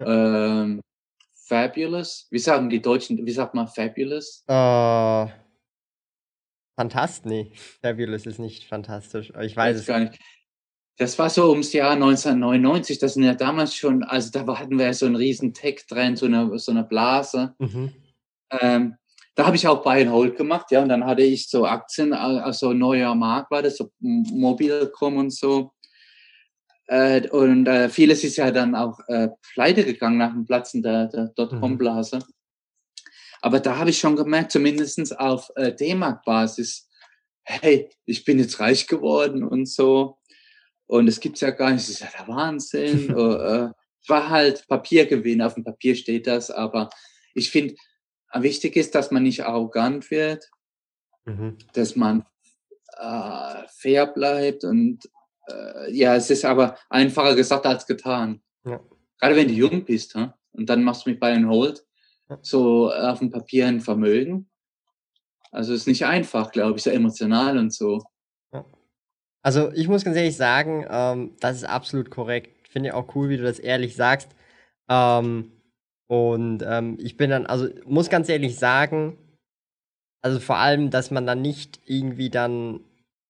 ähm, 0.00 0.80
fabulous. 1.34 2.26
Wie 2.30 2.38
sagen 2.38 2.70
die 2.70 2.82
Deutschen, 2.82 3.24
wie 3.24 3.32
sagt 3.32 3.54
man 3.54 3.68
fabulous? 3.68 4.44
Uh, 4.48 5.28
fantast, 6.76 7.26
nee. 7.26 7.52
Fabulous 7.80 8.26
ist 8.26 8.38
nicht 8.38 8.64
fantastisch. 8.64 9.32
Ich 9.40 9.56
weiß, 9.56 9.74
weiß 9.74 9.80
es 9.80 9.86
gar 9.86 10.00
nicht. 10.00 10.18
Das 10.98 11.18
war 11.18 11.30
so 11.30 11.50
ums 11.50 11.72
Jahr 11.72 11.92
1999. 11.92 12.98
Das 12.98 13.14
sind 13.14 13.22
ja 13.22 13.34
damals 13.34 13.74
schon, 13.74 14.02
also 14.02 14.30
da 14.30 14.58
hatten 14.58 14.78
wir 14.78 14.86
ja 14.86 14.92
so 14.92 15.06
einen 15.06 15.16
riesen 15.16 15.54
Tech-Trend, 15.54 16.18
so 16.18 16.26
eine, 16.26 16.58
so 16.58 16.70
eine 16.70 16.84
Blase. 16.84 17.54
Mhm. 17.58 17.92
Ähm, 18.60 18.96
da 19.34 19.46
habe 19.46 19.56
ich 19.56 19.66
auch 19.66 19.82
Buy 19.82 20.02
and 20.02 20.10
Hold 20.10 20.36
gemacht, 20.36 20.70
ja, 20.70 20.82
und 20.82 20.88
dann 20.88 21.06
hatte 21.06 21.22
ich 21.22 21.48
so 21.48 21.64
Aktien, 21.64 22.12
also 22.12 22.72
neuer 22.72 23.14
Markt 23.14 23.50
war 23.50 23.62
das, 23.62 23.78
so 23.78 23.90
Mobilcom 24.00 25.16
und 25.16 25.32
so. 25.32 25.72
Äh, 26.86 27.28
und 27.30 27.66
äh, 27.66 27.88
vieles 27.88 28.24
ist 28.24 28.36
ja 28.36 28.50
dann 28.50 28.74
auch 28.74 28.98
äh, 29.08 29.28
pleite 29.54 29.84
gegangen 29.84 30.18
nach 30.18 30.32
dem 30.32 30.44
Platzen 30.44 30.82
der, 30.82 31.06
der 31.06 31.28
Dotcom-Blase. 31.28 32.16
Mhm. 32.16 32.24
Aber 33.40 33.60
da 33.60 33.78
habe 33.78 33.90
ich 33.90 33.98
schon 33.98 34.16
gemerkt, 34.16 34.52
zumindest 34.52 35.18
auf 35.18 35.50
äh, 35.56 35.74
D-Mark-Basis, 35.74 36.88
hey, 37.44 37.90
ich 38.04 38.24
bin 38.24 38.38
jetzt 38.38 38.60
reich 38.60 38.86
geworden 38.86 39.44
und 39.44 39.66
so. 39.66 40.18
Und 40.86 41.08
es 41.08 41.20
gibt's 41.20 41.40
ja 41.40 41.50
gar 41.50 41.70
nicht, 41.72 41.88
das 41.88 41.94
ist 41.94 42.00
ja 42.00 42.08
der 42.18 42.28
Wahnsinn. 42.28 43.14
Oh, 43.14 43.32
äh, 43.42 43.70
es 44.02 44.08
war 44.08 44.28
halt 44.28 44.66
Papiergewinn, 44.68 45.40
auf 45.40 45.54
dem 45.54 45.64
Papier 45.64 45.94
steht 45.94 46.26
das, 46.26 46.50
aber 46.50 46.90
ich 47.34 47.50
finde, 47.50 47.74
wichtig 48.34 48.76
ist, 48.76 48.94
dass 48.94 49.10
man 49.10 49.22
nicht 49.22 49.44
arrogant 49.44 50.10
wird, 50.10 50.50
mhm. 51.24 51.58
dass 51.74 51.96
man 51.96 52.24
äh, 52.98 53.66
fair 53.68 54.06
bleibt 54.06 54.64
und 54.64 55.00
äh, 55.48 55.92
ja, 55.92 56.14
es 56.16 56.30
ist 56.30 56.44
aber 56.44 56.76
einfacher 56.88 57.34
gesagt 57.34 57.66
als 57.66 57.86
getan. 57.86 58.42
Ja. 58.64 58.80
Gerade 59.20 59.36
wenn 59.36 59.48
du 59.48 59.54
jung 59.54 59.84
bist 59.84 60.14
hm? 60.14 60.32
und 60.52 60.68
dann 60.68 60.82
machst 60.82 61.06
du 61.06 61.10
mit 61.10 61.20
Buy 61.20 61.32
and 61.32 61.48
Hold 61.48 61.84
so 62.40 62.90
auf 62.90 63.18
dem 63.18 63.30
Papier 63.30 63.66
ein 63.66 63.80
Vermögen. 63.80 64.48
Also 65.50 65.74
ist 65.74 65.86
nicht 65.86 66.06
einfach, 66.06 66.50
glaube 66.50 66.78
ich, 66.78 66.82
sehr 66.82 66.94
emotional 66.94 67.58
und 67.58 67.74
so. 67.74 68.02
Also 69.42 69.72
ich 69.72 69.88
muss 69.88 70.04
ganz 70.04 70.16
ehrlich 70.16 70.36
sagen, 70.36 70.86
ähm, 70.88 71.32
das 71.40 71.56
ist 71.56 71.64
absolut 71.64 72.10
korrekt. 72.10 72.68
Finde 72.68 72.88
ich 72.88 72.94
auch 72.94 73.14
cool, 73.14 73.28
wie 73.28 73.36
du 73.36 73.42
das 73.42 73.58
ehrlich 73.58 73.96
sagst. 73.96 74.28
Ähm, 74.88 75.52
und 76.12 76.62
ähm, 76.62 76.98
ich 77.00 77.16
bin 77.16 77.30
dann, 77.30 77.46
also 77.46 77.70
muss 77.86 78.10
ganz 78.10 78.28
ehrlich 78.28 78.58
sagen, 78.58 79.16
also 80.20 80.40
vor 80.40 80.58
allem, 80.58 80.90
dass 80.90 81.10
man 81.10 81.26
dann 81.26 81.40
nicht 81.40 81.80
irgendwie 81.86 82.28
dann 82.28 82.80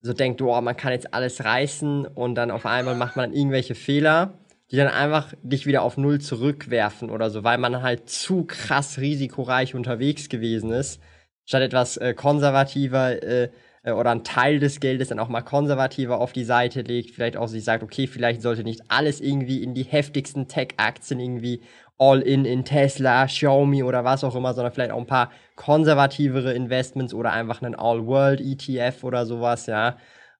so 0.00 0.12
denkt, 0.12 0.42
oh, 0.42 0.60
man 0.60 0.76
kann 0.76 0.90
jetzt 0.90 1.14
alles 1.14 1.44
reißen 1.44 2.06
und 2.06 2.34
dann 2.34 2.50
auf 2.50 2.66
einmal 2.66 2.96
macht 2.96 3.14
man 3.14 3.32
irgendwelche 3.34 3.76
Fehler, 3.76 4.36
die 4.72 4.76
dann 4.78 4.88
einfach 4.88 5.32
dich 5.44 5.64
wieder 5.64 5.82
auf 5.82 5.96
Null 5.96 6.20
zurückwerfen 6.20 7.10
oder 7.10 7.30
so, 7.30 7.44
weil 7.44 7.58
man 7.58 7.82
halt 7.82 8.10
zu 8.10 8.46
krass 8.46 8.98
risikoreich 8.98 9.76
unterwegs 9.76 10.28
gewesen 10.28 10.72
ist, 10.72 11.00
statt 11.44 11.62
etwas 11.62 11.98
äh, 11.98 12.14
konservativer 12.14 13.22
äh, 13.22 13.50
äh, 13.82 13.92
oder 13.92 14.10
einen 14.10 14.24
Teil 14.24 14.58
des 14.58 14.80
Geldes 14.80 15.08
dann 15.08 15.18
auch 15.18 15.28
mal 15.28 15.42
konservativer 15.42 16.20
auf 16.20 16.32
die 16.32 16.44
Seite 16.44 16.82
legt, 16.82 17.10
vielleicht 17.10 17.36
auch 17.36 17.48
sich 17.48 17.64
sagt, 17.64 17.82
okay, 17.82 18.06
vielleicht 18.06 18.42
sollte 18.42 18.64
nicht 18.64 18.82
alles 18.88 19.20
irgendwie 19.20 19.62
in 19.62 19.74
die 19.74 19.84
heftigsten 19.84 20.48
Tech-Aktien 20.48 21.20
irgendwie 21.20 21.62
All-in 21.98 22.44
in 22.44 22.64
Tesla, 22.64 23.26
Xiaomi 23.26 23.82
oder 23.82 24.04
was 24.04 24.24
auch 24.24 24.34
immer, 24.34 24.54
sondern 24.54 24.72
vielleicht 24.72 24.90
auch 24.90 24.98
ein 24.98 25.06
paar 25.06 25.30
konservativere 25.56 26.52
Investments 26.52 27.14
oder 27.14 27.32
einfach 27.32 27.62
einen 27.62 27.74
All-World-ETF 27.74 29.04
oder 29.04 29.26
sowas, 29.26 29.66
ja. 29.66 29.96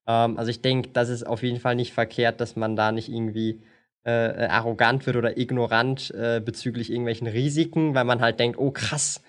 Ähm, 0.07 0.37
also 0.37 0.49
ich 0.49 0.61
denke, 0.61 0.89
das 0.93 1.09
ist 1.09 1.23
auf 1.23 1.43
jeden 1.43 1.59
Fall 1.59 1.75
nicht 1.75 1.93
verkehrt, 1.93 2.41
dass 2.41 2.55
man 2.55 2.75
da 2.75 2.91
nicht 2.91 3.09
irgendwie 3.09 3.61
äh, 4.05 4.47
arrogant 4.47 5.05
wird 5.05 5.15
oder 5.15 5.37
ignorant 5.37 6.11
äh, 6.11 6.41
bezüglich 6.43 6.89
irgendwelchen 6.89 7.27
Risiken, 7.27 7.95
weil 7.95 8.03
man 8.03 8.21
halt 8.21 8.39
denkt, 8.39 8.57
oh 8.59 8.71
krass, 8.71 9.21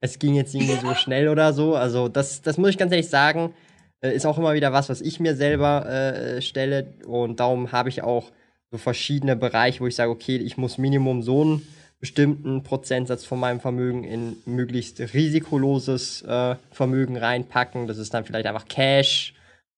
es 0.00 0.18
ging 0.18 0.34
jetzt 0.34 0.54
irgendwie 0.54 0.76
so 0.76 0.94
schnell 0.94 1.28
oder 1.28 1.52
so. 1.52 1.74
Also 1.74 2.08
das, 2.08 2.42
das 2.42 2.58
muss 2.58 2.70
ich 2.70 2.78
ganz 2.78 2.92
ehrlich 2.92 3.08
sagen, 3.08 3.54
äh, 4.00 4.14
ist 4.14 4.26
auch 4.26 4.38
immer 4.38 4.54
wieder 4.54 4.72
was, 4.72 4.88
was 4.88 5.00
ich 5.00 5.20
mir 5.20 5.34
selber 5.34 5.86
äh, 5.86 6.42
stelle 6.42 6.94
und 7.06 7.40
darum 7.40 7.72
habe 7.72 7.88
ich 7.88 8.02
auch 8.02 8.30
so 8.70 8.78
verschiedene 8.78 9.36
Bereiche, 9.36 9.80
wo 9.80 9.86
ich 9.86 9.96
sage, 9.96 10.10
okay, 10.10 10.36
ich 10.36 10.56
muss 10.56 10.78
Minimum 10.78 11.22
so 11.22 11.42
einen 11.42 11.62
bestimmten 12.00 12.62
Prozentsatz 12.62 13.24
von 13.24 13.40
meinem 13.40 13.60
Vermögen 13.60 14.04
in 14.04 14.36
möglichst 14.46 15.00
risikoloses 15.00 16.22
äh, 16.22 16.56
Vermögen 16.70 17.16
reinpacken. 17.16 17.86
Das 17.86 17.98
ist 17.98 18.14
dann 18.14 18.24
vielleicht 18.24 18.46
einfach 18.46 18.68
Cash 18.68 19.34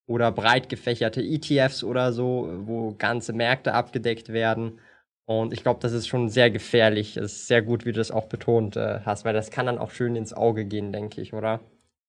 oder 0.07 0.33
breit 0.33 0.69
gefächerte 0.69 1.23
ETFs 1.23 1.85
oder 1.85 2.13
so, 2.13 2.51
wo 2.65 2.95
ganze 2.99 3.33
Märkte 3.33 3.75
abgedeckt 3.75 4.31
werden. 4.31 4.81
Und 5.25 5.53
ich 5.53 5.63
glaube, 5.63 5.79
das 5.81 5.93
ist 5.93 6.09
schon 6.09 6.29
sehr 6.29 6.51
gefährlich. 6.51 7.17
Es 7.17 7.33
ist 7.33 7.47
sehr 7.47 7.63
gut, 7.63 7.87
wie 7.87 7.93
du 7.93 7.99
das 7.99 8.11
auch 8.11 8.27
betont 8.27 8.77
äh, 8.77 9.01
hast, 9.05 9.25
weil 9.25 9.33
das 9.33 9.51
kann 9.51 9.67
dann 9.67 9.79
auch 9.79 9.93
schön 9.93 10.17
ins 10.17 10.33
Auge 10.33 10.65
gehen, 10.65 10.93
denke 10.93 11.21
ich, 11.21 11.33
oder? 11.33 11.61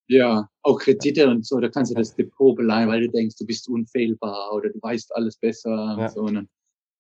Ja, 0.08 0.50
auch 0.64 0.80
Kredite 0.80 1.30
und 1.30 1.46
so, 1.46 1.60
da 1.60 1.70
kannst 1.70 1.92
du 1.92 1.96
das 1.96 2.16
Depot 2.16 2.56
beleihen, 2.56 2.90
weil 2.90 3.02
du 3.02 3.10
denkst, 3.10 3.36
du 3.38 3.46
bist 3.46 3.70
unfehlbar 3.70 4.52
oder 4.54 4.70
du 4.70 4.82
weißt 4.82 5.16
alles 5.16 5.38
besser 5.38 5.70
ja. 5.70 5.94
und 5.94 6.12
so. 6.12 6.22
Und 6.22 6.50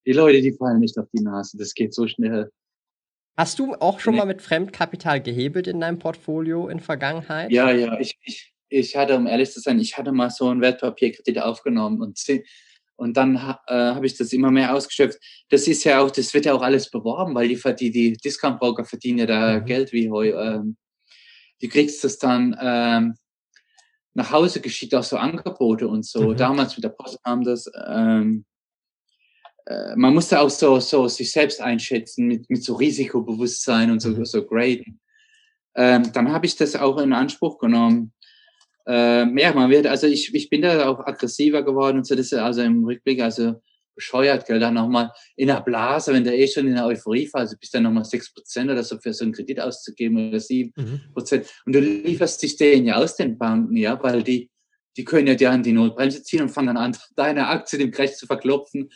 die 0.05 0.13
Leute, 0.13 0.41
die 0.41 0.53
fallen 0.53 0.79
nicht 0.79 0.97
auf 0.97 1.07
die 1.13 1.23
Nase. 1.23 1.57
Das 1.57 1.73
geht 1.73 1.93
so 1.93 2.07
schnell. 2.07 2.49
Hast 3.37 3.59
du 3.59 3.75
auch 3.75 3.99
schon 3.99 4.13
nee. 4.13 4.19
mal 4.19 4.25
mit 4.25 4.41
Fremdkapital 4.41 5.21
gehebelt 5.21 5.67
in 5.67 5.79
deinem 5.79 5.99
Portfolio 5.99 6.67
in 6.67 6.79
Vergangenheit? 6.79 7.51
Ja, 7.51 7.71
ja. 7.71 7.99
Ich, 7.99 8.17
ich, 8.23 8.53
ich 8.69 8.95
hatte, 8.95 9.15
um 9.15 9.25
ehrlich 9.25 9.51
zu 9.51 9.59
sein, 9.59 9.79
ich 9.79 9.97
hatte 9.97 10.11
mal 10.11 10.29
so 10.29 10.49
einen 10.49 10.61
Wertpapierkredit 10.61 11.39
aufgenommen 11.39 12.01
und, 12.01 12.19
und 12.97 13.17
dann 13.17 13.35
äh, 13.35 13.73
habe 13.73 14.05
ich 14.05 14.17
das 14.17 14.33
immer 14.33 14.51
mehr 14.51 14.75
ausgeschöpft. 14.75 15.17
Das 15.49 15.67
ist 15.67 15.83
ja 15.85 16.01
auch, 16.01 16.11
das 16.11 16.33
wird 16.33 16.45
ja 16.45 16.53
auch 16.53 16.61
alles 16.61 16.89
beworben, 16.89 17.33
weil 17.33 17.47
die, 17.47 17.59
die, 17.75 17.91
die 17.91 18.13
Discount-Broker 18.13 18.85
verdienen 18.85 19.19
ja 19.19 19.25
da 19.25 19.59
mhm. 19.59 19.65
Geld 19.65 19.93
wie 19.93 20.11
Heu. 20.11 20.31
Ähm, 20.31 20.77
du 21.61 21.67
kriegst 21.69 22.03
das 22.03 22.17
dann 22.17 22.55
ähm, 22.61 23.15
nach 24.13 24.31
Hause 24.31 24.59
geschickt, 24.59 24.93
auch 24.93 25.03
so 25.03 25.17
Angebote 25.17 25.87
und 25.87 26.05
so. 26.05 26.29
Mhm. 26.29 26.37
Damals 26.37 26.75
mit 26.75 26.83
der 26.83 26.89
Post 26.89 27.23
kam 27.23 27.43
das. 27.43 27.71
Ähm, 27.87 28.45
äh, 28.45 28.50
man 29.95 30.13
musste 30.13 30.39
auch 30.39 30.49
so, 30.49 30.79
so 30.79 31.07
sich 31.07 31.31
selbst 31.31 31.61
einschätzen 31.61 32.27
mit, 32.27 32.49
mit 32.49 32.63
so 32.63 32.75
Risikobewusstsein 32.75 33.91
und 33.91 34.01
so, 34.01 34.09
mhm. 34.09 34.25
so 34.25 34.45
graden. 34.45 34.99
Ähm, 35.75 36.11
dann 36.13 36.31
habe 36.31 36.45
ich 36.45 36.55
das 36.55 36.75
auch 36.75 36.97
in 36.99 37.13
Anspruch 37.13 37.57
genommen. 37.59 38.13
Ähm, 38.87 39.37
ja, 39.37 39.53
man 39.53 39.69
wird, 39.69 39.87
also 39.87 40.07
ich, 40.07 40.33
ich 40.33 40.49
bin 40.49 40.63
da 40.63 40.89
auch 40.89 40.99
aggressiver 40.99 41.63
geworden 41.63 41.97
und 41.97 42.07
so, 42.07 42.15
das 42.15 42.27
ist 42.27 42.33
also 42.33 42.61
im 42.61 42.83
Rückblick, 42.83 43.21
also 43.21 43.61
bescheuert, 43.95 44.45
gell, 44.47 44.59
dann 44.59 44.73
nochmal 44.73 45.11
in 45.35 45.47
der 45.47 45.61
Blase, 45.61 46.13
wenn 46.13 46.23
der 46.23 46.37
eh 46.37 46.47
schon 46.47 46.67
in 46.67 46.73
der 46.73 46.85
Euphorie-Phase 46.85 47.57
bist, 47.59 47.73
dann 47.73 47.83
nochmal 47.83 48.05
sechs 48.05 48.33
Prozent 48.33 48.71
oder 48.71 48.83
so 48.83 48.97
für 48.97 49.13
so 49.13 49.23
einen 49.23 49.33
Kredit 49.33 49.59
auszugeben 49.59 50.29
oder 50.29 50.39
sieben 50.39 50.73
mhm. 50.75 51.01
Prozent. 51.13 51.45
Und 51.65 51.73
du 51.73 51.79
lieferst 51.79 52.41
dich 52.41 52.57
denen 52.57 52.87
ja 52.87 52.95
aus 52.95 53.15
den 53.15 53.37
Banken, 53.37 53.77
ja, 53.77 54.01
weil 54.01 54.23
die, 54.23 54.49
die 54.97 55.03
können 55.03 55.27
ja 55.27 55.35
dir 55.35 55.51
an 55.51 55.61
die 55.61 55.73
Notbremse 55.73 56.23
ziehen 56.23 56.41
und 56.41 56.49
fangen 56.49 56.77
an, 56.77 56.97
deine 57.15 57.47
Aktie 57.47 57.77
dem 57.77 57.91
Crash 57.91 58.13
zu 58.13 58.25
verklopfen 58.25 58.89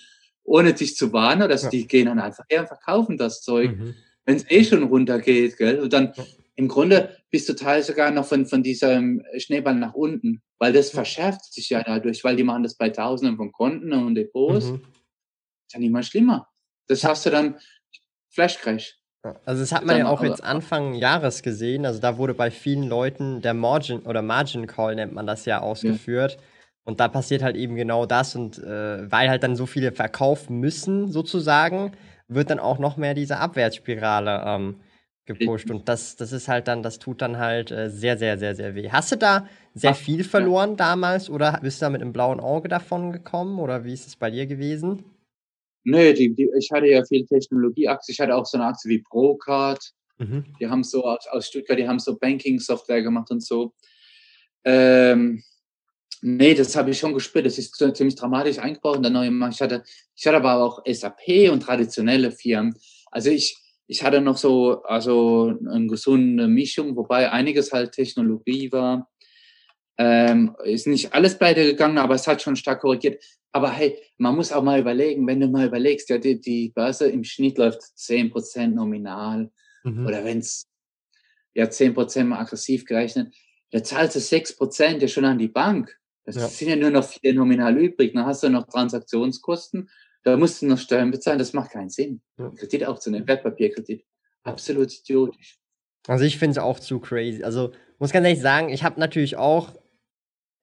ohne 0.45 0.73
dich 0.73 0.95
zu 0.95 1.11
warnen, 1.11 1.49
dass 1.49 1.63
ja. 1.63 1.69
die 1.69 1.87
gehen 1.87 2.05
dann 2.05 2.19
einfach 2.19 2.45
her 2.49 2.61
und 2.61 2.67
verkaufen 2.67 3.17
das 3.17 3.41
Zeug, 3.41 3.77
mhm. 3.77 3.95
wenn 4.25 4.37
es 4.37 4.49
eh 4.49 4.63
schon 4.63 4.83
runtergeht, 4.83 5.57
gell? 5.57 5.79
Und 5.79 5.91
dann 5.91 6.13
ja. 6.15 6.23
im 6.55 6.67
Grunde 6.67 7.17
bist 7.31 7.49
du 7.49 7.53
Teil 7.53 7.83
sogar 7.83 8.11
noch 8.11 8.25
von, 8.25 8.45
von 8.45 8.63
diesem 8.63 9.23
Schneeball 9.37 9.75
nach 9.75 9.93
unten, 9.93 10.41
weil 10.59 10.71
das 10.71 10.91
ja. 10.91 10.97
verschärft 10.97 11.51
sich 11.51 11.69
ja 11.69 11.83
dadurch, 11.83 12.23
weil 12.23 12.35
die 12.35 12.43
machen 12.43 12.63
das 12.63 12.75
bei 12.75 12.89
Tausenden 12.89 13.37
von 13.37 13.51
Konten 13.51 13.91
und 13.91 14.15
Depots. 14.15 14.67
Mhm. 14.67 14.81
Ist 15.67 15.73
ja 15.73 15.79
nicht 15.79 15.91
mal 15.91 16.03
schlimmer. 16.03 16.47
Das 16.87 17.03
hast 17.03 17.25
du 17.25 17.31
dann 17.31 17.57
Flashcrash. 18.29 18.99
Also 19.45 19.63
das 19.63 19.71
hat 19.71 19.85
man 19.85 19.97
dann 19.97 20.05
ja 20.05 20.11
auch 20.11 20.23
jetzt 20.23 20.43
Anfang 20.43 20.93
Jahres 20.93 21.41
gesehen. 21.41 21.87
Also 21.87 21.99
da 21.99 22.17
wurde 22.17 22.35
bei 22.35 22.51
vielen 22.51 22.83
Leuten 22.83 23.41
der 23.41 23.55
Margin 23.55 24.01
oder 24.01 24.21
Margin 24.21 24.67
Call 24.67 24.93
nennt 24.93 25.13
man 25.13 25.25
das 25.25 25.45
ja 25.45 25.61
ausgeführt. 25.61 26.33
Ja. 26.33 26.39
Und 26.85 26.99
da 26.99 27.07
passiert 27.07 27.41
halt 27.43 27.55
eben 27.57 27.75
genau 27.75 28.05
das. 28.05 28.35
Und 28.35 28.59
äh, 28.59 29.11
weil 29.11 29.29
halt 29.29 29.43
dann 29.43 29.55
so 29.55 29.65
viele 29.65 29.91
verkaufen 29.91 30.59
müssen, 30.59 31.11
sozusagen, 31.11 31.91
wird 32.27 32.49
dann 32.49 32.59
auch 32.59 32.79
noch 32.79 32.95
mehr 32.97 33.13
diese 33.13 33.37
Abwärtsspirale 33.37 34.43
ähm, 34.45 34.75
gepusht. 35.25 35.69
Und 35.71 35.89
das, 35.89 36.15
das 36.15 36.31
ist 36.31 36.47
halt 36.47 36.67
dann, 36.67 36.83
das 36.83 36.99
tut 36.99 37.21
dann 37.21 37.37
halt 37.37 37.71
äh, 37.71 37.89
sehr, 37.89 38.17
sehr, 38.17 38.37
sehr, 38.37 38.55
sehr 38.55 38.75
weh. 38.75 38.89
Hast 38.89 39.11
du 39.11 39.17
da 39.17 39.47
sehr 39.73 39.91
Ach, 39.91 39.97
viel 39.97 40.23
verloren 40.23 40.71
ja. 40.71 40.75
damals 40.75 41.29
oder 41.29 41.59
bist 41.61 41.81
du 41.81 41.85
da 41.85 41.89
mit 41.89 42.01
einem 42.01 42.13
blauen 42.13 42.39
Auge 42.39 42.69
davon 42.69 43.11
gekommen 43.11 43.59
oder 43.59 43.83
wie 43.83 43.93
ist 43.93 44.07
es 44.07 44.15
bei 44.15 44.29
dir 44.29 44.45
gewesen? 44.45 45.03
Nö, 45.83 46.13
die, 46.13 46.33
die, 46.33 46.49
ich 46.57 46.71
hatte 46.71 46.87
ja 46.87 47.03
viel 47.03 47.25
Technologieaktien. 47.25 48.13
Ich 48.13 48.19
hatte 48.19 48.35
auch 48.35 48.45
so 48.45 48.57
eine 48.57 48.67
Aktie 48.67 48.89
wie 48.89 49.03
Procard. 49.03 49.91
Mhm. 50.17 50.45
Die 50.59 50.67
haben 50.67 50.83
so 50.83 51.03
aus, 51.03 51.27
aus 51.27 51.47
Stuttgart, 51.47 51.77
die 51.77 51.87
haben 51.87 51.99
so 51.99 52.17
Banking-Software 52.17 53.03
gemacht 53.03 53.29
und 53.31 53.43
so. 53.43 53.73
Ähm, 54.63 55.43
Nee, 56.27 56.55
das 56.55 56.75
habe 56.75 56.89
ich 56.89 56.97
schon 56.97 57.13
gespürt. 57.13 57.45
Das 57.45 57.59
ist 57.59 57.75
ziemlich 57.75 58.15
dramatisch 58.15 58.57
eingebaut 58.57 58.95
in 58.95 59.03
der 59.03 59.11
neue 59.11 59.29
Markt. 59.29 59.53
Ich 59.53 59.61
hatte, 59.61 59.83
ich 60.15 60.25
hatte 60.25 60.37
aber 60.37 60.55
auch 60.55 60.81
SAP 60.83 61.51
und 61.51 61.59
traditionelle 61.59 62.31
Firmen. 62.31 62.75
Also 63.11 63.29
ich, 63.29 63.55
ich 63.85 64.01
hatte 64.01 64.21
noch 64.21 64.35
so, 64.35 64.81
also 64.85 65.53
eine 65.69 65.85
gesunde 65.85 66.47
Mischung, 66.47 66.95
wobei 66.95 67.31
einiges 67.31 67.71
halt 67.71 67.91
Technologie 67.91 68.71
war. 68.71 69.07
Ähm, 69.99 70.55
ist 70.63 70.87
nicht 70.87 71.13
alles 71.13 71.37
pleite 71.37 71.63
gegangen, 71.63 71.99
aber 71.99 72.15
es 72.15 72.25
hat 72.25 72.41
schon 72.41 72.55
stark 72.55 72.81
korrigiert. 72.81 73.23
Aber 73.51 73.69
hey, 73.69 73.95
man 74.17 74.35
muss 74.35 74.51
auch 74.51 74.63
mal 74.63 74.79
überlegen, 74.79 75.27
wenn 75.27 75.41
du 75.41 75.47
mal 75.47 75.67
überlegst, 75.67 76.09
ja, 76.09 76.17
die, 76.17 76.41
die 76.41 76.69
Börse 76.69 77.07
im 77.07 77.23
Schnitt 77.23 77.59
läuft 77.59 77.83
zehn 77.99 78.31
Prozent 78.31 78.73
nominal 78.73 79.51
mhm. 79.83 80.07
oder 80.07 80.25
wenn 80.25 80.39
es 80.39 80.65
ja 81.53 81.69
zehn 81.69 81.93
Prozent 81.93 82.29
mal 82.29 82.39
aggressiv 82.39 82.83
gerechnet, 82.83 83.31
da 83.69 83.83
zahlst 83.83 84.15
du 84.15 84.19
sechs 84.19 84.55
Prozent 84.55 85.03
ja 85.03 85.07
schon 85.07 85.25
an 85.25 85.37
die 85.37 85.49
Bank. 85.49 85.95
Das 86.25 86.35
ja. 86.35 86.47
sind 86.47 86.69
ja 86.69 86.75
nur 86.75 86.89
noch 86.89 87.03
vier 87.03 87.33
nominal 87.33 87.77
übrig. 87.77 88.13
Dann 88.13 88.25
hast 88.25 88.43
du 88.43 88.49
noch 88.49 88.67
Transaktionskosten. 88.67 89.89
Da 90.23 90.37
musst 90.37 90.61
du 90.61 90.67
noch 90.67 90.79
Steuern 90.79 91.11
bezahlen. 91.11 91.39
Das 91.39 91.53
macht 91.53 91.71
keinen 91.71 91.89
Sinn. 91.89 92.21
Ja. 92.37 92.49
Kredit 92.49 92.85
aufzunehmen, 92.85 93.27
Wertpapierkredit. 93.27 94.03
Absolut 94.43 94.91
idiotisch. 94.91 95.59
Also 96.07 96.25
ich 96.25 96.37
finde 96.37 96.51
es 96.51 96.57
auch 96.57 96.79
zu 96.79 96.99
crazy. 96.99 97.43
Also 97.43 97.71
muss 97.99 98.11
ganz 98.11 98.25
ehrlich 98.25 98.41
sagen, 98.41 98.69
ich 98.69 98.83
habe 98.83 98.99
natürlich 98.99 99.37
auch 99.37 99.75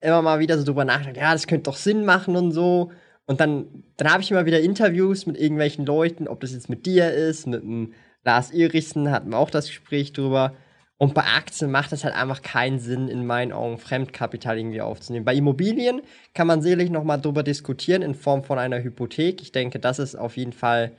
immer 0.01 0.21
mal 0.21 0.39
wieder 0.39 0.57
so 0.57 0.65
drüber 0.65 0.85
nachgedacht, 0.85 1.17
ja, 1.17 1.31
das 1.31 1.47
könnte 1.47 1.63
doch 1.63 1.77
Sinn 1.77 2.05
machen 2.05 2.35
und 2.35 2.51
so. 2.51 2.91
Und 3.25 3.39
dann, 3.39 3.83
dann 3.95 4.11
habe 4.11 4.21
ich 4.21 4.31
immer 4.31 4.45
wieder 4.45 4.59
Interviews 4.59 5.25
mit 5.25 5.37
irgendwelchen 5.37 5.85
Leuten, 5.85 6.27
ob 6.27 6.41
das 6.41 6.51
jetzt 6.51 6.69
mit 6.69 6.85
dir 6.85 7.11
ist, 7.11 7.47
mit 7.47 7.61
dem 7.63 7.93
Lars 8.25 8.51
Erichsen, 8.51 9.11
hatten 9.11 9.29
wir 9.29 9.37
auch 9.37 9.49
das 9.49 9.67
Gespräch 9.67 10.11
drüber. 10.13 10.55
Und 11.03 11.13
bei 11.13 11.25
Aktien 11.25 11.69
macht 11.69 11.91
es 11.91 12.05
halt 12.05 12.15
einfach 12.15 12.41
keinen 12.41 12.79
Sinn, 12.79 13.09
in 13.09 13.25
meinen 13.25 13.51
Augen 13.51 13.77
Fremdkapital 13.77 14.57
irgendwie 14.57 14.79
aufzunehmen. 14.79 15.25
Bei 15.25 15.35
Immobilien 15.35 16.01
kann 16.33 16.47
man 16.47 16.61
sicherlich 16.61 16.89
nochmal 16.89 17.19
drüber 17.19 17.43
diskutieren 17.43 18.01
in 18.01 18.15
Form 18.15 18.41
von 18.41 18.57
einer 18.57 18.81
Hypothek. 18.81 19.41
Ich 19.41 19.51
denke, 19.51 19.79
das 19.79 19.99
ist 19.99 20.15
auf 20.15 20.37
jeden 20.37 20.53
Fall 20.53 20.93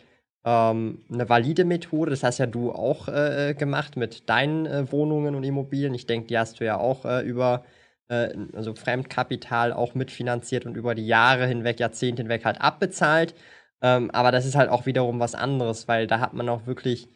ähm, 0.45 0.99
eine 1.11 1.27
valide 1.31 1.65
Methode. 1.65 2.11
Das 2.11 2.23
hast 2.23 2.37
ja 2.37 2.45
du 2.45 2.71
auch 2.71 3.09
äh, 3.09 3.55
gemacht 3.55 3.97
mit 3.97 4.29
deinen 4.29 4.67
äh, 4.67 4.93
Wohnungen 4.93 5.35
und 5.35 5.43
Immobilien. 5.43 5.95
Ich 5.95 6.05
denke, 6.05 6.27
die 6.27 6.37
hast 6.37 6.61
du 6.61 6.67
ja 6.67 6.77
auch 6.77 7.07
äh, 7.07 7.23
über 7.23 7.65
äh, 8.09 8.29
also 8.53 8.75
Fremdkapital 8.75 9.73
auch 9.73 9.95
mitfinanziert 9.95 10.67
und 10.67 10.77
über 10.77 10.95
die 10.95 11.07
Jahre 11.07 11.47
hinweg, 11.47 11.81
Jahrzehnte 11.81 12.21
hinweg 12.25 12.45
halt 12.45 12.61
abbezahlt. 12.61 13.35
Ähm, 13.81 14.11
aber 14.11 14.33
das 14.33 14.45
ist 14.45 14.55
halt 14.55 14.69
auch 14.69 14.85
wiederum 14.85 15.19
was 15.19 15.35
anderes, 15.35 15.89
weil 15.89 16.07
da 16.07 16.21
hat 16.21 16.35
man 16.35 16.47
auch 16.51 16.67
wirklich 16.67 17.09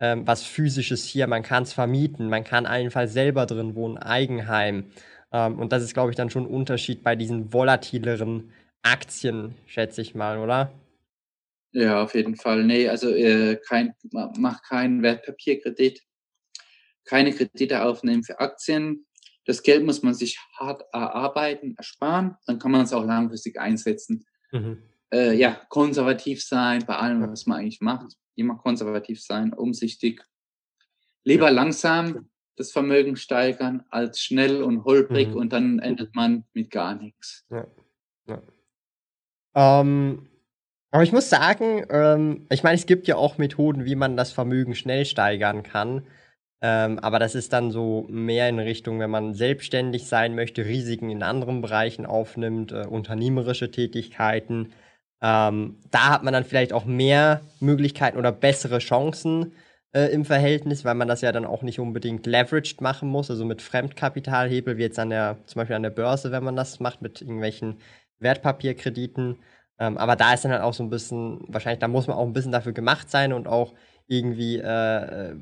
ähm, 0.00 0.26
was 0.26 0.42
Physisches 0.42 1.04
hier. 1.04 1.26
Man 1.26 1.42
kann 1.42 1.62
es 1.64 1.72
vermieten, 1.72 2.28
man 2.28 2.44
kann 2.44 2.66
einfach 2.66 3.06
selber 3.06 3.46
drin 3.46 3.74
wohnen, 3.74 3.98
Eigenheim. 3.98 4.90
Ähm, 5.32 5.58
und 5.58 5.72
das 5.72 5.82
ist, 5.82 5.94
glaube 5.94 6.10
ich, 6.10 6.16
dann 6.16 6.30
schon 6.30 6.44
ein 6.44 6.54
Unterschied 6.54 7.02
bei 7.02 7.16
diesen 7.16 7.52
volatileren 7.52 8.52
Aktien, 8.82 9.54
schätze 9.66 10.02
ich 10.02 10.14
mal, 10.14 10.38
oder? 10.38 10.72
Ja, 11.72 12.02
auf 12.02 12.14
jeden 12.14 12.36
Fall. 12.36 12.64
Nee, 12.64 12.88
also 12.88 13.10
äh, 13.10 13.56
kein, 13.66 13.94
mach 14.36 14.62
keinen 14.62 15.02
Wertpapierkredit, 15.02 16.02
keine 17.04 17.32
Kredite 17.32 17.82
aufnehmen 17.82 18.24
für 18.24 18.40
Aktien. 18.40 19.06
Das 19.46 19.62
Geld 19.62 19.84
muss 19.84 20.02
man 20.02 20.14
sich 20.14 20.38
hart 20.58 20.82
erarbeiten, 20.92 21.74
ersparen, 21.76 22.36
dann 22.46 22.58
kann 22.58 22.70
man 22.70 22.82
es 22.82 22.92
auch 22.92 23.04
langfristig 23.04 23.58
einsetzen. 23.58 24.26
Mhm. 24.52 24.82
Äh, 25.12 25.34
ja, 25.34 25.60
konservativ 25.68 26.42
sein 26.42 26.84
bei 26.86 26.96
allem, 26.96 27.30
was 27.30 27.46
man 27.46 27.60
eigentlich 27.60 27.80
macht. 27.80 28.16
Immer 28.34 28.56
konservativ 28.56 29.22
sein, 29.22 29.52
umsichtig. 29.52 30.24
Lieber 31.24 31.46
ja. 31.46 31.52
langsam 31.52 32.30
das 32.56 32.72
Vermögen 32.72 33.16
steigern 33.16 33.84
als 33.90 34.20
schnell 34.20 34.62
und 34.62 34.84
holprig 34.84 35.28
mhm. 35.28 35.36
und 35.36 35.52
dann 35.52 35.78
endet 35.78 36.14
man 36.14 36.44
mit 36.52 36.70
gar 36.70 36.94
nichts. 36.94 37.44
Ja. 37.50 37.66
Ja. 38.26 38.42
Ähm, 39.54 40.28
aber 40.90 41.02
ich 41.02 41.12
muss 41.12 41.30
sagen, 41.30 41.86
ähm, 41.90 42.46
ich 42.50 42.62
meine, 42.62 42.76
es 42.76 42.86
gibt 42.86 43.06
ja 43.06 43.16
auch 43.16 43.38
Methoden, 43.38 43.84
wie 43.84 43.94
man 43.94 44.16
das 44.16 44.32
Vermögen 44.32 44.74
schnell 44.74 45.04
steigern 45.04 45.62
kann. 45.62 46.06
Ähm, 46.60 46.98
aber 47.00 47.18
das 47.18 47.34
ist 47.34 47.52
dann 47.52 47.70
so 47.70 48.06
mehr 48.08 48.48
in 48.48 48.58
Richtung, 48.58 49.00
wenn 49.00 49.10
man 49.10 49.34
selbstständig 49.34 50.06
sein 50.06 50.34
möchte, 50.34 50.64
Risiken 50.64 51.10
in 51.10 51.22
anderen 51.22 51.60
Bereichen 51.60 52.06
aufnimmt, 52.06 52.72
äh, 52.72 52.86
unternehmerische 52.86 53.70
Tätigkeiten. 53.70 54.72
Ähm, 55.22 55.78
da 55.90 56.10
hat 56.10 56.24
man 56.24 56.32
dann 56.32 56.44
vielleicht 56.44 56.72
auch 56.72 56.84
mehr 56.84 57.42
Möglichkeiten 57.60 58.18
oder 58.18 58.32
bessere 58.32 58.78
Chancen 58.78 59.52
äh, 59.92 60.06
im 60.12 60.24
Verhältnis, 60.24 60.84
weil 60.84 60.94
man 60.96 61.06
das 61.08 61.20
ja 61.20 61.30
dann 61.32 61.44
auch 61.46 61.62
nicht 61.62 61.78
unbedingt 61.78 62.26
leveraged 62.26 62.80
machen 62.80 63.08
muss, 63.08 63.30
also 63.30 63.44
mit 63.44 63.62
Fremdkapitalhebel, 63.62 64.76
wie 64.78 64.82
jetzt 64.82 64.98
an 64.98 65.10
der, 65.10 65.38
zum 65.46 65.60
Beispiel 65.60 65.76
an 65.76 65.84
der 65.84 65.90
Börse, 65.90 66.32
wenn 66.32 66.42
man 66.44 66.56
das 66.56 66.80
macht, 66.80 67.02
mit 67.02 67.20
irgendwelchen 67.20 67.76
Wertpapierkrediten. 68.18 69.38
Ähm, 69.78 69.96
aber 69.98 70.16
da 70.16 70.34
ist 70.34 70.44
dann 70.44 70.52
halt 70.52 70.62
auch 70.62 70.74
so 70.74 70.82
ein 70.82 70.90
bisschen, 70.90 71.40
wahrscheinlich, 71.48 71.80
da 71.80 71.88
muss 71.88 72.06
man 72.08 72.16
auch 72.16 72.26
ein 72.26 72.32
bisschen 72.32 72.52
dafür 72.52 72.72
gemacht 72.72 73.10
sein 73.10 73.32
und 73.32 73.46
auch 73.46 73.74
irgendwie 74.08 74.58
äh, 74.58 75.30
äh, 75.30 75.36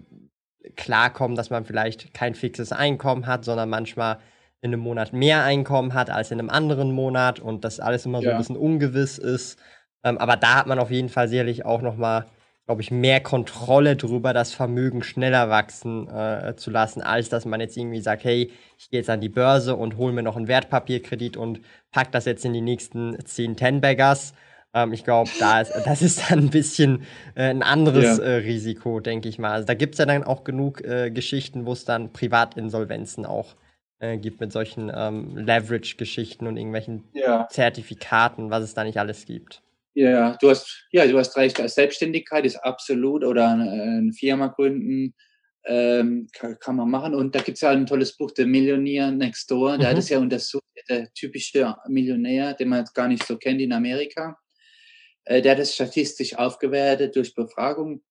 klarkommen, 0.76 1.36
dass 1.36 1.50
man 1.50 1.64
vielleicht 1.64 2.12
kein 2.14 2.34
fixes 2.34 2.72
Einkommen 2.72 3.26
hat, 3.26 3.44
sondern 3.44 3.70
manchmal 3.70 4.18
in 4.62 4.72
einem 4.72 4.82
Monat 4.82 5.12
mehr 5.12 5.42
Einkommen 5.44 5.94
hat 5.94 6.10
als 6.10 6.30
in 6.30 6.38
einem 6.38 6.50
anderen 6.50 6.92
Monat 6.92 7.40
und 7.40 7.64
das 7.64 7.80
alles 7.80 8.04
immer 8.06 8.20
so 8.20 8.26
ja. 8.26 8.32
ein 8.32 8.38
bisschen 8.38 8.56
ungewiss 8.56 9.18
ist. 9.18 9.58
Ähm, 10.04 10.18
aber 10.18 10.36
da 10.36 10.56
hat 10.56 10.66
man 10.66 10.78
auf 10.78 10.90
jeden 10.90 11.08
Fall 11.08 11.28
sicherlich 11.28 11.64
auch 11.64 11.82
noch 11.82 11.96
mal, 11.96 12.26
glaube 12.66 12.82
ich, 12.82 12.90
mehr 12.90 13.20
Kontrolle 13.20 13.96
drüber, 13.96 14.32
das 14.32 14.52
Vermögen 14.52 15.02
schneller 15.02 15.48
wachsen 15.48 16.08
äh, 16.08 16.54
zu 16.56 16.70
lassen, 16.70 17.02
als 17.02 17.30
dass 17.30 17.44
man 17.44 17.60
jetzt 17.60 17.76
irgendwie 17.76 18.00
sagt, 18.00 18.24
hey, 18.24 18.52
ich 18.78 18.90
gehe 18.90 19.00
jetzt 19.00 19.10
an 19.10 19.20
die 19.20 19.28
Börse 19.28 19.76
und 19.76 19.96
hole 19.96 20.12
mir 20.12 20.22
noch 20.22 20.36
einen 20.36 20.48
Wertpapierkredit 20.48 21.36
und 21.36 21.60
pack 21.90 22.12
das 22.12 22.26
jetzt 22.26 22.44
in 22.44 22.52
die 22.52 22.60
nächsten 22.60 23.16
zehn 23.24 23.56
Ten-Baggers. 23.56 24.34
Ähm, 24.74 24.92
ich 24.92 25.04
glaube, 25.04 25.30
da 25.38 25.62
ist, 25.62 25.72
das 25.84 26.02
ist 26.02 26.30
dann 26.30 26.38
ein 26.38 26.50
bisschen 26.50 27.02
äh, 27.34 27.44
ein 27.44 27.62
anderes 27.62 28.18
ja. 28.18 28.24
äh, 28.24 28.34
Risiko, 28.36 29.00
denke 29.00 29.30
ich 29.30 29.38
mal. 29.38 29.52
Also 29.52 29.66
da 29.66 29.74
gibt 29.74 29.94
es 29.94 29.98
ja 29.98 30.06
dann 30.06 30.22
auch 30.22 30.44
genug 30.44 30.82
äh, 30.84 31.10
Geschichten, 31.10 31.64
wo 31.64 31.72
es 31.72 31.86
dann 31.86 32.12
Privatinsolvenzen 32.12 33.24
auch 33.24 33.56
äh, 34.00 34.18
gibt 34.18 34.40
mit 34.40 34.52
solchen 34.52 34.90
ähm, 34.94 35.36
Leverage-Geschichten 35.36 36.46
und 36.46 36.56
irgendwelchen 36.56 37.04
ja. 37.12 37.46
Zertifikaten, 37.50 38.50
was 38.50 38.64
es 38.64 38.74
da 38.74 38.84
nicht 38.84 38.98
alles 38.98 39.26
gibt. 39.26 39.62
Ja, 39.94 40.36
du 40.40 40.50
hast, 40.50 40.86
ja, 40.92 41.06
du 41.06 41.18
hast 41.18 41.36
recht. 41.36 41.56
Selbstständigkeit 41.68 42.44
ist 42.44 42.56
absolut 42.56 43.24
oder 43.24 43.50
eine, 43.50 44.12
Firma 44.12 44.46
gründen 44.48 45.14
ähm, 45.66 46.28
kann, 46.32 46.58
kann, 46.58 46.76
man 46.76 46.90
machen. 46.90 47.14
Und 47.14 47.34
da 47.34 47.40
gibt 47.40 47.56
es 47.56 47.62
ja 47.62 47.70
ein 47.70 47.86
tolles 47.86 48.16
Buch, 48.16 48.30
der 48.30 48.46
Millionär 48.46 49.10
Next 49.10 49.50
Door. 49.50 49.78
Der 49.78 49.88
mhm. 49.88 49.90
hat 49.90 49.98
es 49.98 50.08
ja 50.08 50.18
untersucht, 50.18 50.64
der 50.88 51.12
typische 51.12 51.74
Millionär, 51.88 52.54
den 52.54 52.68
man 52.68 52.80
jetzt 52.80 52.94
gar 52.94 53.08
nicht 53.08 53.26
so 53.26 53.36
kennt 53.36 53.60
in 53.60 53.72
Amerika. 53.72 54.38
Äh, 55.24 55.42
der 55.42 55.52
hat 55.52 55.58
es 55.58 55.74
statistisch 55.74 56.36
aufgewertet 56.36 57.16
durch 57.16 57.34
Befragung. 57.34 58.02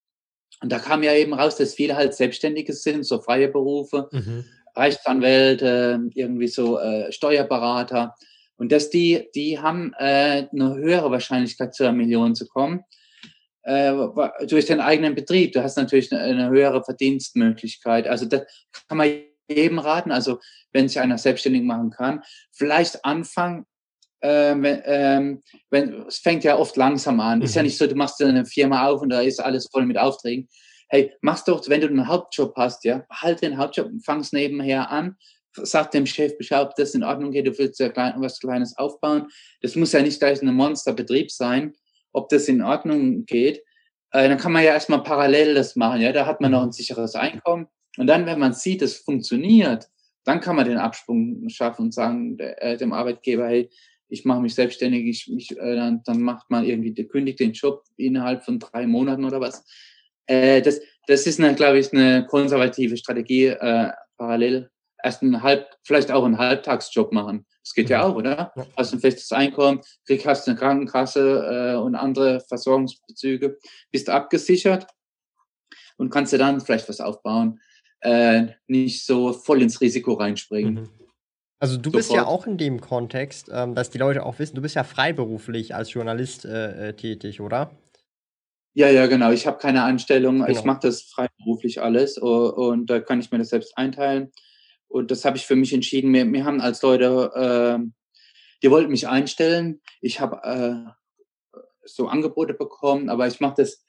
Und 0.61 0.71
da 0.71 0.79
kam 0.79 1.03
ja 1.03 1.13
eben 1.13 1.33
raus, 1.33 1.55
dass 1.55 1.73
viele 1.73 1.95
halt 1.95 2.13
Selbstständige 2.13 2.73
sind, 2.73 3.03
so 3.03 3.21
freie 3.21 3.47
Berufe, 3.47 4.09
mhm. 4.11 4.45
Rechtsanwälte, 4.79 6.01
irgendwie 6.13 6.47
so 6.47 6.79
äh, 6.79 7.11
Steuerberater. 7.11 8.15
Und 8.57 8.71
dass 8.71 8.89
die, 8.89 9.29
die 9.35 9.59
haben 9.59 9.93
äh, 9.97 10.47
eine 10.51 10.75
höhere 10.75 11.11
Wahrscheinlichkeit, 11.11 11.73
zu 11.73 11.83
einer 11.83 11.93
Million 11.93 12.35
zu 12.35 12.47
kommen 12.47 12.83
äh, 13.63 13.93
durch 14.47 14.65
den 14.65 14.81
eigenen 14.81 15.15
Betrieb. 15.15 15.53
Du 15.53 15.63
hast 15.63 15.77
natürlich 15.77 16.11
eine, 16.11 16.21
eine 16.21 16.49
höhere 16.49 16.83
Verdienstmöglichkeit. 16.83 18.07
Also 18.07 18.25
das 18.25 18.41
kann 18.87 18.97
man 18.97 19.21
jedem 19.47 19.79
raten. 19.79 20.11
Also 20.11 20.39
wenn 20.71 20.87
sich 20.87 20.99
einer 20.99 21.17
selbstständig 21.17 21.63
machen 21.63 21.91
kann, 21.91 22.21
vielleicht 22.51 23.03
anfangen. 23.05 23.65
Äh, 24.21 24.55
wenn, 24.57 24.81
ähm, 24.83 25.43
wenn, 25.69 26.05
es 26.07 26.17
fängt 26.17 26.43
ja 26.43 26.57
oft 26.57 26.75
langsam 26.75 27.21
an. 27.21 27.39
Mhm. 27.39 27.45
Ist 27.45 27.55
ja 27.55 27.61
mhm. 27.61 27.67
nicht 27.67 27.77
so, 27.77 27.87
du 27.87 27.95
machst 27.95 28.21
eine 28.21 28.45
Firma 28.45 28.87
auf 28.87 29.01
und 29.01 29.09
da 29.09 29.21
ist 29.21 29.39
alles 29.39 29.69
voll 29.71 29.85
mit 29.85 29.97
Aufträgen. 29.97 30.49
Hey, 30.89 31.13
mach's 31.21 31.43
doch, 31.43 31.67
wenn 31.69 31.81
du 31.81 31.87
einen 31.87 32.07
Hauptjob 32.07 32.53
hast, 32.57 32.83
ja, 32.83 33.05
halt 33.09 33.41
den 33.41 33.57
Hauptjob, 33.57 33.91
fang's 34.03 34.33
nebenher 34.33 34.89
an, 34.89 35.15
sag 35.53 35.91
dem 35.91 36.05
Chef 36.05 36.37
Bescheid, 36.37 36.65
ob 36.65 36.75
das 36.75 36.95
in 36.95 37.03
Ordnung 37.03 37.31
geht, 37.31 37.47
du 37.47 37.57
willst 37.57 37.79
ja 37.79 37.89
klein, 37.89 38.13
was 38.17 38.39
Kleines 38.39 38.77
aufbauen. 38.77 39.27
Das 39.61 39.75
muss 39.75 39.91
ja 39.91 40.01
nicht 40.01 40.19
gleich 40.19 40.41
ein 40.41 40.53
Monsterbetrieb 40.53 41.31
sein 41.31 41.73
ob 42.11 42.29
das 42.29 42.47
in 42.47 42.61
Ordnung 42.61 43.25
geht, 43.25 43.63
äh, 44.11 44.27
dann 44.27 44.37
kann 44.37 44.51
man 44.51 44.63
ja 44.63 44.71
erstmal 44.71 45.03
parallel 45.03 45.53
das 45.53 45.75
machen. 45.75 46.01
Ja, 46.01 46.11
da 46.11 46.25
hat 46.25 46.41
man 46.41 46.51
noch 46.51 46.63
ein 46.63 46.71
sicheres 46.71 47.15
Einkommen. 47.15 47.67
Und 47.97 48.07
dann, 48.07 48.25
wenn 48.25 48.39
man 48.39 48.53
sieht, 48.53 48.81
es 48.81 48.97
funktioniert, 48.97 49.89
dann 50.23 50.39
kann 50.39 50.55
man 50.55 50.67
den 50.67 50.77
Absprung 50.77 51.47
schaffen 51.49 51.83
und 51.83 51.93
sagen 51.93 52.37
äh, 52.39 52.77
dem 52.77 52.93
Arbeitgeber, 52.93 53.47
hey, 53.47 53.69
ich 54.09 54.25
mache 54.25 54.41
mich 54.41 54.55
selbstständig, 54.55 55.05
ich, 55.05 55.31
ich, 55.31 55.57
äh, 55.57 55.75
dann, 55.75 56.01
dann 56.03 56.21
macht 56.21 56.49
man 56.49 56.65
irgendwie, 56.65 56.93
der 56.93 57.05
kündigt 57.05 57.39
den 57.39 57.53
Job 57.53 57.83
innerhalb 57.97 58.43
von 58.43 58.59
drei 58.59 58.87
Monaten 58.87 59.25
oder 59.25 59.39
was. 59.39 59.65
Äh, 60.29 60.61
das, 60.61 60.79
das 61.07 61.25
ist, 61.25 61.37
glaube 61.55 61.79
ich, 61.79 61.91
eine 61.91 62.25
konservative 62.27 62.95
Strategie, 62.97 63.47
äh, 63.47 63.91
parallel 64.17 64.69
erst 65.03 65.23
einen 65.23 65.41
halb, 65.41 65.67
vielleicht 65.83 66.11
auch 66.11 66.23
einen 66.23 66.37
Halbtagsjob 66.37 67.11
machen. 67.11 67.45
Das 67.63 67.73
geht 67.73 67.89
ja 67.89 67.99
mhm. 67.99 68.03
auch, 68.03 68.15
oder? 68.15 68.51
Ja. 68.55 68.65
Hast 68.77 68.93
ein 68.93 68.99
festes 68.99 69.31
Einkommen, 69.31 69.81
kriegst 70.05 70.25
hast 70.25 70.47
eine 70.47 70.57
Krankenkasse 70.57 71.75
äh, 71.75 71.79
und 71.79 71.95
andere 71.95 72.41
Versorgungsbezüge, 72.41 73.57
bist 73.91 74.09
abgesichert 74.09 74.87
und 75.97 76.09
kannst 76.09 76.33
dir 76.33 76.37
dann 76.37 76.61
vielleicht 76.61 76.87
was 76.89 77.01
aufbauen, 77.01 77.59
äh, 78.01 78.47
nicht 78.67 79.05
so 79.05 79.33
voll 79.33 79.61
ins 79.61 79.81
Risiko 79.81 80.13
reinspringen. 80.13 80.75
Mhm. 80.75 80.89
Also 81.61 81.75
du 81.75 81.89
Sofort. 81.89 81.95
bist 81.95 82.11
ja 82.13 82.25
auch 82.25 82.45
in 82.45 82.57
dem 82.57 82.79
Kontext, 82.79 83.49
ähm, 83.51 83.75
dass 83.75 83.89
die 83.89 83.97
Leute 83.97 84.25
auch 84.25 84.39
wissen, 84.39 84.55
du 84.55 84.61
bist 84.61 84.75
ja 84.75 84.83
freiberuflich 84.83 85.75
als 85.75 85.91
Journalist 85.91 86.45
äh, 86.45 86.89
äh 86.89 86.93
tätig, 86.93 87.41
oder? 87.41 87.71
Ja, 88.79 88.89
ja, 88.89 89.07
genau. 89.07 89.31
Ich 89.31 89.45
habe 89.45 89.57
keine 89.57 89.83
Anstellung. 89.83 90.35
Genau. 90.35 90.47
Ich 90.47 90.63
mache 90.63 90.79
das 90.83 91.01
freiberuflich 91.01 91.81
alles 91.81 92.17
und 92.17 92.89
da 92.89 93.01
kann 93.01 93.19
ich 93.19 93.29
mir 93.29 93.37
das 93.37 93.49
selbst 93.49 93.77
einteilen. 93.77 94.31
Und 94.87 95.11
das 95.11 95.25
habe 95.25 95.35
ich 95.35 95.45
für 95.45 95.57
mich 95.57 95.73
entschieden. 95.73 96.13
Wir, 96.13 96.25
wir 96.31 96.45
haben 96.45 96.61
als 96.61 96.81
Leute, 96.81 97.29
äh, 97.35 97.85
die 98.63 98.71
wollten 98.71 98.91
mich 98.91 99.09
einstellen. 99.09 99.81
Ich 99.99 100.21
habe 100.21 100.39
äh, 100.45 101.59
so 101.83 102.07
Angebote 102.07 102.53
bekommen, 102.53 103.09
aber 103.09 103.27
ich 103.27 103.41
mache 103.41 103.55
das 103.57 103.83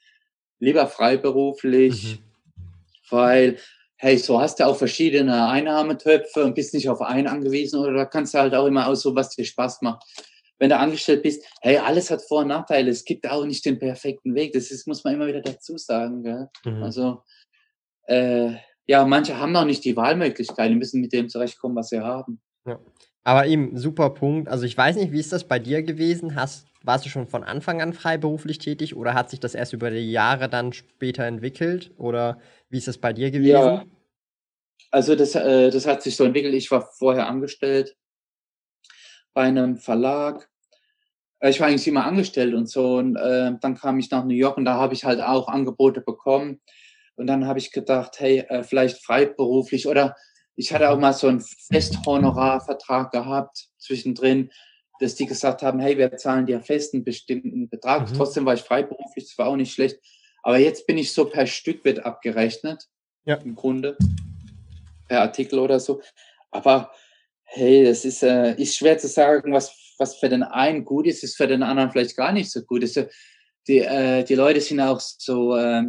lieber 0.59 0.85
freiberuflich, 0.87 2.19
mhm. 2.19 2.61
weil, 3.09 3.59
hey, 3.95 4.17
so 4.17 4.41
hast 4.41 4.59
du 4.59 4.67
auch 4.67 4.75
verschiedene 4.75 5.47
Einnahmetöpfe 5.47 6.43
und 6.43 6.53
bist 6.53 6.73
nicht 6.73 6.89
auf 6.89 6.99
einen 6.99 7.27
angewiesen 7.27 7.79
oder 7.79 7.93
da 7.93 8.03
kannst 8.03 8.33
du 8.33 8.39
halt 8.39 8.53
auch 8.53 8.65
immer 8.65 8.87
aus 8.87 9.03
so, 9.03 9.15
was 9.15 9.29
dir 9.29 9.45
Spaß 9.45 9.83
macht. 9.83 10.03
Wenn 10.61 10.69
du 10.69 10.77
angestellt 10.77 11.23
bist, 11.23 11.43
hey, 11.61 11.77
alles 11.77 12.11
hat 12.11 12.21
Vor- 12.21 12.41
und 12.41 12.49
Nachteile. 12.49 12.91
Es 12.91 13.03
gibt 13.03 13.27
auch 13.27 13.43
nicht 13.45 13.65
den 13.65 13.79
perfekten 13.79 14.35
Weg. 14.35 14.53
Das 14.53 14.69
ist, 14.69 14.85
muss 14.85 15.03
man 15.03 15.15
immer 15.15 15.25
wieder 15.25 15.41
dazu 15.41 15.75
sagen. 15.75 16.21
Gell? 16.21 16.49
Mhm. 16.63 16.83
Also, 16.83 17.23
äh, 18.03 18.51
ja, 18.85 19.03
manche 19.05 19.39
haben 19.39 19.53
noch 19.53 19.65
nicht 19.65 19.83
die 19.83 19.97
Wahlmöglichkeit, 19.97 20.69
die 20.69 20.75
müssen 20.75 21.01
mit 21.01 21.13
dem 21.13 21.29
zurechtkommen, 21.29 21.75
was 21.75 21.89
sie 21.89 21.99
haben. 21.99 22.39
Ja. 22.67 22.79
Aber 23.23 23.47
eben, 23.47 23.75
super 23.75 24.11
Punkt. 24.11 24.49
Also 24.49 24.65
ich 24.65 24.77
weiß 24.77 24.97
nicht, 24.97 25.11
wie 25.11 25.19
ist 25.19 25.33
das 25.33 25.47
bei 25.47 25.57
dir 25.57 25.81
gewesen? 25.81 26.35
Hast, 26.35 26.67
warst 26.83 27.07
du 27.07 27.09
schon 27.09 27.25
von 27.25 27.43
Anfang 27.43 27.81
an 27.81 27.93
freiberuflich 27.93 28.59
tätig 28.59 28.95
oder 28.95 29.15
hat 29.15 29.31
sich 29.31 29.39
das 29.39 29.55
erst 29.55 29.73
über 29.73 29.89
die 29.89 30.11
Jahre 30.11 30.47
dann 30.47 30.73
später 30.73 31.25
entwickelt? 31.25 31.89
Oder 31.97 32.39
wie 32.69 32.77
ist 32.77 32.87
das 32.87 32.99
bei 32.99 33.13
dir 33.13 33.31
gewesen? 33.31 33.49
Ja. 33.49 33.85
also 34.91 35.15
das, 35.15 35.33
äh, 35.33 35.71
das 35.71 35.87
hat 35.87 36.03
sich 36.03 36.15
so 36.15 36.23
entwickelt. 36.23 36.53
Ich 36.53 36.69
war 36.69 36.81
vorher 36.81 37.27
angestellt 37.27 37.95
bei 39.33 39.43
einem 39.43 39.77
Verlag. 39.77 40.50
Äh, 41.41 41.49
ich 41.49 41.59
war 41.59 41.67
eigentlich 41.67 41.87
immer 41.87 42.05
angestellt 42.05 42.53
und 42.53 42.69
so. 42.69 42.97
Und 42.97 43.17
äh, 43.17 43.51
dann 43.59 43.75
kam 43.75 43.99
ich 43.99 44.09
nach 44.09 44.23
New 44.23 44.35
York 44.35 44.57
und 44.57 44.65
da 44.65 44.75
habe 44.75 44.93
ich 44.93 45.03
halt 45.03 45.21
auch 45.21 45.47
Angebote 45.47 46.01
bekommen. 46.01 46.61
Und 47.15 47.27
dann 47.27 47.45
habe 47.45 47.59
ich 47.59 47.71
gedacht, 47.71 48.19
hey, 48.19 48.39
äh, 48.47 48.63
vielleicht 48.63 49.03
freiberuflich 49.03 49.87
oder 49.87 50.15
ich 50.55 50.73
hatte 50.73 50.89
auch 50.89 50.99
mal 50.99 51.13
so 51.13 51.27
einen 51.27 51.41
Festhonorarvertrag 51.41 53.11
gehabt 53.11 53.69
zwischendrin, 53.77 54.51
dass 54.99 55.15
die 55.15 55.25
gesagt 55.25 55.63
haben, 55.63 55.79
hey, 55.79 55.97
wir 55.97 56.15
zahlen 56.17 56.45
dir 56.45 56.61
festen 56.61 57.03
bestimmten 57.03 57.69
Betrag. 57.69 58.09
Mhm. 58.09 58.13
Trotzdem 58.15 58.45
war 58.45 58.53
ich 58.53 58.61
freiberuflich, 58.61 59.25
das 59.25 59.37
war 59.37 59.47
auch 59.47 59.55
nicht 59.55 59.73
schlecht. 59.73 59.99
Aber 60.43 60.57
jetzt 60.57 60.87
bin 60.87 60.97
ich 60.97 61.11
so 61.13 61.25
per 61.25 61.47
Stück 61.47 61.83
wird 61.85 62.05
abgerechnet. 62.05 62.87
Ja. 63.25 63.35
Im 63.35 63.55
Grunde. 63.55 63.97
Per 65.07 65.21
Artikel 65.21 65.59
oder 65.59 65.79
so. 65.79 66.01
Aber 66.51 66.91
hey, 67.43 67.83
das 67.85 68.05
ist, 68.05 68.23
äh, 68.23 68.55
ist 68.55 68.75
schwer 68.75 68.97
zu 68.97 69.07
sagen, 69.07 69.53
was, 69.53 69.90
was 70.01 70.17
für 70.17 70.27
den 70.27 70.43
einen 70.43 70.83
gut 70.83 71.07
ist, 71.07 71.23
ist 71.23 71.37
für 71.37 71.47
den 71.47 71.63
anderen 71.63 71.91
vielleicht 71.91 72.17
gar 72.17 72.33
nicht 72.33 72.51
so 72.51 72.61
gut. 72.63 72.83
Ist, 72.83 72.99
die, 73.67 73.77
äh, 73.77 74.23
die 74.23 74.35
Leute 74.35 74.59
sind 74.59 74.81
auch 74.81 74.99
so, 74.99 75.55
äh, 75.55 75.83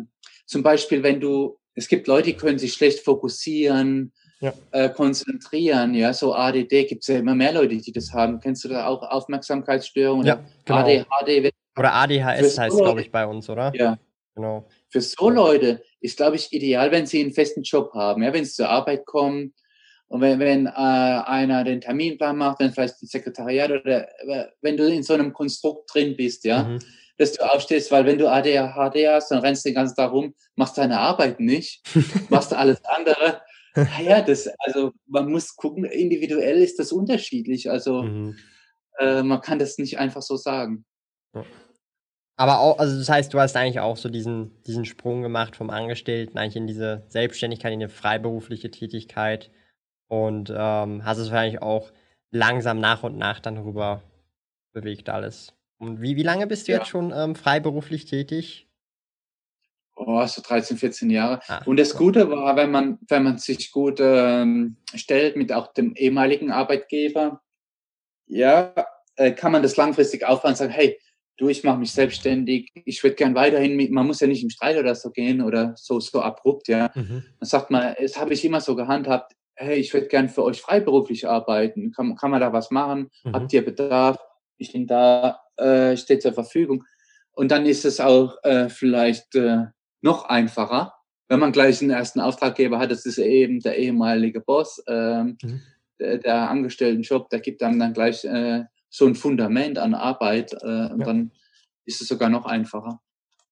zum 0.46 0.62
Beispiel, 0.62 1.02
wenn 1.02 1.18
du, 1.18 1.58
es 1.74 1.88
gibt 1.88 2.06
Leute, 2.06 2.26
die 2.26 2.36
können 2.36 2.58
sich 2.58 2.74
schlecht 2.74 3.00
fokussieren, 3.00 4.12
ja. 4.40 4.52
äh, 4.72 4.90
konzentrieren. 4.90 5.94
Ja, 5.94 6.12
so 6.12 6.34
ADD 6.34 6.84
gibt 6.84 7.02
es 7.02 7.08
ja 7.08 7.18
immer 7.18 7.34
mehr 7.34 7.52
Leute, 7.52 7.76
die 7.76 7.92
das 7.92 8.12
haben. 8.12 8.38
Kennst 8.38 8.62
du 8.64 8.68
da 8.68 8.86
auch 8.86 9.02
Aufmerksamkeitsstörungen? 9.02 10.26
Ja, 10.26 10.44
genau. 10.64 10.78
ADHD. 10.78 11.50
Oder 11.78 11.94
ADHS 11.94 12.58
heißt, 12.58 12.76
glaube 12.76 13.00
ich, 13.00 13.10
bei 13.10 13.26
uns, 13.26 13.48
oder? 13.48 13.72
Ja. 13.74 13.98
Genau. 14.34 14.66
Für 14.90 15.00
so 15.00 15.30
Leute 15.30 15.82
ist, 16.00 16.18
glaube 16.18 16.36
ich, 16.36 16.52
ideal, 16.52 16.90
wenn 16.90 17.06
sie 17.06 17.20
einen 17.20 17.32
festen 17.32 17.62
Job 17.62 17.92
haben. 17.94 18.22
Ja, 18.22 18.32
wenn 18.32 18.44
sie 18.44 18.52
zur 18.52 18.68
Arbeit 18.68 19.06
kommen 19.06 19.54
und 20.12 20.20
wenn, 20.20 20.38
wenn 20.38 20.66
äh, 20.66 20.70
einer 20.70 21.64
den 21.64 21.80
Terminplan 21.80 22.36
macht, 22.36 22.60
wenn 22.60 22.72
vielleicht 22.72 23.02
ein 23.02 23.06
Sekretariat 23.06 23.70
oder 23.70 24.08
äh, 24.28 24.46
wenn 24.60 24.76
du 24.76 24.86
in 24.86 25.02
so 25.02 25.14
einem 25.14 25.32
Konstrukt 25.32 25.92
drin 25.92 26.16
bist, 26.16 26.44
ja, 26.44 26.64
mhm. 26.64 26.78
dass 27.18 27.32
du 27.32 27.50
aufstehst, 27.50 27.90
weil 27.90 28.04
wenn 28.04 28.18
du 28.18 28.28
ADHD 28.30 29.08
hast, 29.08 29.30
dann 29.30 29.40
rennst 29.40 29.64
du 29.64 29.70
den 29.70 29.76
ganzen 29.76 29.96
Tag 29.96 30.12
rum, 30.12 30.34
machst 30.54 30.78
deine 30.78 30.98
Arbeit 30.98 31.40
nicht, 31.40 31.82
machst 32.28 32.52
alles 32.52 32.84
andere 32.84 33.40
ja, 34.02 34.20
das, 34.20 34.48
also 34.58 34.92
man 35.06 35.30
muss 35.30 35.56
gucken, 35.56 35.84
individuell 35.84 36.58
ist 36.62 36.78
das 36.78 36.92
unterschiedlich. 36.92 37.70
Also 37.70 38.02
mhm. 38.02 38.36
äh, 38.98 39.22
man 39.22 39.40
kann 39.40 39.58
das 39.58 39.78
nicht 39.78 39.98
einfach 39.98 40.22
so 40.22 40.36
sagen. 40.36 40.84
Aber 42.36 42.60
auch, 42.60 42.78
also 42.78 42.98
das 42.98 43.08
heißt, 43.08 43.32
du 43.32 43.40
hast 43.40 43.56
eigentlich 43.56 43.80
auch 43.80 43.96
so 43.96 44.08
diesen, 44.08 44.62
diesen 44.64 44.84
Sprung 44.84 45.22
gemacht 45.22 45.56
vom 45.56 45.70
Angestellten 45.70 46.38
eigentlich 46.38 46.56
in 46.56 46.66
diese 46.66 47.04
Selbstständigkeit, 47.08 47.72
in 47.72 47.80
eine 47.80 47.88
freiberufliche 47.88 48.70
Tätigkeit 48.70 49.50
und 50.12 50.52
ähm, 50.54 51.06
hast 51.06 51.16
es 51.16 51.30
wahrscheinlich 51.30 51.62
auch 51.62 51.90
langsam 52.30 52.80
nach 52.80 53.02
und 53.02 53.16
nach 53.16 53.40
dann 53.40 53.56
rüber 53.56 54.02
bewegt 54.74 55.08
alles. 55.08 55.54
Und 55.78 56.02
wie, 56.02 56.16
wie 56.16 56.22
lange 56.22 56.46
bist 56.46 56.68
du 56.68 56.72
ja. 56.72 56.78
jetzt 56.78 56.88
schon 56.88 57.14
ähm, 57.16 57.34
freiberuflich 57.34 58.04
tätig? 58.04 58.68
oh, 59.96 60.26
so 60.26 60.42
13, 60.42 60.76
14 60.76 61.08
Jahre. 61.08 61.40
Ach, 61.48 61.66
und 61.66 61.78
das 61.78 61.96
Gute 61.96 62.30
war, 62.30 62.56
wenn 62.56 62.70
man, 62.70 62.98
wenn 63.08 63.22
man 63.22 63.38
sich 63.38 63.72
gut 63.72 64.00
ähm, 64.00 64.76
stellt 64.94 65.36
mit 65.36 65.50
auch 65.50 65.72
dem 65.72 65.94
ehemaligen 65.94 66.50
Arbeitgeber, 66.50 67.40
ja, 68.26 68.74
äh, 69.16 69.32
kann 69.32 69.52
man 69.52 69.62
das 69.62 69.76
langfristig 69.76 70.26
aufbauen 70.26 70.50
und 70.50 70.56
sagen, 70.56 70.72
hey, 70.72 70.98
du, 71.38 71.48
ich 71.48 71.64
mache 71.64 71.78
mich 71.78 71.92
selbstständig, 71.92 72.70
ich 72.84 73.02
würde 73.02 73.16
gern 73.16 73.34
weiterhin 73.34 73.76
mit, 73.76 73.90
man 73.90 74.06
muss 74.06 74.20
ja 74.20 74.26
nicht 74.26 74.42
im 74.42 74.50
Streit 74.50 74.76
oder 74.76 74.94
so 74.94 75.10
gehen 75.10 75.40
oder 75.40 75.74
so, 75.76 76.00
so 76.00 76.20
abrupt, 76.20 76.68
ja. 76.68 76.90
Mhm. 76.94 77.24
Dann 77.38 77.48
sagt 77.48 77.70
man, 77.70 77.94
das 77.98 78.18
habe 78.18 78.34
ich 78.34 78.44
immer 78.44 78.60
so 78.60 78.76
gehandhabt, 78.76 79.32
hey, 79.54 79.78
ich 79.78 79.92
würde 79.92 80.08
gern 80.08 80.28
für 80.28 80.44
euch 80.44 80.60
freiberuflich 80.60 81.28
arbeiten, 81.28 81.92
kann, 81.92 82.16
kann 82.16 82.30
man 82.30 82.40
da 82.40 82.52
was 82.52 82.70
machen, 82.70 83.10
mhm. 83.24 83.32
habt 83.32 83.52
ihr 83.52 83.64
Bedarf, 83.64 84.18
ich 84.56 84.72
bin 84.72 84.86
da, 84.86 85.40
äh, 85.56 85.96
steht 85.96 86.22
zur 86.22 86.32
Verfügung. 86.32 86.84
Und 87.32 87.50
dann 87.50 87.66
ist 87.66 87.84
es 87.84 88.00
auch 88.00 88.36
äh, 88.42 88.68
vielleicht 88.68 89.34
äh, 89.34 89.66
noch 90.00 90.24
einfacher, 90.24 90.94
wenn 91.28 91.40
man 91.40 91.52
gleich 91.52 91.80
einen 91.80 91.90
ersten 91.90 92.20
Auftraggeber 92.20 92.78
hat. 92.78 92.90
Das 92.90 93.06
ist 93.06 93.18
eben 93.18 93.60
der 93.60 93.78
ehemalige 93.78 94.40
Boss, 94.40 94.82
ähm, 94.86 95.38
mhm. 95.42 95.60
der, 95.98 96.18
der 96.18 96.50
Angestelltenjob, 96.50 97.30
der 97.30 97.40
gibt 97.40 97.62
dann 97.62 97.78
dann 97.78 97.94
gleich 97.94 98.24
äh, 98.24 98.64
so 98.90 99.06
ein 99.06 99.14
Fundament 99.14 99.78
an 99.78 99.94
Arbeit 99.94 100.52
äh, 100.52 100.66
und 100.66 101.00
ja. 101.00 101.06
dann 101.06 101.32
ist 101.84 102.00
es 102.00 102.08
sogar 102.08 102.28
noch 102.28 102.44
einfacher. 102.44 103.00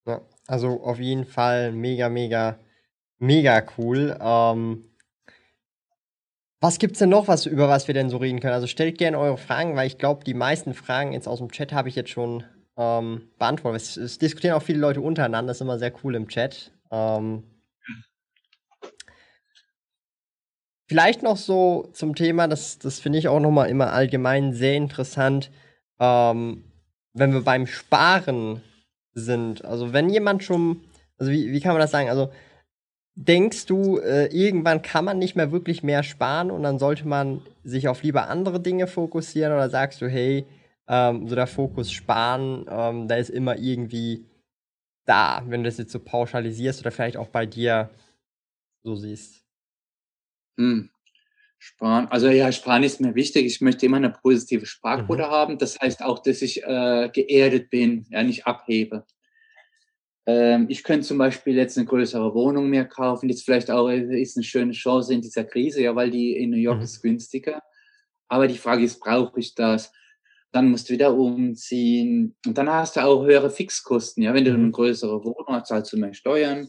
Ja, 0.07 0.20
also 0.46 0.82
auf 0.82 0.98
jeden 0.98 1.24
Fall 1.24 1.72
mega, 1.72 2.09
mega, 2.09 2.59
mega 3.18 3.62
cool. 3.78 4.16
Ähm, 4.20 4.89
was 6.61 6.78
es 6.80 6.98
denn 6.98 7.08
noch, 7.08 7.26
was, 7.26 7.46
über 7.46 7.68
was 7.68 7.88
wir 7.88 7.94
denn 7.94 8.11
so 8.11 8.18
reden 8.18 8.40
können? 8.40 8.52
Also 8.52 8.66
stellt 8.66 8.98
gerne 8.98 9.18
eure 9.18 9.38
Fragen, 9.38 9.76
weil 9.76 9.86
ich 9.86 9.98
glaube, 9.98 10.24
die 10.24 10.34
meisten 10.34 10.74
Fragen 10.74 11.12
jetzt 11.12 11.26
aus 11.26 11.38
dem 11.38 11.50
Chat 11.50 11.72
habe 11.72 11.88
ich 11.88 11.96
jetzt 11.96 12.11
schon 12.11 12.44
ähm, 12.76 13.30
beantworten. 13.38 13.76
Es, 13.76 13.96
es, 13.96 14.18
diskutieren 14.18 14.54
auch 14.54 14.62
viele 14.62 14.78
Leute 14.78 15.00
untereinander, 15.00 15.50
das 15.50 15.58
ist 15.58 15.62
immer 15.62 15.78
sehr 15.78 15.92
cool 16.04 16.14
im 16.14 16.28
Chat. 16.28 16.72
Ähm, 16.90 17.44
vielleicht 20.86 21.22
noch 21.22 21.38
so 21.38 21.88
zum 21.94 22.14
Thema, 22.14 22.46
das, 22.46 22.78
das 22.78 23.00
finde 23.00 23.18
ich 23.18 23.28
auch 23.28 23.40
nochmal 23.40 23.70
immer 23.70 23.92
allgemein 23.94 24.52
sehr 24.52 24.74
interessant, 24.74 25.50
ähm, 25.98 26.64
wenn 27.14 27.32
wir 27.32 27.42
beim 27.42 27.66
Sparen 27.66 28.62
sind. 29.14 29.64
Also 29.64 29.94
wenn 29.94 30.11
jemand 30.11 30.44
schon, 30.44 30.82
also 31.16 31.32
wie, 31.32 31.52
wie 31.52 31.61
kann 31.61 31.72
man 31.72 31.80
das 31.80 31.90
sagen? 31.90 32.11
Also 32.11 32.30
denkst 33.27 33.66
du, 33.66 33.99
äh, 33.99 34.27
irgendwann 34.27 34.81
kann 34.81 35.05
man 35.05 35.18
nicht 35.18 35.37
mehr 35.37 35.53
wirklich 35.53 35.83
mehr 35.83 36.03
sparen 36.03 36.51
und 36.51 36.62
dann 36.62 36.79
sollte 36.79 37.07
man 37.07 37.43
sich 37.64 37.89
auf 37.89 38.03
lieber 38.03 38.29
andere 38.29 38.61
Dinge 38.61 38.87
fokussieren 38.87 39.53
oder 39.53 39.68
sagst 39.68 40.01
du, 40.01 40.09
hey, 40.09 40.47
ähm, 40.89 41.29
so 41.29 41.35
der 41.35 41.47
Fokus 41.47 41.93
sparen, 41.93 42.64
ähm, 42.71 43.09
da 43.09 43.16
ist 43.16 43.29
immer 43.29 43.59
irgendwie 43.59 44.25
da, 45.05 45.43
wenn 45.47 45.62
du 45.62 45.68
das 45.68 45.77
jetzt 45.77 45.93
so 45.93 45.99
pauschalisierst 45.99 46.81
oder 46.81 46.91
vielleicht 46.91 47.18
auch 47.18 47.29
bei 47.29 47.45
dir 47.45 47.91
so 48.83 48.97
siehst. 48.97 49.45
Hm. 50.57 50.89
Sparen, 51.59 52.09
also 52.09 52.29
ja, 52.29 52.51
Sparen 52.53 52.85
ist 52.85 53.03
mir 53.03 53.14
wichtig. 53.14 53.45
Ich 53.45 53.61
möchte 53.61 53.85
immer 53.85 53.99
eine 53.99 54.09
positive 54.09 54.64
Sparquote 54.64 55.25
mhm. 55.25 55.31
haben. 55.31 55.59
Das 55.59 55.79
heißt 55.79 56.03
auch, 56.03 56.21
dass 56.21 56.41
ich 56.41 56.62
äh, 56.62 57.11
geerdet 57.12 57.68
bin, 57.68 58.07
ja, 58.09 58.23
nicht 58.23 58.47
abhebe. 58.47 59.05
Ähm, 60.27 60.66
ich 60.68 60.83
könnte 60.83 61.07
zum 61.07 61.18
Beispiel 61.18 61.57
jetzt 61.57 61.77
eine 61.77 61.87
größere 61.87 62.35
Wohnung 62.35 62.68
mehr 62.68 62.87
kaufen. 62.87 63.29
Jetzt 63.29 63.45
vielleicht 63.45 63.71
auch 63.71 63.89
äh, 63.89 64.21
ist 64.21 64.37
eine 64.37 64.45
schöne 64.45 64.73
Chance 64.73 65.14
in 65.14 65.23
dieser 65.23 65.45
Krise, 65.45 65.83
ja, 65.83 65.95
weil 65.95 66.11
die 66.11 66.37
in 66.37 66.51
New 66.51 66.57
York 66.57 66.79
mhm. 66.79 66.85
ist 66.85 67.03
günstiger. 67.03 67.62
Aber 68.29 68.47
die 68.47 68.59
Frage 68.59 68.85
ist, 68.85 69.01
brauche 69.01 69.41
ich 69.41 69.55
das? 69.55 69.93
dann 70.53 70.71
musst 70.71 70.89
du 70.89 70.95
wieder 70.95 71.14
umziehen 71.14 72.37
und 72.47 72.59
dann 72.59 72.68
hast 72.68 72.97
du 72.97 73.01
auch 73.01 73.25
höhere 73.25 73.51
Fixkosten. 73.51 74.23
Ja, 74.23 74.35
wenn 74.35 74.45
du 74.45 74.53
eine 74.53 74.59
mhm. 74.59 74.73
größere 74.73 75.25
Wohnung 75.25 75.47
hast, 75.49 75.68
zahlst 75.68 75.93
du 75.93 75.97
mehr 75.97 76.14
Steuern. 76.14 76.68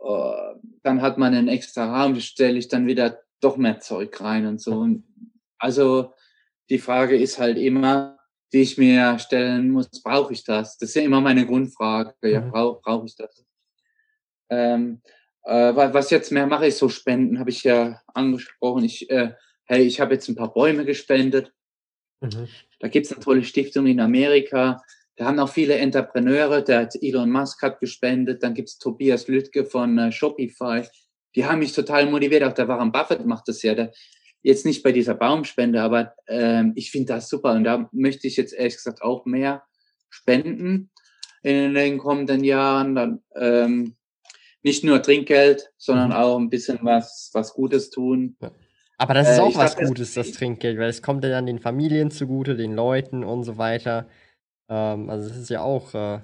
Uh, 0.00 0.54
dann 0.82 1.02
hat 1.02 1.18
man 1.18 1.34
einen 1.34 1.48
extra 1.48 2.02
Raum, 2.02 2.18
stelle 2.20 2.58
ich 2.58 2.68
dann 2.68 2.86
wieder 2.86 3.20
doch 3.40 3.56
mehr 3.56 3.80
Zeug 3.80 4.20
rein 4.20 4.46
und 4.46 4.60
so. 4.60 4.72
Und 4.72 5.04
also 5.58 6.12
die 6.70 6.78
Frage 6.78 7.16
ist 7.16 7.38
halt 7.38 7.58
immer, 7.58 8.17
die 8.52 8.62
ich 8.62 8.78
mir 8.78 9.18
stellen 9.18 9.70
muss, 9.70 9.88
brauche 10.02 10.32
ich 10.32 10.44
das? 10.44 10.78
Das 10.78 10.90
ist 10.90 10.94
ja 10.94 11.02
immer 11.02 11.20
meine 11.20 11.46
Grundfrage. 11.46 12.14
Ja, 12.22 12.40
mhm. 12.40 12.50
brauche 12.50 12.80
brauch 12.80 13.04
ich 13.04 13.16
das? 13.16 13.44
Ähm, 14.50 15.02
äh, 15.44 15.74
was 15.74 16.10
jetzt 16.10 16.32
mehr 16.32 16.46
mache 16.46 16.66
ich 16.66 16.76
so 16.76 16.88
Spenden, 16.88 17.38
habe 17.38 17.50
ich 17.50 17.64
ja 17.64 18.00
angesprochen. 18.14 18.84
Ich, 18.84 19.10
äh, 19.10 19.34
hey, 19.64 19.82
ich 19.82 20.00
habe 20.00 20.14
jetzt 20.14 20.28
ein 20.28 20.36
paar 20.36 20.52
Bäume 20.52 20.84
gespendet 20.84 21.52
Mhm. 22.20 22.48
Da 22.80 22.88
gibt 22.88 23.06
es 23.06 23.12
eine 23.12 23.20
tolle 23.20 23.44
Stiftung 23.44 23.86
in 23.86 24.00
Amerika. 24.00 24.82
Da 25.16 25.26
haben 25.26 25.38
auch 25.38 25.48
viele 25.48 25.76
Entrepreneure, 25.76 26.62
der 26.62 26.80
hat 26.80 26.94
Elon 27.00 27.30
Musk 27.30 27.62
hat 27.62 27.80
gespendet. 27.80 28.42
Dann 28.42 28.54
gibt 28.54 28.68
es 28.68 28.78
Tobias 28.78 29.28
Lütke 29.28 29.64
von 29.64 29.98
äh, 29.98 30.12
Shopify. 30.12 30.82
Die 31.34 31.44
haben 31.44 31.58
mich 31.58 31.72
total 31.72 32.08
motiviert. 32.10 32.44
Auch 32.44 32.52
der 32.52 32.68
Warren 32.68 32.92
Buffett 32.92 33.24
macht 33.26 33.48
das 33.48 33.62
ja. 33.62 33.74
Der, 33.74 33.92
jetzt 34.42 34.64
nicht 34.64 34.82
bei 34.82 34.92
dieser 34.92 35.14
Baumspende, 35.14 35.82
aber 35.82 36.14
ähm, 36.28 36.72
ich 36.76 36.90
finde 36.90 37.14
das 37.14 37.28
super. 37.28 37.52
Und 37.52 37.64
da 37.64 37.88
möchte 37.92 38.26
ich 38.26 38.36
jetzt 38.36 38.52
ehrlich 38.52 38.76
gesagt 38.76 39.02
auch 39.02 39.26
mehr 39.26 39.64
spenden 40.10 40.90
in 41.42 41.74
den 41.74 41.98
kommenden 41.98 42.44
Jahren. 42.44 42.94
Dann 42.94 43.22
ähm, 43.36 43.96
nicht 44.62 44.84
nur 44.84 45.02
Trinkgeld, 45.02 45.70
sondern 45.76 46.08
mhm. 46.08 46.16
auch 46.16 46.38
ein 46.38 46.50
bisschen 46.50 46.78
was, 46.82 47.30
was 47.32 47.54
Gutes 47.54 47.90
tun. 47.90 48.36
Ja. 48.40 48.50
Aber 48.98 49.14
das 49.14 49.30
ist 49.30 49.38
äh, 49.38 49.40
auch 49.40 49.54
was 49.54 49.76
glaub, 49.76 49.88
Gutes, 49.88 50.14
das 50.14 50.32
Trinkgeld, 50.32 50.78
weil 50.78 50.88
es 50.88 51.02
kommt 51.02 51.22
ja 51.22 51.30
dann 51.30 51.46
den 51.46 51.60
Familien 51.60 52.10
zugute, 52.10 52.56
den 52.56 52.74
Leuten 52.74 53.22
und 53.22 53.44
so 53.44 53.56
weiter. 53.56 54.08
Ähm, 54.68 55.08
also 55.08 55.30
es 55.30 55.36
ist 55.36 55.50
ja 55.50 55.62
auch, 55.62 55.94
äh, 55.94 56.20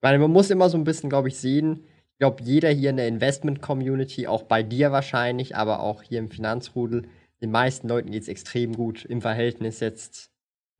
weil 0.00 0.18
man 0.18 0.30
muss 0.30 0.50
immer 0.50 0.70
so 0.70 0.78
ein 0.78 0.84
bisschen, 0.84 1.10
glaube 1.10 1.28
ich, 1.28 1.36
sehen, 1.36 1.84
ich 2.12 2.18
glaube, 2.18 2.42
jeder 2.42 2.70
hier 2.70 2.88
in 2.88 2.96
der 2.96 3.08
Investment-Community, 3.08 4.26
auch 4.26 4.44
bei 4.44 4.62
dir 4.62 4.90
wahrscheinlich, 4.90 5.54
aber 5.54 5.80
auch 5.80 6.02
hier 6.02 6.18
im 6.18 6.30
Finanzrudel, 6.30 7.08
den 7.40 7.50
meisten 7.50 7.88
Leuten 7.88 8.10
geht 8.10 8.22
es 8.22 8.28
extrem 8.28 8.74
gut 8.74 9.04
im 9.04 9.20
Verhältnis 9.20 9.80
jetzt 9.80 10.30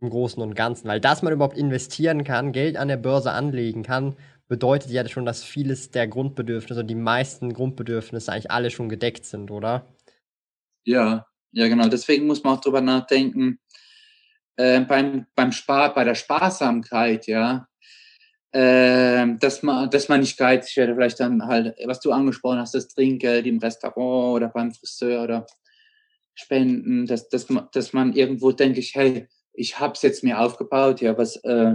im 0.00 0.10
Großen 0.10 0.42
und 0.42 0.54
Ganzen. 0.54 0.88
Weil 0.88 1.00
dass 1.00 1.22
man 1.22 1.32
überhaupt 1.32 1.56
investieren 1.56 2.24
kann, 2.24 2.52
Geld 2.52 2.76
an 2.76 2.88
der 2.88 2.96
Börse 2.96 3.32
anlegen 3.32 3.82
kann, 3.82 4.16
bedeutet 4.48 4.90
ja 4.90 5.06
schon, 5.08 5.24
dass 5.24 5.42
vieles 5.42 5.90
der 5.90 6.06
Grundbedürfnisse, 6.06 6.84
die 6.84 6.94
meisten 6.94 7.52
Grundbedürfnisse 7.52 8.32
eigentlich 8.32 8.50
alle 8.50 8.70
schon 8.70 8.88
gedeckt 8.88 9.24
sind, 9.24 9.50
oder? 9.50 9.86
Ja, 10.84 11.26
ja, 11.52 11.68
genau. 11.68 11.88
Deswegen 11.88 12.26
muss 12.26 12.44
man 12.44 12.56
auch 12.56 12.60
drüber 12.60 12.80
nachdenken, 12.80 13.58
äh, 14.56 14.80
beim, 14.80 15.26
beim 15.34 15.52
Spar, 15.52 15.92
bei 15.94 16.04
der 16.04 16.14
Sparsamkeit, 16.14 17.26
ja, 17.26 17.66
äh, 18.52 19.26
dass 19.38 19.62
man, 19.62 19.90
dass 19.90 20.08
man 20.08 20.20
nicht 20.20 20.38
geizig 20.38 20.76
werde, 20.76 20.94
vielleicht 20.94 21.20
dann 21.20 21.46
halt, 21.46 21.76
was 21.84 22.00
du 22.00 22.12
angesprochen 22.12 22.60
hast, 22.60 22.74
das 22.74 22.88
Trinkgeld 22.88 23.46
im 23.46 23.58
Restaurant 23.58 24.36
oder 24.36 24.48
beim 24.48 24.72
Friseur 24.72 25.24
oder 25.24 25.46
Spenden, 26.36 27.06
dass, 27.06 27.28
dass, 27.28 27.48
man, 27.48 27.68
dass 27.72 27.92
man 27.92 28.12
irgendwo 28.12 28.52
denke 28.52 28.78
ich, 28.78 28.94
hey, 28.94 29.26
ich 29.54 29.80
habe 29.80 29.94
es 29.94 30.02
jetzt 30.02 30.22
mir 30.22 30.38
aufgebaut, 30.38 31.00
ja, 31.00 31.16
was, 31.16 31.36
äh, 31.44 31.74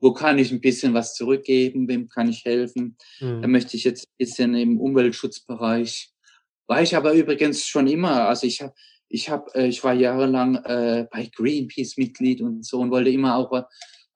wo 0.00 0.12
kann 0.12 0.38
ich 0.38 0.52
ein 0.52 0.60
bisschen 0.60 0.94
was 0.94 1.14
zurückgeben, 1.14 1.88
wem 1.88 2.08
kann 2.08 2.28
ich 2.28 2.44
helfen? 2.44 2.96
Mhm. 3.20 3.42
Da 3.42 3.48
möchte 3.48 3.76
ich 3.76 3.84
jetzt 3.84 4.06
ein 4.06 4.16
bisschen 4.18 4.54
im 4.54 4.80
Umweltschutzbereich, 4.80 6.12
war 6.68 6.80
ich 6.80 6.96
aber 6.96 7.12
übrigens 7.12 7.66
schon 7.66 7.88
immer, 7.88 8.28
also 8.28 8.46
ich 8.46 8.62
habe 8.62 8.72
ich 9.08 9.28
habe, 9.28 9.54
äh, 9.54 9.66
ich 9.66 9.84
war 9.84 9.92
jahrelang 9.92 10.56
äh, 10.64 11.06
bei 11.10 11.30
Greenpeace 11.34 11.98
Mitglied 11.98 12.40
und 12.40 12.64
so 12.64 12.80
und 12.80 12.90
wollte 12.90 13.10
immer 13.10 13.36
auch 13.36 13.66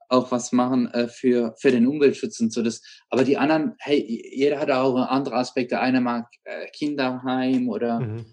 auch 0.08 0.30
was 0.30 0.52
machen 0.52 0.90
äh, 0.92 1.08
für 1.08 1.54
für 1.58 1.70
den 1.70 1.86
Umweltschutz 1.86 2.40
und 2.40 2.52
so. 2.52 2.62
Das, 2.62 2.80
aber 3.10 3.24
die 3.24 3.36
anderen, 3.36 3.74
hey, 3.78 4.30
jeder 4.32 4.60
hat 4.60 4.70
auch 4.70 4.96
andere 4.96 5.36
Aspekte. 5.36 5.80
Einer 5.80 6.00
mag 6.00 6.28
äh, 6.44 6.68
Kinderheim 6.72 7.68
oder. 7.68 8.00
Mhm. 8.00 8.26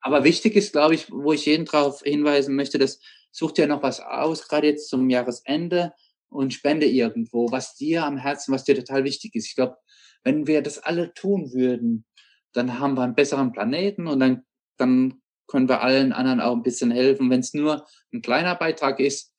Aber 0.00 0.24
wichtig 0.24 0.56
ist, 0.56 0.72
glaube 0.72 0.94
ich, 0.94 1.10
wo 1.10 1.32
ich 1.32 1.46
jeden 1.46 1.66
darauf 1.66 2.02
hinweisen 2.02 2.56
möchte, 2.56 2.78
dass 2.78 3.00
such 3.30 3.52
dir 3.52 3.66
noch 3.66 3.82
was 3.82 4.00
aus, 4.00 4.48
gerade 4.48 4.66
jetzt 4.66 4.88
zum 4.88 5.10
Jahresende 5.10 5.92
und 6.28 6.54
spende 6.54 6.86
irgendwo, 6.86 7.50
was 7.50 7.74
dir 7.74 8.04
am 8.04 8.16
Herzen, 8.16 8.52
was 8.52 8.64
dir 8.64 8.74
total 8.74 9.04
wichtig 9.04 9.34
ist. 9.34 9.46
Ich 9.46 9.54
glaube, 9.54 9.76
wenn 10.24 10.46
wir 10.46 10.62
das 10.62 10.78
alle 10.78 11.12
tun 11.14 11.52
würden, 11.52 12.04
dann 12.52 12.78
haben 12.78 12.96
wir 12.96 13.02
einen 13.02 13.14
besseren 13.14 13.52
Planeten 13.52 14.06
und 14.06 14.20
dann, 14.20 14.42
dann 14.76 15.20
können 15.46 15.68
wir 15.68 15.82
allen 15.82 16.12
anderen 16.12 16.40
auch 16.40 16.54
ein 16.54 16.62
bisschen 16.62 16.90
helfen. 16.90 17.30
Wenn 17.30 17.40
es 17.40 17.54
nur 17.54 17.86
ein 18.12 18.22
kleiner 18.22 18.54
Beitrag 18.54 19.00
ist, 19.00 19.34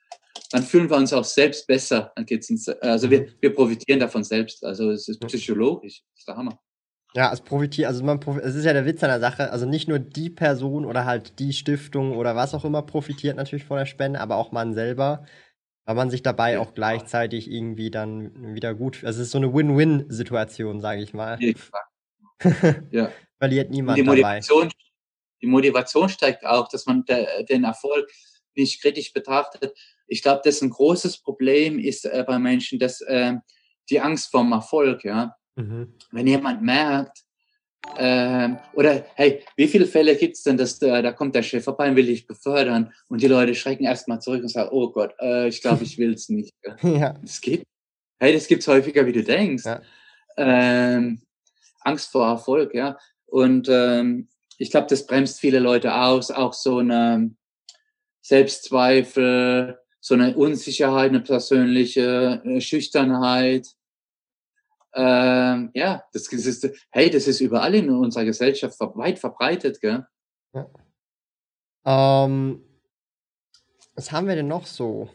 dann 0.52 0.64
fühlen 0.64 0.90
wir 0.90 0.98
uns 0.98 1.14
auch 1.14 1.24
selbst 1.24 1.68
besser. 1.68 2.12
Dann 2.16 2.26
geht's 2.26 2.50
uns, 2.50 2.68
also 2.68 3.10
wir, 3.10 3.34
wir 3.40 3.54
profitieren 3.54 4.00
davon 4.00 4.24
selbst. 4.24 4.64
Also 4.64 4.92
es 4.92 5.08
ist 5.08 5.20
psychologisch. 5.22 6.04
Das 6.14 6.20
ist 6.20 6.28
der 6.28 6.38
Hammer. 6.38 6.60
Ja, 7.14 7.32
es 7.34 7.42
profitiert, 7.42 7.88
also 7.88 8.04
man 8.04 8.20
es 8.42 8.56
ist 8.56 8.64
ja 8.64 8.72
der 8.72 8.86
Witz 8.86 9.04
an 9.04 9.10
der 9.10 9.20
Sache, 9.20 9.52
also 9.52 9.66
nicht 9.66 9.90
nur 9.90 10.00
die 10.00 10.30
Person 10.30 10.86
oder 10.86 11.06
halt 11.06 11.40
die 11.40 11.52
Stiftung 11.52 12.16
oder 12.16 12.36
was 12.36 12.54
auch 12.54 12.64
immer 12.64 12.82
profitiert 12.84 13.36
natürlich 13.36 13.66
von 13.66 13.78
der 13.78 13.86
Spende, 13.86 14.22
aber 14.22 14.38
auch 14.38 14.54
man 14.54 14.74
selber, 14.74 15.26
weil 15.86 15.96
man 15.96 16.10
sich 16.10 16.24
dabei 16.24 16.58
auch 16.58 16.74
gleichzeitig 16.74 17.52
irgendwie 17.52 17.92
dann 17.92 18.56
wieder 18.56 18.74
gut, 18.74 19.04
also 19.04 19.20
es 19.20 19.28
ist 19.28 19.32
so 19.32 19.40
eine 19.40 19.54
Win-Win-Situation, 19.54 20.80
sage 20.80 21.02
ich 21.02 21.14
mal. 21.14 21.38
Ja. 21.42 21.54
ja. 22.92 23.12
Verliert 23.38 23.72
niemand 23.72 23.98
die 23.98 24.04
Motivation, 24.04 24.70
dabei 24.70 24.76
die 25.42 25.48
Motivation 25.48 26.10
steigt 26.10 26.46
auch, 26.46 26.68
dass 26.70 26.86
man 26.86 27.04
de, 27.06 27.44
den 27.46 27.64
Erfolg 27.64 28.10
nicht 28.56 28.82
kritisch 28.82 29.14
betrachtet. 29.14 29.74
Ich 30.08 30.22
glaube, 30.22 30.42
das 30.44 30.56
ist 30.56 30.62
ein 30.62 30.70
großes 30.70 31.22
Problem 31.22 31.80
ist 31.80 32.06
äh, 32.06 32.24
bei 32.26 32.38
Menschen, 32.38 32.80
dass 32.80 33.02
äh, 33.02 33.34
die 33.90 34.00
Angst 34.00 34.30
vorm 34.30 34.52
Erfolg, 34.52 35.04
ja. 35.04 35.36
Mhm. 35.56 35.94
Wenn 36.12 36.28
jemand 36.28 36.62
merkt, 36.62 37.24
äh, 37.98 38.50
oder 38.74 39.06
hey, 39.16 39.44
wie 39.56 39.68
viele 39.68 39.86
Fälle 39.86 40.16
gibt 40.16 40.36
es 40.36 40.44
denn, 40.44 40.58
dass 40.58 40.78
da, 40.78 41.02
da 41.02 41.12
kommt 41.12 41.36
der 41.36 41.44
Chef 41.44 41.64
vorbei 41.64 41.90
und 41.90 41.96
will 41.96 42.06
dich 42.06 42.28
befördern 42.28 42.94
und 43.08 43.22
die 43.22 43.28
Leute 43.28 43.56
schrecken 43.56 43.86
erstmal 43.86 44.22
zurück 44.22 44.44
und 44.44 44.50
sagen, 44.50 44.70
oh 44.72 44.92
Gott, 44.92 45.14
äh, 45.20 45.48
ich 45.48 45.62
glaube, 45.62 45.84
ich 45.84 45.98
will 45.98 46.14
es 46.14 46.30
nicht. 46.30 46.54
ja. 46.84 47.14
Das 47.22 47.42
gibt, 47.42 47.66
hey, 48.20 48.34
das 48.34 48.48
gibt's 48.48 48.68
häufiger, 48.68 49.06
wie 49.06 49.14
du 49.14 49.24
denkst. 49.24 49.66
Ja. 49.66 49.82
Ähm, 50.38 51.22
Angst 51.82 52.12
vor 52.12 52.28
Erfolg, 52.28 52.74
ja. 52.74 52.98
Und 53.26 53.68
ähm, 53.70 54.30
ich 54.58 54.70
glaube, 54.70 54.88
das 54.88 55.08
bremst 55.08 55.40
viele 55.40 55.60
Leute 55.60 55.96
aus, 55.96 56.30
auch 56.30 56.54
so 56.54 56.78
eine 56.78 57.34
Selbstzweifel, 58.22 59.80
so 60.00 60.14
eine 60.14 60.36
Unsicherheit, 60.36 61.10
eine 61.10 61.22
persönliche 61.22 62.42
eine 62.44 62.62
Schüchternheit. 62.62 63.68
Ähm, 64.94 65.72
ja, 65.74 66.04
das, 66.14 66.24
das 66.30 66.46
ist, 66.46 66.70
hey, 66.92 67.10
das 67.10 67.28
ist 67.28 67.42
überall 67.42 67.76
in 67.76 67.90
unserer 67.90 68.26
Gesellschaft 68.26 68.80
weit 68.80 69.20
verbreitet, 69.20 69.80
gell? 69.80 70.06
Ja. 70.54 70.68
Ähm, 71.86 72.64
was 73.96 74.12
haben 74.12 74.28
wir 74.28 74.36
denn 74.36 74.48
noch 74.48 74.66
so? 74.66 75.10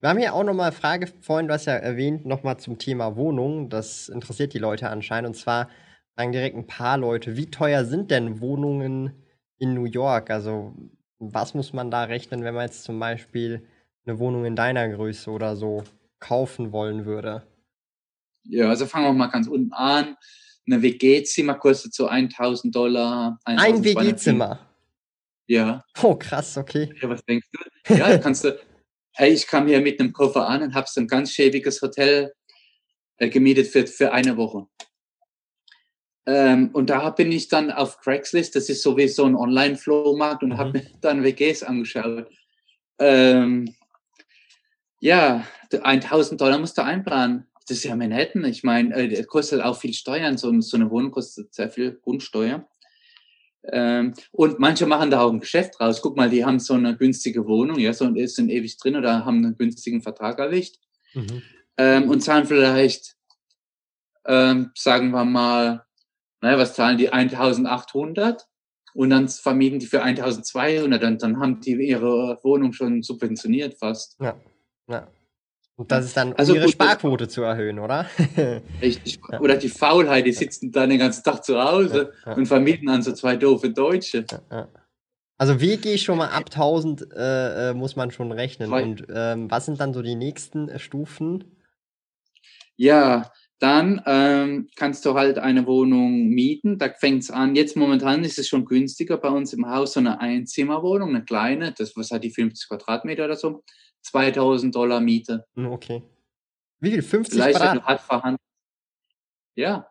Wir 0.00 0.08
haben 0.08 0.18
hier 0.18 0.34
auch 0.34 0.42
nochmal 0.42 0.70
eine 0.70 0.76
Frage, 0.76 1.06
vorhin, 1.06 1.46
du 1.46 1.54
hast 1.54 1.66
ja 1.66 1.74
erwähnt, 1.74 2.26
nochmal 2.26 2.58
zum 2.58 2.76
Thema 2.78 3.16
Wohnung. 3.16 3.68
Das 3.68 4.08
interessiert 4.08 4.52
die 4.52 4.58
Leute 4.58 4.90
anscheinend. 4.90 5.28
Und 5.28 5.34
zwar, 5.34 5.68
sagen 6.16 6.32
direkt 6.32 6.56
ein 6.56 6.66
paar 6.66 6.98
Leute, 6.98 7.36
wie 7.36 7.50
teuer 7.50 7.84
sind 7.84 8.10
denn 8.10 8.40
Wohnungen 8.40 9.12
in 9.58 9.74
New 9.74 9.84
York? 9.84 10.30
Also, 10.30 10.74
was 11.18 11.54
muss 11.54 11.72
man 11.72 11.90
da 11.90 12.04
rechnen, 12.04 12.42
wenn 12.42 12.54
man 12.54 12.66
jetzt 12.66 12.84
zum 12.84 12.98
Beispiel 12.98 13.66
eine 14.04 14.18
Wohnung 14.18 14.44
in 14.44 14.56
deiner 14.56 14.88
Größe 14.88 15.30
oder 15.30 15.54
so 15.56 15.84
kaufen 16.18 16.72
wollen 16.72 17.04
würde? 17.04 17.42
Ja, 18.44 18.68
also 18.68 18.86
fangen 18.86 19.06
wir 19.06 19.12
mal 19.12 19.28
ganz 19.28 19.46
unten 19.46 19.72
an. 19.72 20.16
Eine 20.66 20.82
WG-Zimmer 20.82 21.54
kostet 21.54 21.94
so 21.94 22.06
1000 22.06 22.74
Dollar. 22.74 23.38
Ein 23.44 23.82
WG-Zimmer? 23.82 24.68
Ja. 25.46 25.84
Oh, 26.02 26.14
krass, 26.14 26.56
okay. 26.56 26.94
Ja, 27.00 27.08
was 27.08 27.24
denkst 27.24 27.48
du? 27.52 27.94
Ja, 27.94 28.16
kannst 28.18 28.44
du. 28.44 28.58
Hey, 29.12 29.32
ich 29.32 29.46
kam 29.46 29.66
hier 29.66 29.80
mit 29.80 30.00
einem 30.00 30.12
Koffer 30.12 30.48
an 30.48 30.62
und 30.62 30.74
habe 30.74 30.86
so 30.88 31.00
ein 31.00 31.08
ganz 31.08 31.32
schäbiges 31.32 31.82
Hotel 31.82 32.32
äh, 33.18 33.28
gemietet 33.28 33.66
für, 33.66 33.86
für 33.86 34.12
eine 34.12 34.36
Woche. 34.36 34.66
Ähm, 36.24 36.70
und 36.72 36.88
da 36.88 37.10
bin 37.10 37.32
ich 37.32 37.48
dann 37.48 37.70
auf 37.70 37.98
Craigslist, 37.98 38.54
das 38.54 38.68
ist 38.68 38.82
sowieso 38.82 39.24
ein 39.24 39.34
Online-Flohmarkt, 39.34 40.42
und 40.42 40.50
mhm. 40.50 40.58
habe 40.58 40.72
mir 40.72 40.86
dann 41.00 41.24
WGs 41.24 41.64
angeschaut. 41.64 42.30
Ähm, 42.98 43.74
ja, 45.00 45.44
1000 45.72 46.40
Dollar 46.40 46.58
musst 46.58 46.78
du 46.78 46.84
einplanen. 46.84 47.48
Das 47.72 47.78
ist 47.78 47.84
ja 47.84 47.96
Manhattan. 47.96 48.44
Ich 48.44 48.64
meine, 48.64 48.94
äh, 48.94 49.24
kostet 49.24 49.62
auch 49.62 49.78
viel 49.78 49.94
Steuern. 49.94 50.36
So, 50.36 50.60
so 50.60 50.76
eine 50.76 50.90
Wohnung 50.90 51.10
kostet 51.10 51.54
sehr 51.54 51.70
viel 51.70 51.98
Grundsteuer. 52.02 52.68
Ähm, 53.64 54.12
und 54.30 54.58
manche 54.58 54.84
machen 54.84 55.10
da 55.10 55.22
auch 55.22 55.32
ein 55.32 55.40
Geschäft 55.40 55.80
raus. 55.80 56.02
Guck 56.02 56.14
mal, 56.14 56.28
die 56.28 56.44
haben 56.44 56.58
so 56.58 56.74
eine 56.74 56.94
günstige 56.94 57.46
Wohnung, 57.46 57.78
ja, 57.78 57.94
so 57.94 58.04
sind 58.26 58.50
ewig 58.50 58.76
drin 58.76 58.94
oder 58.94 59.24
haben 59.24 59.38
einen 59.38 59.56
günstigen 59.56 60.02
Vertrag 60.02 60.38
erwischt 60.38 60.80
mhm. 61.14 61.40
ähm, 61.78 62.10
und 62.10 62.20
zahlen 62.20 62.44
vielleicht, 62.44 63.16
ähm, 64.26 64.72
sagen 64.74 65.10
wir 65.12 65.24
mal, 65.24 65.86
naja, 66.42 66.58
was 66.58 66.74
zahlen 66.74 66.98
die 66.98 67.10
1800 67.10 68.46
und 68.92 69.08
dann 69.08 69.30
vermieten 69.30 69.78
die 69.78 69.86
für 69.86 70.02
1200 70.02 71.02
und 71.04 71.22
dann 71.22 71.40
haben 71.40 71.58
die 71.62 71.72
ihre 71.72 72.38
Wohnung 72.42 72.74
schon 72.74 73.02
subventioniert 73.02 73.78
fast. 73.78 74.20
Ja, 74.20 74.38
ja. 74.88 75.08
Und 75.76 75.90
das 75.90 76.04
ist 76.04 76.16
dann, 76.16 76.28
um 76.28 76.38
also 76.38 76.54
ihre 76.54 76.64
gut, 76.64 76.74
Sparquote 76.74 77.28
zu 77.28 77.42
erhöhen, 77.42 77.78
oder? 77.78 78.06
Richtig. 78.82 79.20
Ja. 79.30 79.40
Oder 79.40 79.56
die 79.56 79.68
Faulheit, 79.68 80.26
die 80.26 80.32
sitzen 80.32 80.70
dann 80.70 80.90
den 80.90 80.98
ganzen 80.98 81.24
Tag 81.24 81.44
zu 81.44 81.60
Hause 81.60 82.12
ja, 82.24 82.30
ja. 82.30 82.36
und 82.36 82.46
vermieten 82.46 82.88
an 82.88 83.02
so 83.02 83.12
zwei 83.12 83.36
doofe 83.36 83.70
Deutsche. 83.70 84.24
Also 85.38 85.60
wie 85.60 85.76
gehe 85.78 85.94
ich 85.94 86.02
schon 86.02 86.18
mal 86.18 86.28
ab 86.28 86.44
1000 86.46 87.12
äh, 87.12 87.70
äh, 87.70 87.74
muss 87.74 87.96
man 87.96 88.10
schon 88.10 88.30
rechnen. 88.32 88.72
Und 88.72 89.06
ähm, 89.12 89.50
was 89.50 89.64
sind 89.64 89.80
dann 89.80 89.94
so 89.94 90.02
die 90.02 90.14
nächsten 90.14 90.78
Stufen? 90.78 91.56
Ja, 92.76 93.32
dann 93.62 94.02
ähm, 94.06 94.68
kannst 94.74 95.06
du 95.06 95.14
halt 95.14 95.38
eine 95.38 95.68
Wohnung 95.68 96.30
mieten. 96.30 96.78
Da 96.78 96.88
fängt 96.88 97.22
es 97.22 97.30
an. 97.30 97.54
Jetzt 97.54 97.76
momentan 97.76 98.24
ist 98.24 98.36
es 98.36 98.48
schon 98.48 98.64
günstiger 98.64 99.18
bei 99.18 99.28
uns 99.28 99.52
im 99.52 99.70
Haus, 99.70 99.92
so 99.92 100.00
eine 100.00 100.20
Einzimmerwohnung, 100.20 101.10
eine 101.10 101.24
kleine, 101.24 101.72
das 101.72 101.96
was 101.96 102.10
hat 102.10 102.24
die 102.24 102.32
50 102.32 102.68
Quadratmeter 102.68 103.24
oder 103.24 103.36
so, 103.36 103.62
2000 104.00 104.74
Dollar 104.74 105.00
Miete. 105.00 105.46
Hm, 105.54 105.66
okay. 105.66 106.02
Wie 106.80 106.90
viel? 106.90 107.02
50 107.02 107.34
Vielleicht, 107.34 107.58
Quadrat? 107.58 107.84
Hat 107.84 108.00
verhandelt. 108.00 108.40
Ja. 109.54 109.86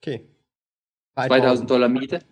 Okay. 0.00 0.28
2000 1.14 1.70
Dollar 1.70 1.88
Miete. 1.88 2.24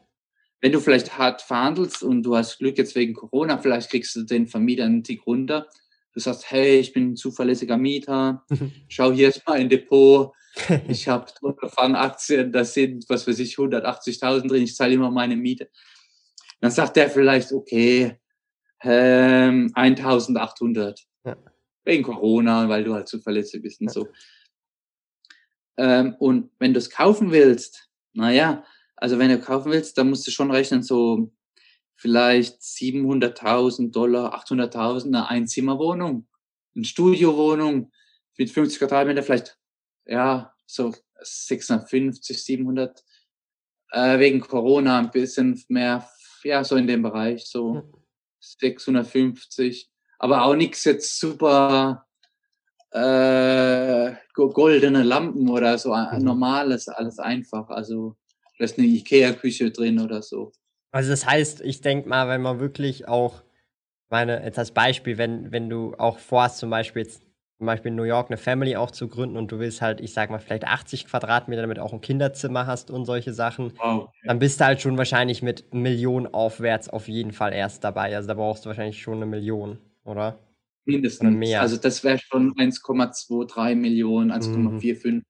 Wenn 0.61 0.73
du 0.73 0.81
vielleicht 0.81 1.17
hart 1.17 1.41
verhandelst 1.41 2.03
und 2.03 2.25
du 2.25 2.37
hast 2.37 2.59
Glück 2.59 2.79
jetzt 2.79 2.97
wegen 2.97 3.15
Corona, 3.15 3.59
vielleicht 3.59 3.91
kriegst 3.91 4.17
du 4.17 4.25
den 4.25 4.49
Vermieter 4.49 4.87
einen 4.87 5.05
Tick 5.05 5.25
runter. 5.25 5.69
Du 6.13 6.19
sagst, 6.19 6.51
hey, 6.51 6.81
ich 6.81 6.93
bin 6.93 7.13
ein 7.13 7.17
zuverlässiger 7.17 7.77
Mieter. 7.77 8.45
Schau, 8.89 9.13
hier 9.13 9.29
ist 9.29 9.43
mein 9.47 9.69
Depot 9.69 10.33
ich 10.89 11.09
habe 11.09 11.27
Aktien, 11.95 12.53
da 12.53 12.65
sind, 12.65 13.09
was 13.09 13.27
weiß 13.27 13.39
ich, 13.39 13.57
180.000 13.57 14.49
drin, 14.49 14.63
ich 14.65 14.75
zahle 14.75 14.95
immer 14.95 15.11
meine 15.11 15.37
Miete. 15.37 15.71
Dann 16.61 16.71
sagt 16.71 16.97
der 16.97 17.09
vielleicht, 17.09 17.53
okay, 17.53 18.19
ähm, 18.83 19.73
1.800. 19.75 21.01
Ja. 21.25 21.37
Wegen 21.85 22.03
Corona, 22.03 22.69
weil 22.69 22.85
du 22.85 22.95
halt 22.95 23.09
zuverlässig 23.09 23.63
bist 23.63 23.81
und 23.81 23.89
ja. 23.89 23.93
so. 23.93 24.09
Ähm, 25.77 26.15
und 26.19 26.51
wenn 26.59 26.75
du 26.75 26.79
es 26.79 26.91
kaufen 26.91 27.31
willst, 27.31 27.89
naja, 28.13 28.65
also 28.97 29.19
wenn 29.19 29.31
du 29.31 29.41
kaufen 29.41 29.73
willst, 29.73 29.97
dann 29.97 30.11
musst 30.11 30.27
du 30.27 30.31
schon 30.31 30.51
rechnen, 30.51 30.83
so 30.83 31.33
vielleicht 31.95 32.61
700.000 32.61 33.91
Dollar, 33.93 34.35
800.000, 34.35 35.07
eine 35.07 35.29
Einzimmerwohnung, 35.29 36.27
eine 36.75 36.85
Studiowohnung 36.85 37.93
mit 38.37 38.51
50 38.51 38.79
Quadratmeter, 38.79 39.23
vielleicht 39.23 39.60
ja, 40.07 40.53
so 40.67 40.95
650, 41.21 42.43
700, 42.43 43.05
äh, 43.93 44.19
wegen 44.19 44.41
Corona 44.41 44.99
ein 44.99 45.11
bisschen 45.11 45.63
mehr 45.69 46.09
ja, 46.45 46.65
so 46.65 46.77
in 46.77 46.87
dem 46.87 47.03
Bereich, 47.03 47.47
so 47.47 47.75
hm. 47.75 47.95
650. 48.41 49.91
Aber 50.19 50.45
auch 50.45 50.55
nichts 50.55 50.85
jetzt 50.85 51.19
super 51.19 52.07
äh, 52.91 54.13
goldene 54.35 55.03
Lampen 55.03 55.49
oder 55.49 55.79
so, 55.79 55.95
mhm. 55.95 56.25
normales, 56.25 56.89
alles 56.89 57.19
einfach. 57.19 57.69
Also 57.69 58.17
da 58.59 58.65
ist 58.65 58.79
eine 58.79 58.87
Ikea-Küche 58.87 59.71
drin 59.71 60.01
oder 60.01 60.23
so. 60.23 60.53
Also 60.93 61.11
das 61.11 61.25
heißt, 61.25 61.61
ich 61.61 61.81
denke 61.81 62.09
mal, 62.09 62.29
wenn 62.29 62.43
man 62.43 62.59
wirklich 62.59 63.07
auch, 63.07 63.43
meine, 64.09 64.45
jetzt 64.45 64.59
als 64.59 64.73
Beispiel, 64.73 65.19
wenn, 65.19 65.53
wenn 65.53 65.71
du 65.71 65.95
auch 65.97 66.19
vorhast, 66.19 66.59
zum 66.59 66.71
Beispiel 66.71 67.03
jetzt 67.03 67.23
zum 67.61 67.67
Beispiel 67.67 67.91
in 67.91 67.97
New 67.97 68.05
York 68.05 68.31
eine 68.31 68.39
Family 68.39 68.77
auch 68.77 68.91
zu 68.91 69.07
gründen 69.07 69.37
und 69.37 69.53
du 69.53 69.59
willst 69.59 69.83
halt, 69.83 70.01
ich 70.01 70.15
sag 70.15 70.31
mal, 70.31 70.39
vielleicht 70.39 70.65
80 70.65 71.05
Quadratmeter, 71.05 71.61
damit 71.61 71.79
auch 71.79 71.93
ein 71.93 72.01
Kinderzimmer 72.01 72.67
hast 72.67 72.91
und 72.91 73.05
solche 73.05 73.35
Sachen, 73.35 73.75
wow, 73.77 74.09
dann 74.25 74.39
bist 74.39 74.61
du 74.61 74.65
halt 74.65 74.81
schon 74.81 74.97
wahrscheinlich 74.97 75.43
mit 75.43 75.75
Millionen 75.75 76.27
aufwärts 76.27 76.89
auf 76.89 77.07
jeden 77.07 77.33
Fall 77.33 77.53
erst 77.53 77.85
dabei. 77.85 78.17
Also 78.17 78.29
da 78.29 78.33
brauchst 78.33 78.65
du 78.65 78.69
wahrscheinlich 78.69 79.03
schon 79.03 79.17
eine 79.17 79.27
Million, 79.27 79.77
oder? 80.05 80.39
Mindestens. 80.87 81.37
Mehr. 81.37 81.61
Also 81.61 81.77
das 81.77 82.03
wäre 82.03 82.19
schon 82.19 82.55
1,23 82.55 83.75
Millionen, 83.75 84.33
1,45. 84.33 85.11
Mhm. 85.11 85.23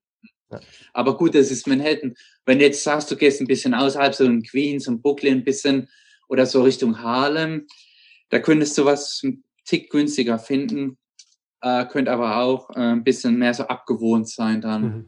Ja. 0.52 0.60
Aber 0.92 1.16
gut, 1.16 1.34
das 1.34 1.50
ist 1.50 1.66
Manhattan. 1.66 2.14
Wenn 2.46 2.60
du 2.60 2.64
jetzt 2.64 2.84
sagst, 2.84 3.10
du 3.10 3.16
gehst 3.16 3.40
ein 3.40 3.48
bisschen 3.48 3.74
außerhalb, 3.74 4.14
so 4.14 4.24
in 4.24 4.44
Queens 4.44 4.86
und 4.86 5.02
Brooklyn 5.02 5.38
ein 5.38 5.44
bisschen 5.44 5.88
oder 6.28 6.46
so 6.46 6.62
Richtung 6.62 7.02
Harlem, 7.02 7.66
da 8.28 8.38
könntest 8.38 8.78
du 8.78 8.84
was 8.84 9.20
einen 9.24 9.42
Tick 9.64 9.90
günstiger 9.90 10.38
finden, 10.38 10.96
äh, 11.62 11.84
könnte 11.86 12.10
aber 12.12 12.38
auch 12.38 12.70
äh, 12.70 12.80
ein 12.80 13.04
bisschen 13.04 13.38
mehr 13.38 13.54
so 13.54 13.64
abgewohnt 13.64 14.28
sein 14.28 14.60
dann. 14.60 14.82
Mhm. 14.82 15.06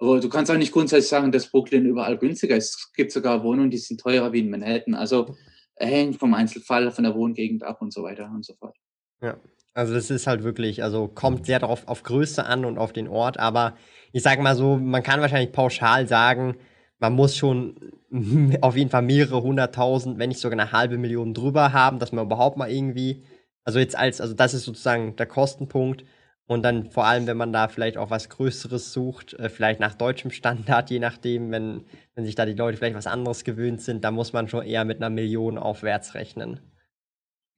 Aber 0.00 0.20
du 0.20 0.28
kannst 0.28 0.50
auch 0.50 0.56
nicht 0.56 0.72
grundsätzlich 0.72 1.08
sagen, 1.08 1.32
dass 1.32 1.50
Brooklyn 1.50 1.86
überall 1.86 2.18
günstiger 2.18 2.56
ist. 2.56 2.76
Es 2.76 2.92
gibt 2.92 3.10
sogar 3.10 3.42
Wohnungen, 3.42 3.70
die 3.70 3.78
sind 3.78 4.00
teurer 4.00 4.32
wie 4.32 4.40
in 4.40 4.50
Manhattan. 4.50 4.94
Also 4.94 5.34
hängt 5.76 6.16
vom 6.16 6.34
Einzelfall, 6.34 6.90
von 6.90 7.04
der 7.04 7.14
Wohngegend 7.14 7.64
ab 7.64 7.82
und 7.82 7.92
so 7.92 8.02
weiter 8.02 8.30
und 8.32 8.44
so 8.44 8.54
fort. 8.54 8.76
Ja, 9.20 9.36
also 9.74 9.94
das 9.94 10.10
ist 10.10 10.26
halt 10.26 10.42
wirklich, 10.42 10.82
also 10.82 11.08
kommt 11.08 11.46
sehr 11.46 11.58
darauf 11.58 11.86
auf 11.88 12.02
Größe 12.02 12.44
an 12.44 12.64
und 12.64 12.78
auf 12.78 12.92
den 12.92 13.08
Ort, 13.08 13.38
aber 13.38 13.76
ich 14.12 14.22
sage 14.22 14.42
mal 14.42 14.56
so, 14.56 14.76
man 14.76 15.02
kann 15.02 15.20
wahrscheinlich 15.20 15.52
pauschal 15.52 16.08
sagen, 16.08 16.56
man 16.98 17.12
muss 17.12 17.36
schon 17.36 17.76
auf 18.60 18.76
jeden 18.76 18.90
Fall 18.90 19.02
mehrere 19.02 19.42
hunderttausend, 19.42 20.18
wenn 20.18 20.30
nicht 20.30 20.40
sogar 20.40 20.58
eine 20.58 20.72
halbe 20.72 20.98
Million 20.98 21.34
drüber 21.34 21.72
haben, 21.72 21.98
dass 21.98 22.12
man 22.12 22.24
überhaupt 22.24 22.56
mal 22.56 22.70
irgendwie, 22.70 23.22
also 23.68 23.80
jetzt 23.80 23.98
als, 23.98 24.22
also 24.22 24.32
das 24.32 24.54
ist 24.54 24.64
sozusagen 24.64 25.14
der 25.16 25.26
Kostenpunkt. 25.26 26.02
Und 26.46 26.62
dann 26.62 26.90
vor 26.90 27.04
allem, 27.04 27.26
wenn 27.26 27.36
man 27.36 27.52
da 27.52 27.68
vielleicht 27.68 27.98
auch 27.98 28.08
was 28.08 28.30
Größeres 28.30 28.94
sucht, 28.94 29.34
äh, 29.34 29.50
vielleicht 29.50 29.78
nach 29.78 29.92
deutschem 29.92 30.30
Standard, 30.30 30.88
je 30.88 30.98
nachdem, 30.98 31.50
wenn, 31.50 31.84
wenn 32.14 32.24
sich 32.24 32.34
da 32.34 32.46
die 32.46 32.54
Leute 32.54 32.78
vielleicht 32.78 32.96
was 32.96 33.06
anderes 33.06 33.44
gewöhnt 33.44 33.82
sind, 33.82 34.04
da 34.04 34.10
muss 34.10 34.32
man 34.32 34.48
schon 34.48 34.64
eher 34.64 34.86
mit 34.86 34.96
einer 34.96 35.10
Million 35.10 35.58
aufwärts 35.58 36.14
rechnen. 36.14 36.60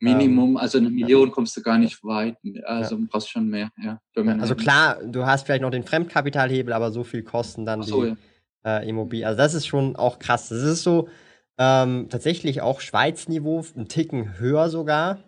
Minimum, 0.01 0.51
ähm, 0.51 0.57
also 0.57 0.79
eine 0.79 0.91
Million 0.91 1.29
ja. 1.29 1.33
kommst 1.33 1.57
du 1.57 1.63
gar 1.63 1.79
nicht 1.79 2.03
weit. 2.03 2.37
Also 2.65 2.97
ja. 2.97 3.03
brauchst 3.09 3.31
schon 3.31 3.47
mehr, 3.47 3.71
ja. 3.81 4.01
Also 4.17 4.57
klar, 4.57 4.99
du 5.05 5.27
hast 5.27 5.47
vielleicht 5.47 5.63
noch 5.63 5.71
den 5.71 5.85
Fremdkapitalhebel, 5.85 6.73
aber 6.73 6.91
so 6.91 7.05
viel 7.05 7.23
kosten 7.23 7.65
dann 7.65 7.85
so, 7.85 8.03
die 8.03 8.17
ja. 8.65 8.79
äh, 8.79 8.89
Immobilien. 8.89 9.29
Also 9.29 9.39
das 9.39 9.55
ist 9.55 9.69
schon 9.69 9.95
auch 9.95 10.19
krass. 10.19 10.49
Das 10.49 10.65
ist 10.65 10.83
so 10.83 11.09
ähm, 11.57 12.09
tatsächlich 12.11 12.63
auch 12.63 12.81
Schweiz-Niveau, 12.81 13.65
ein 13.77 13.87
Ticken 13.87 14.41
höher 14.41 14.71
sogar. 14.71 15.21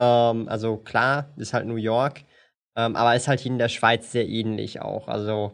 Ähm, 0.00 0.48
also 0.48 0.76
klar, 0.78 1.32
ist 1.36 1.54
halt 1.54 1.66
New 1.66 1.76
York, 1.76 2.24
ähm, 2.76 2.96
aber 2.96 3.16
ist 3.16 3.28
halt 3.28 3.40
hier 3.40 3.52
in 3.52 3.58
der 3.58 3.68
Schweiz 3.68 4.12
sehr 4.12 4.28
ähnlich 4.28 4.80
auch. 4.80 5.08
Also 5.08 5.52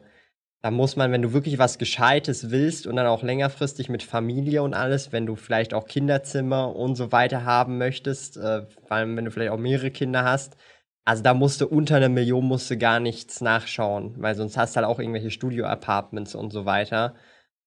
da 0.62 0.70
muss 0.70 0.96
man, 0.96 1.12
wenn 1.12 1.22
du 1.22 1.34
wirklich 1.34 1.58
was 1.58 1.78
Gescheites 1.78 2.50
willst 2.50 2.86
und 2.86 2.96
dann 2.96 3.06
auch 3.06 3.22
längerfristig 3.22 3.90
mit 3.90 4.02
Familie 4.02 4.62
und 4.62 4.74
alles, 4.74 5.12
wenn 5.12 5.26
du 5.26 5.36
vielleicht 5.36 5.74
auch 5.74 5.86
Kinderzimmer 5.86 6.74
und 6.74 6.96
so 6.96 7.12
weiter 7.12 7.44
haben 7.44 7.76
möchtest, 7.78 8.38
äh, 8.38 8.66
vor 8.86 8.92
allem 8.92 9.16
wenn 9.16 9.26
du 9.26 9.30
vielleicht 9.30 9.52
auch 9.52 9.58
mehrere 9.58 9.90
Kinder 9.90 10.24
hast, 10.24 10.56
also 11.04 11.22
da 11.22 11.34
musst 11.34 11.60
du 11.60 11.66
unter 11.66 11.96
einer 11.96 12.08
Million 12.08 12.46
musst 12.46 12.70
du 12.70 12.78
gar 12.78 12.98
nichts 12.98 13.40
nachschauen, 13.42 14.14
weil 14.18 14.34
sonst 14.34 14.56
hast 14.56 14.74
du 14.74 14.80
halt 14.80 14.86
auch 14.88 14.98
irgendwelche 14.98 15.30
Studio-Apartments 15.30 16.34
und 16.34 16.50
so 16.50 16.64
weiter. 16.64 17.14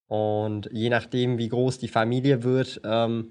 Und 0.08 0.68
je 0.72 0.88
nachdem, 0.90 1.38
wie 1.38 1.48
groß 1.48 1.78
die 1.78 1.88
Familie 1.88 2.42
wird, 2.42 2.80
ähm, 2.84 3.28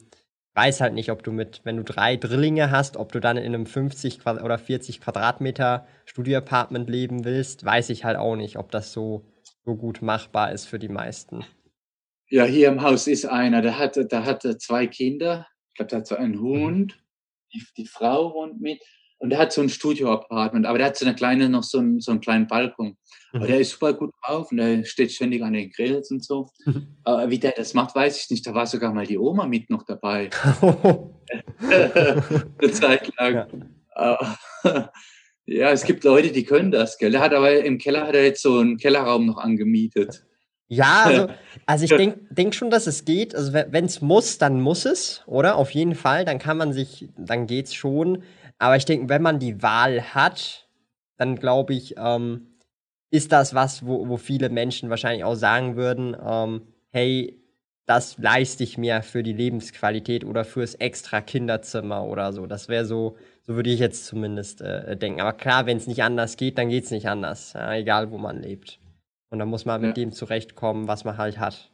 weiß 0.57 0.81
halt 0.81 0.93
nicht, 0.93 1.11
ob 1.11 1.23
du 1.23 1.31
mit, 1.31 1.61
wenn 1.63 1.77
du 1.77 1.83
drei 1.83 2.17
Drillinge 2.17 2.71
hast, 2.71 2.97
ob 2.97 3.11
du 3.13 3.21
dann 3.21 3.37
in 3.37 3.45
einem 3.55 3.65
50 3.65 4.19
Quadrat 4.19 4.43
oder 4.43 4.57
40 4.57 4.99
Quadratmeter 4.99 5.87
Studio-Apartment 6.05 6.89
leben 6.89 7.23
willst, 7.23 7.63
weiß 7.63 7.89
ich 7.91 8.03
halt 8.03 8.17
auch 8.17 8.35
nicht, 8.35 8.57
ob 8.57 8.71
das 8.71 8.91
so 8.91 9.23
so 9.67 9.75
gut 9.75 10.01
machbar 10.01 10.53
ist 10.53 10.65
für 10.65 10.79
die 10.79 10.87
meisten. 10.87 11.45
Ja, 12.29 12.45
hier 12.45 12.69
im 12.69 12.81
Haus 12.81 13.05
ist 13.07 13.25
einer, 13.25 13.61
der 13.61 13.77
hatte, 13.77 14.05
der 14.05 14.25
hatte 14.25 14.57
zwei 14.57 14.87
Kinder. 14.87 15.45
Ich 15.69 15.75
glaube, 15.75 15.89
der 15.89 15.99
hat 15.99 16.07
so 16.07 16.15
einen 16.15 16.35
mhm. 16.35 16.41
Hund. 16.41 17.03
Die, 17.53 17.61
die 17.75 17.85
Frau 17.85 18.33
wohnt 18.33 18.61
mit. 18.61 18.81
Und 19.19 19.31
der 19.31 19.39
hat 19.39 19.51
so 19.51 19.61
ein 19.61 19.69
Studio-Apartment, 19.69 20.65
aber 20.65 20.77
der 20.77 20.87
hat 20.87 20.97
so 20.97 21.05
eine 21.05 21.15
kleine, 21.15 21.49
noch 21.49 21.63
so 21.63 21.79
einen, 21.79 21.99
so 21.99 22.11
einen 22.11 22.21
kleinen 22.21 22.47
Balkon. 22.47 22.97
Mhm. 23.33 23.39
Aber 23.39 23.47
der 23.47 23.59
ist 23.59 23.71
super 23.71 23.93
gut 23.93 24.11
drauf 24.23 24.51
und 24.51 24.57
der 24.57 24.83
steht 24.83 25.11
ständig 25.11 25.43
an 25.43 25.53
den 25.53 25.71
Grills 25.71 26.11
und 26.11 26.23
so. 26.23 26.49
Mhm. 26.65 26.97
Aber 27.03 27.29
wie 27.29 27.39
der 27.39 27.53
das 27.53 27.73
macht, 27.73 27.95
weiß 27.95 28.21
ich 28.23 28.29
nicht. 28.29 28.45
Da 28.45 28.53
war 28.53 28.67
sogar 28.67 28.93
mal 28.93 29.07
die 29.07 29.17
Oma 29.17 29.47
mit 29.47 29.69
noch 29.69 29.83
dabei. 29.83 30.29
eine 31.59 32.71
Zeit 32.71 33.11
lang. 33.17 33.71
Ja. 33.95 34.37
Ja, 35.49 35.71
es 35.71 35.85
gibt 35.85 36.03
Leute, 36.03 36.33
die 36.33 36.43
können 36.43 36.71
das, 36.71 36.97
gell? 36.97 37.11
Der 37.11 37.21
hat 37.21 37.33
aber 37.33 37.63
im 37.63 37.77
Keller 37.77 38.05
hat 38.05 38.15
er 38.15 38.25
jetzt 38.25 38.41
so 38.41 38.57
einen 38.57 38.75
Kellerraum 38.75 39.25
noch 39.25 39.37
angemietet. 39.37 40.25
Ja, 40.67 41.03
also, 41.05 41.27
also 41.65 41.85
ich 41.85 41.91
denke 41.91 42.19
denk 42.29 42.53
schon, 42.53 42.69
dass 42.69 42.85
es 42.85 43.05
geht. 43.05 43.33
Also 43.33 43.53
wenn 43.53 43.85
es 43.85 44.01
muss, 44.01 44.37
dann 44.37 44.59
muss 44.59 44.83
es, 44.83 45.23
oder? 45.25 45.55
Auf 45.55 45.71
jeden 45.71 45.95
Fall, 45.95 46.25
dann 46.25 46.39
kann 46.39 46.57
man 46.57 46.73
sich, 46.73 47.07
dann 47.17 47.47
geht's 47.47 47.73
schon. 47.73 48.23
Aber 48.59 48.75
ich 48.75 48.85
denke, 48.85 49.09
wenn 49.09 49.21
man 49.21 49.39
die 49.39 49.61
Wahl 49.61 50.01
hat, 50.13 50.67
dann 51.17 51.35
glaube 51.35 51.73
ich, 51.73 51.95
ähm, 51.97 52.47
ist 53.09 53.31
das 53.31 53.53
was, 53.53 53.85
wo, 53.85 54.07
wo 54.07 54.17
viele 54.17 54.49
Menschen 54.49 54.89
wahrscheinlich 54.89 55.23
auch 55.23 55.35
sagen 55.35 55.75
würden, 55.75 56.15
ähm, 56.19 56.67
hey, 56.89 57.41
das 57.85 58.17
leiste 58.17 58.63
ich 58.63 58.77
mir 58.77 59.01
für 59.01 59.23
die 59.23 59.33
Lebensqualität 59.33 60.25
oder 60.25 60.43
fürs 60.43 60.75
extra 60.75 61.21
Kinderzimmer 61.21 62.03
oder 62.03 62.33
so. 62.33 62.45
Das 62.45 62.67
wäre 62.67 62.85
so, 62.85 63.15
so 63.43 63.55
würde 63.55 63.69
ich 63.69 63.79
jetzt 63.79 64.05
zumindest 64.05 64.59
äh, 64.61 64.97
denken. 64.97 65.21
Aber 65.21 65.31
klar, 65.31 65.65
wenn 65.65 65.77
es 65.77 65.87
nicht 65.87 66.03
anders 66.03 66.35
geht, 66.35 66.57
dann 66.57 66.67
geht 66.67 66.83
es 66.83 66.91
nicht 66.91 67.07
anders. 67.07 67.53
Ja, 67.53 67.73
egal, 67.73 68.11
wo 68.11 68.17
man 68.17 68.41
lebt. 68.41 68.79
Und 69.29 69.39
dann 69.39 69.47
muss 69.47 69.63
man 69.63 69.81
ja. 69.81 69.87
mit 69.87 69.97
dem 69.97 70.11
zurechtkommen, 70.11 70.89
was 70.89 71.05
man 71.05 71.17
halt 71.17 71.39
hat. 71.39 71.71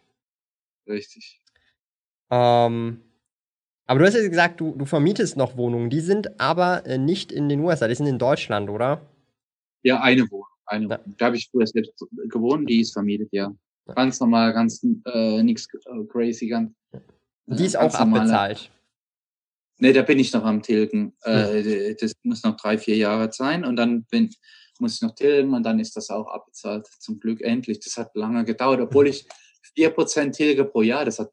Richtig. 0.88 1.42
Ähm, 2.30 3.02
aber 3.86 4.00
du 4.00 4.06
hast 4.06 4.16
ja 4.16 4.28
gesagt, 4.28 4.60
du, 4.60 4.76
du 4.76 4.86
vermietest 4.86 5.38
noch 5.38 5.58
Wohnungen. 5.58 5.90
Die 5.90 6.00
sind 6.00 6.40
aber 6.40 6.86
äh, 6.86 6.98
nicht 6.98 7.32
in 7.32 7.50
den 7.50 7.60
USA, 7.60 7.88
die 7.88 7.96
sind 7.96 8.08
in 8.08 8.20
Deutschland, 8.20 8.70
oder? 8.70 9.02
Ja, 9.84 10.02
eine 10.02 10.30
Wohnung. 10.32 10.48
Eine 10.66 10.88
ja. 10.88 11.00
Da 11.18 11.26
habe 11.26 11.36
ich 11.36 11.50
früher 11.52 11.68
selbst 11.68 11.94
gewohnt, 12.30 12.70
die 12.70 12.80
ist 12.80 12.94
vermietet, 12.94 13.30
ja. 13.32 13.54
Ganz 13.96 14.20
normal, 14.20 14.54
ganz 14.54 14.82
äh, 15.06 15.44
nichts 15.44 15.68
äh, 15.74 16.06
crazy, 16.10 16.48
ganz. 16.48 16.72
Die 17.48 17.66
ist 17.66 17.76
auch 17.76 17.94
abbezahlt. 17.94 18.72
Nee, 19.80 19.92
da 19.92 20.04
bin 20.04 20.20
ich 20.20 20.32
noch 20.32 20.46
am 20.46 20.62
Tilgen. 20.62 21.14
Äh, 21.24 21.96
das 21.96 22.14
muss 22.24 22.44
noch 22.44 22.56
drei, 22.56 22.78
vier 22.78 22.96
Jahre 22.96 23.30
sein 23.34 23.66
und 23.66 23.76
dann 23.76 24.06
bin, 24.06 24.30
muss 24.80 24.96
ich 24.96 25.02
noch 25.02 25.14
tilgen 25.16 25.54
und 25.54 25.64
dann 25.64 25.80
ist 25.80 25.98
das 25.98 26.10
auch 26.10 26.28
abbezahlt. 26.28 26.88
Zum 27.00 27.20
Glück 27.20 27.42
endlich. 27.42 27.80
Das 27.80 27.98
hat 27.98 28.16
lange 28.16 28.46
gedauert, 28.46 28.80
obwohl 28.80 29.08
ich 29.08 29.28
vier 29.76 29.90
Prozent 29.90 30.36
tilge 30.36 30.64
pro 30.64 30.82
Jahr. 30.82 31.04
Das 31.04 31.20
hat, 31.20 31.32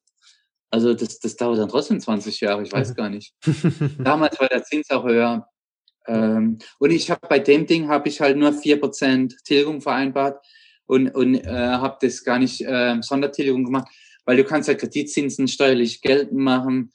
also 0.71 0.95
das, 0.95 1.19
das 1.19 1.37
dauert 1.37 1.59
dann 1.59 1.69
trotzdem 1.69 2.01
20 2.01 2.41
Jahre, 2.41 2.63
ich 2.63 2.73
weiß 2.73 2.95
gar 2.95 3.11
nicht. 3.11 3.35
Damals 3.99 4.39
war 4.41 4.49
der 4.49 4.63
Zins 4.63 4.91
auch 4.91 5.05
höher. 5.05 5.49
Ähm, 6.07 6.59
und 6.79 6.91
ich 6.91 7.11
habe 7.11 7.27
bei 7.29 7.39
dem 7.39 7.67
Ding 7.67 7.89
habe 7.89 8.09
ich 8.09 8.21
halt 8.21 8.37
nur 8.37 8.53
vier 8.53 8.81
Prozent 8.81 9.37
Tilgung 9.45 9.81
vereinbart 9.81 10.45
und, 10.87 11.15
und 11.15 11.35
äh, 11.35 11.47
habe 11.47 11.99
das 12.01 12.25
gar 12.25 12.39
nicht 12.39 12.61
äh, 12.63 12.97
Sondertilgung 13.01 13.65
gemacht, 13.65 13.89
weil 14.25 14.37
du 14.37 14.45
kannst 14.45 14.69
ja 14.69 14.75
Kreditzinsen 14.75 15.49
steuerlich 15.49 16.01
geltend 16.03 16.41
machen. 16.41 16.93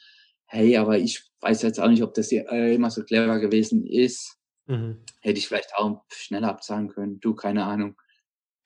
Hey, 0.47 0.78
aber 0.78 0.97
ich 0.97 1.23
weiß 1.41 1.61
jetzt 1.61 1.80
auch 1.80 1.89
nicht, 1.89 2.03
ob 2.03 2.13
das 2.13 2.32
äh, 2.32 2.73
immer 2.73 2.89
so 2.89 3.03
clever 3.03 3.39
gewesen 3.39 3.86
ist. 3.86 4.38
Mhm. 4.67 5.03
Hätte 5.21 5.39
ich 5.39 5.47
vielleicht 5.47 5.76
auch 5.76 6.03
schneller 6.11 6.49
abzahlen 6.49 6.89
können. 6.89 7.19
Du, 7.19 7.36
keine 7.36 7.65
Ahnung. 7.65 7.95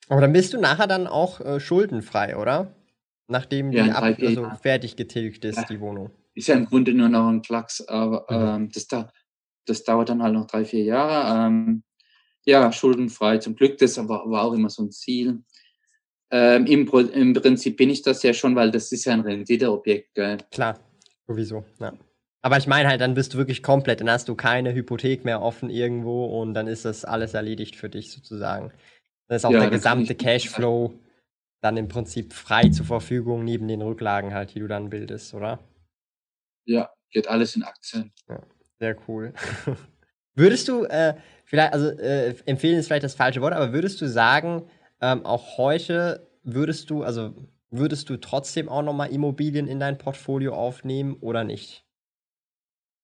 Aber 0.08 0.20
dann 0.20 0.32
bist 0.32 0.52
du 0.52 0.58
nachher 0.58 0.86
dann 0.86 1.06
auch 1.06 1.40
äh, 1.40 1.60
schuldenfrei, 1.60 2.36
oder? 2.36 2.74
Nachdem 3.30 3.70
ja, 3.70 3.84
die 3.84 3.90
ab, 3.92 4.18
also 4.20 4.50
fertig 4.60 4.96
getilgt 4.96 5.44
ist, 5.44 5.56
ja. 5.56 5.64
die 5.64 5.80
Wohnung. 5.80 6.10
Ist 6.34 6.48
ja 6.48 6.56
im 6.56 6.66
Grunde 6.66 6.92
nur 6.92 7.08
noch 7.08 7.28
ein 7.28 7.42
Klacks, 7.42 7.80
aber 7.80 8.26
mhm. 8.28 8.64
ähm, 8.64 8.70
das, 8.74 8.88
da, 8.88 9.12
das 9.66 9.84
dauert 9.84 10.08
dann 10.08 10.22
halt 10.22 10.34
noch 10.34 10.48
drei, 10.48 10.64
vier 10.64 10.82
Jahre. 10.82 11.46
Ähm, 11.46 11.84
ja, 12.44 12.72
schuldenfrei. 12.72 13.38
Zum 13.38 13.54
Glück, 13.54 13.78
das 13.78 13.96
war, 13.96 14.28
war 14.28 14.42
auch 14.42 14.52
immer 14.52 14.68
so 14.68 14.82
ein 14.82 14.90
Ziel. 14.90 15.44
Ähm, 16.32 16.66
im, 16.66 16.88
im, 16.88 17.32
Prinzip 17.34 17.76
bin 17.76 17.88
ich 17.88 18.02
das 18.02 18.22
ja 18.24 18.34
schon, 18.34 18.56
weil 18.56 18.72
das 18.72 18.90
ist 18.90 19.04
ja 19.04 19.12
ein 19.12 19.20
Renditeobjekt. 19.20 20.14
Gell? 20.14 20.38
Klar, 20.50 20.80
sowieso, 21.26 21.64
ja. 21.78 21.92
Aber 22.42 22.56
ich 22.56 22.66
meine 22.66 22.88
halt, 22.88 23.00
dann 23.00 23.14
bist 23.14 23.34
du 23.34 23.38
wirklich 23.38 23.62
komplett, 23.62 24.00
dann 24.00 24.10
hast 24.10 24.28
du 24.28 24.34
keine 24.34 24.74
Hypothek 24.74 25.24
mehr 25.24 25.42
offen 25.42 25.70
irgendwo 25.70 26.24
und 26.40 26.54
dann 26.54 26.66
ist 26.66 26.84
das 26.84 27.04
alles 27.04 27.34
erledigt 27.34 27.76
für 27.76 27.90
dich 27.90 28.10
sozusagen. 28.10 28.72
Dann 29.28 29.36
ist 29.36 29.44
auch 29.44 29.52
ja, 29.52 29.60
der 29.60 29.70
gesamte 29.70 30.14
Cashflow 30.14 30.94
dann 31.60 31.76
im 31.76 31.88
Prinzip 31.88 32.32
frei 32.32 32.68
zur 32.70 32.86
Verfügung 32.86 33.44
neben 33.44 33.68
den 33.68 33.82
Rücklagen 33.82 34.32
halt, 34.34 34.54
die 34.54 34.60
du 34.60 34.66
dann 34.66 34.90
bildest, 34.90 35.34
oder? 35.34 35.60
Ja, 36.64 36.90
geht 37.10 37.28
alles 37.28 37.56
in 37.56 37.62
Aktien. 37.62 38.12
Ja, 38.28 38.42
sehr 38.78 38.96
cool. 39.08 39.34
würdest 40.34 40.68
du, 40.68 40.84
äh, 40.84 41.14
vielleicht, 41.44 41.72
also 41.72 41.88
äh, 41.88 42.34
empfehlen 42.46 42.78
ist 42.78 42.86
vielleicht 42.86 43.04
das 43.04 43.14
falsche 43.14 43.40
Wort, 43.42 43.52
aber 43.52 43.72
würdest 43.72 44.00
du 44.00 44.08
sagen, 44.08 44.68
ähm, 45.00 45.24
auch 45.26 45.58
heute 45.58 46.28
würdest 46.42 46.90
du, 46.90 47.02
also 47.02 47.34
würdest 47.70 48.08
du 48.08 48.16
trotzdem 48.16 48.68
auch 48.68 48.82
nochmal 48.82 49.10
Immobilien 49.10 49.66
in 49.66 49.80
dein 49.80 49.98
Portfolio 49.98 50.54
aufnehmen 50.54 51.14
oder 51.20 51.44
nicht? 51.44 51.84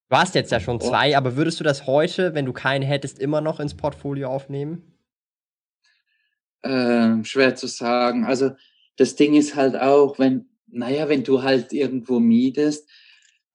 Du 0.09 0.17
hast 0.17 0.35
jetzt 0.35 0.53
ja 0.53 0.61
schon 0.61 0.77
oh. 0.77 0.79
zwei, 0.79 1.17
aber 1.17 1.37
würdest 1.37 1.59
du 1.61 1.65
das 1.65 1.87
heute, 1.87 2.35
wenn 2.35 2.47
du 2.47 2.53
keine 2.53 2.87
hättest, 2.87 3.19
immer 3.19 3.41
noch 3.41 3.61
ins 3.61 3.77
Portfolio 3.77 4.31
aufnehmen? 4.31 4.96
Ähm, 6.63 7.25
schwer 7.25 7.55
zu 7.55 7.67
sagen. 7.67 8.25
Also 8.25 8.51
das 8.97 9.15
Ding 9.15 9.35
ist 9.35 9.55
halt 9.55 9.77
auch, 9.77 10.19
wenn, 10.19 10.49
naja, 10.67 11.09
wenn 11.09 11.23
du 11.23 11.43
halt 11.43 11.73
irgendwo 11.73 12.19
mietest, 12.19 12.89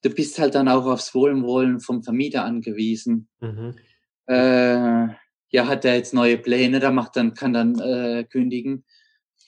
du 0.01 0.09
bist 0.09 0.39
halt 0.39 0.55
dann 0.55 0.67
auch 0.67 0.85
aufs 0.85 1.13
Wohlwollen 1.13 1.79
vom 1.79 2.03
Vermieter 2.03 2.43
angewiesen. 2.43 3.27
Mhm. 3.39 3.75
Äh, 4.27 5.07
ja, 5.53 5.67
hat 5.67 5.85
er 5.85 5.95
jetzt 5.95 6.13
neue 6.13 6.37
Pläne, 6.37 6.79
da 6.79 6.91
macht 6.91 7.15
dann, 7.15 7.33
kann 7.33 7.53
dann 7.53 7.79
äh, 7.79 8.23
kündigen. 8.23 8.85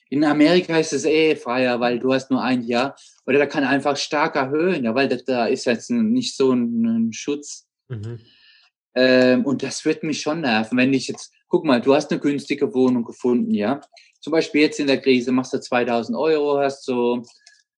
In 0.10 0.24
Amerika 0.26 0.78
ist 0.78 0.94
es 0.94 1.06
eh 1.06 1.36
freier, 1.36 1.80
weil 1.80 1.98
du 1.98 2.14
hast 2.14 2.30
nur 2.30 2.44
ein 2.44 2.62
Jahr. 2.64 2.96
Oder 3.26 3.40
da 3.40 3.46
kann 3.46 3.64
einfach 3.64 3.98
stark 3.98 4.36
erhöhen, 4.36 4.84
ja, 4.84 4.94
weil 4.94 5.08
da, 5.08 5.16
da 5.26 5.46
ist 5.48 5.66
jetzt 5.66 5.90
nicht 5.90 6.36
so 6.36 6.52
ein, 6.52 6.86
ein 6.86 7.14
Schutz. 7.14 7.68
Mhm. 7.88 8.20
Ähm, 8.96 9.46
und 9.46 9.64
das 9.64 9.86
wird 9.86 10.04
mich 10.04 10.22
schon 10.22 10.42
nerven, 10.42 10.78
wenn 10.78 10.94
ich 10.94 11.08
jetzt, 11.08 11.32
guck 11.54 11.66
mal, 11.66 11.80
du 11.80 11.94
hast 11.94 12.10
eine 12.10 12.20
günstige 12.20 12.74
Wohnung 12.74 13.04
gefunden, 13.04 13.54
ja. 13.54 13.80
Zum 14.22 14.32
Beispiel 14.32 14.62
jetzt 14.62 14.80
in 14.80 14.88
der 14.88 15.00
Krise 15.00 15.32
machst 15.32 15.54
du 15.54 15.60
2000 15.60 16.18
Euro, 16.18 16.58
hast 16.58 16.84
so 16.84 17.22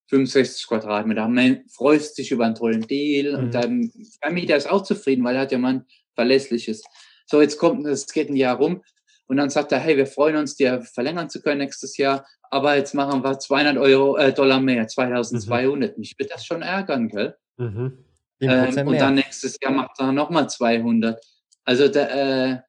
65 0.08 0.66
Quadratmeter, 0.68 1.28
man 1.28 1.66
freust 1.68 2.16
sich 2.16 2.32
über 2.32 2.46
einen 2.46 2.56
tollen 2.56 2.88
Deal 2.88 3.34
mhm. 3.34 3.38
und 3.44 3.54
dann, 3.54 3.92
der 4.24 4.32
Mieter 4.32 4.56
ist 4.56 4.72
auch 4.72 4.84
zufrieden, 4.84 5.26
weil 5.26 5.36
er 5.36 5.42
hat 5.42 5.52
ja 5.52 5.58
mal 5.58 5.74
ein 5.74 5.86
verlässliches. 6.14 6.84
So, 7.26 7.42
jetzt 7.42 7.58
kommt, 7.58 7.86
es 7.86 8.08
geht 8.08 8.30
ein 8.30 8.38
Jahr 8.38 8.56
rum 8.56 8.82
und 9.28 9.36
dann 9.36 9.50
sagt 9.50 9.74
er, 9.74 9.80
hey, 9.80 9.98
wir 9.98 10.08
freuen 10.08 10.38
uns, 10.38 10.56
dir 10.56 10.82
verlängern 10.82 11.30
zu 11.30 11.42
können 11.42 11.58
nächstes 11.58 11.98
Jahr, 11.98 12.26
aber 12.50 12.78
jetzt 12.78 12.94
machen 12.94 13.26
wir 13.26 13.40
200 13.40 13.78
Euro, 13.78 14.16
äh, 14.16 14.32
Dollar 14.32 14.62
mehr, 14.62 14.88
2200. 14.88 15.98
Mhm. 15.98 16.00
Mich 16.00 16.16
wird 16.18 16.32
das 16.32 16.46
schon 16.46 16.62
ärgern, 16.62 17.10
gell? 17.10 17.36
Mhm. 17.58 18.06
Ähm, 18.40 18.88
und 18.88 19.02
dann 19.02 19.16
nächstes 19.16 19.58
Jahr 19.62 19.74
macht 19.74 20.00
er 20.00 20.14
nochmal 20.14 20.48
200. 20.48 21.20
Also, 21.66 21.90
der, 21.90 22.12
äh, 22.14 22.60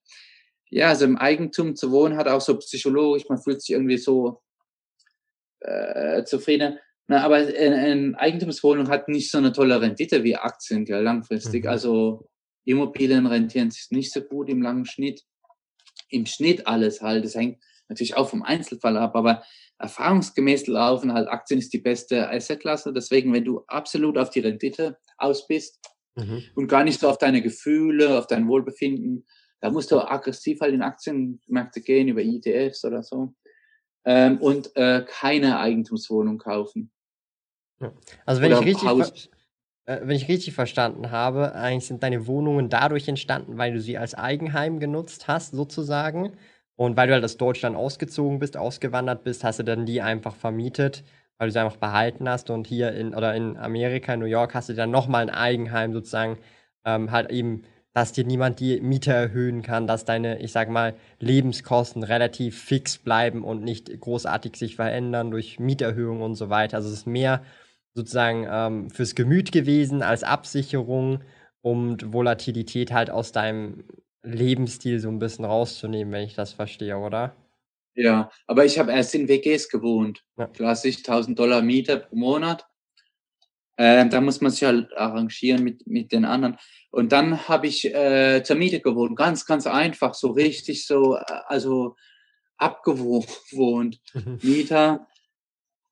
ja, 0.71 0.89
also 0.89 1.05
im 1.05 1.17
Eigentum 1.17 1.77
zu 1.77 1.91
wohnen 1.91 2.17
hat 2.17 2.29
auch 2.29 2.41
so 2.41 2.59
psychologisch, 2.59 3.29
man 3.29 3.41
fühlt 3.41 3.62
sich 3.62 3.71
irgendwie 3.71 3.99
so 3.99 4.43
äh, 5.61 6.25
zufrieden. 6.25 6.79
Na, 7.09 7.23
aber 7.23 7.37
eine 7.37 8.14
Eigentumswohnung 8.19 8.89
hat 8.89 9.09
nicht 9.09 9.31
so 9.31 9.39
eine 9.39 9.53
tolle 9.53 9.81
Rendite 9.81 10.25
wie 10.25 10.37
Aktien, 10.37 10.85
gell, 10.85 11.03
langfristig. 11.03 11.64
Mhm. 11.64 11.71
Also 11.71 12.29
Immobilien 12.64 13.27
rentieren 13.27 13.71
sich 13.71 13.89
nicht 13.91 14.12
so 14.12 14.23
gut 14.23 14.49
im 14.49 14.61
langen 14.61 14.87
Schnitt 14.87 15.23
im 16.09 16.27
Schnitt 16.27 16.67
alles 16.67 17.01
halt. 17.03 17.25
Das 17.25 17.35
hängt 17.35 17.59
natürlich 17.89 18.17
auch 18.17 18.29
vom 18.29 18.43
Einzelfall 18.43 18.97
ab, 18.97 19.14
aber 19.17 19.45
erfahrungsgemäß 19.79 20.67
laufen 20.67 21.12
halt 21.12 21.29
Aktien 21.29 21.61
ist 21.61 21.73
die 21.73 21.79
beste 21.79 22.29
Assetklasse. 22.31 22.93
Deswegen, 22.93 23.33
wenn 23.33 23.45
du 23.45 23.64
absolut 23.67 24.19
auf 24.19 24.31
die 24.31 24.41
Rendite 24.41 24.99
aus 25.19 25.47
bist 25.47 25.79
mhm. 26.14 26.43
und 26.55 26.69
gar 26.69 26.85
nicht 26.85 27.01
so 27.01 27.09
auf 27.09 27.19
deine 27.19 27.43
Gefühle, 27.43 28.19
auf 28.19 28.27
dein 28.27 28.49
Wohlbefinden, 28.49 29.27
da 29.61 29.71
musst 29.71 29.91
du 29.91 29.99
aggressiv 30.01 30.61
halt 30.61 30.75
in 30.75 30.83
Aktienmärkte 30.83 31.81
gehen, 31.81 32.09
über 32.09 32.23
ETFs 32.23 32.85
oder 32.85 33.03
so. 33.03 33.35
Ähm, 34.05 34.39
und 34.39 34.75
äh, 34.77 35.05
keine 35.07 35.59
Eigentumswohnung 35.59 36.39
kaufen. 36.39 36.93
Also 38.25 38.41
wenn 38.43 38.53
oder 38.53 38.61
ich 38.61 38.83
richtig 38.83 39.31
äh, 39.87 40.01
wenn 40.03 40.17
ich 40.17 40.29
richtig 40.29 40.55
verstanden 40.55 41.11
habe, 41.11 41.55
eigentlich 41.55 41.87
sind 41.87 42.03
deine 42.03 42.27
Wohnungen 42.27 42.69
dadurch 42.69 43.09
entstanden, 43.09 43.57
weil 43.57 43.73
du 43.73 43.81
sie 43.81 43.97
als 43.97 44.15
Eigenheim 44.15 44.81
genutzt 44.81 45.29
hast, 45.29 45.53
sozusagen. 45.53 46.37
Und 46.75 46.97
weil 46.97 47.09
du 47.09 47.15
halt 47.15 47.25
aus 47.25 47.39
Deutschland 47.39 47.75
ausgezogen 47.75 48.39
bist, 48.39 48.57
ausgewandert 48.57 49.25
bist, 49.25 49.45
hast 49.45 49.61
du 49.61 49.63
dann 49.63 49.87
die 49.87 50.03
einfach 50.03 50.35
vermietet, 50.35 51.05
weil 51.39 51.49
du 51.49 51.53
sie 51.53 51.61
einfach 51.61 51.79
behalten 51.79 52.29
hast. 52.29 52.51
Und 52.51 52.67
hier 52.67 52.93
in, 52.93 53.15
oder 53.15 53.35
in 53.35 53.57
Amerika, 53.57 54.13
in 54.13 54.21
New 54.21 54.27
York, 54.27 54.55
hast 54.55 54.69
du 54.69 54.75
dann 54.75 54.91
nochmal 54.91 55.23
ein 55.23 55.31
Eigenheim 55.31 55.93
sozusagen, 55.93 56.39
ähm, 56.85 57.11
halt 57.11 57.31
eben, 57.31 57.63
dass 57.97 58.13
dir 58.13 58.25
niemand 58.25 58.61
die 58.61 58.79
Miete 58.83 59.11
erhöhen 59.11 59.63
kann, 59.63 59.87
dass 59.87 60.05
deine, 60.05 60.39
ich 60.41 60.53
sag 60.53 60.69
mal, 60.69 60.95
Lebenskosten 61.19 62.03
relativ 62.03 62.63
fix 62.63 62.99
bleiben 62.99 63.43
und 63.43 63.65
nicht 63.65 63.89
großartig 63.99 64.57
sich 64.57 64.77
verändern 64.77 65.31
durch 65.31 65.59
Mieterhöhungen 65.59 66.21
und 66.21 66.35
so 66.35 66.51
weiter. 66.51 66.77
Also 66.77 66.91
es 66.91 66.95
ist 66.99 67.07
mehr 67.07 67.43
sozusagen 67.95 68.47
ähm, 68.51 68.91
fürs 68.91 69.15
Gemüt 69.15 69.51
gewesen 69.51 70.03
als 70.03 70.25
Absicherung, 70.25 71.25
um 71.63 71.97
Volatilität 72.13 72.93
halt 72.93 73.09
aus 73.09 73.33
deinem 73.33 73.85
Lebensstil 74.23 75.01
so 75.01 75.09
ein 75.09 75.19
bisschen 75.19 75.47
rauszunehmen, 75.47 76.13
wenn 76.13 76.25
ich 76.25 76.35
das 76.35 76.53
verstehe, 76.53 76.99
oder? 76.99 77.35
Ja, 77.95 78.31
aber 78.47 78.67
ich 78.67 78.79
habe 78.79 78.93
erst 78.93 79.15
in 79.15 79.27
WGs 79.27 79.71
gewohnt. 79.71 80.23
Ja. 80.37 80.49
Klassisch 80.49 80.99
1000 80.99 81.39
Dollar 81.39 81.63
Miete 81.63 81.97
pro 81.97 82.17
Monat. 82.17 82.67
Ähm, 83.79 84.11
da 84.11 84.20
muss 84.20 84.41
man 84.41 84.51
sich 84.51 84.64
halt 84.64 84.97
arrangieren 84.97 85.62
mit, 85.62 85.87
mit 85.87 86.12
den 86.12 86.24
anderen. 86.24 86.57
Und 86.91 87.12
dann 87.12 87.47
habe 87.47 87.66
ich 87.66 87.85
äh, 87.95 88.43
zur 88.43 88.57
Miete 88.57 88.81
gewohnt. 88.81 89.16
Ganz, 89.16 89.45
ganz 89.45 89.66
einfach, 89.66 90.14
so 90.14 90.31
richtig 90.31 90.87
so, 90.87 91.16
äh, 91.16 91.24
also 91.47 91.97
abgewohnt. 92.57 94.01
Mhm. 94.14 94.39
Mieter 94.43 95.07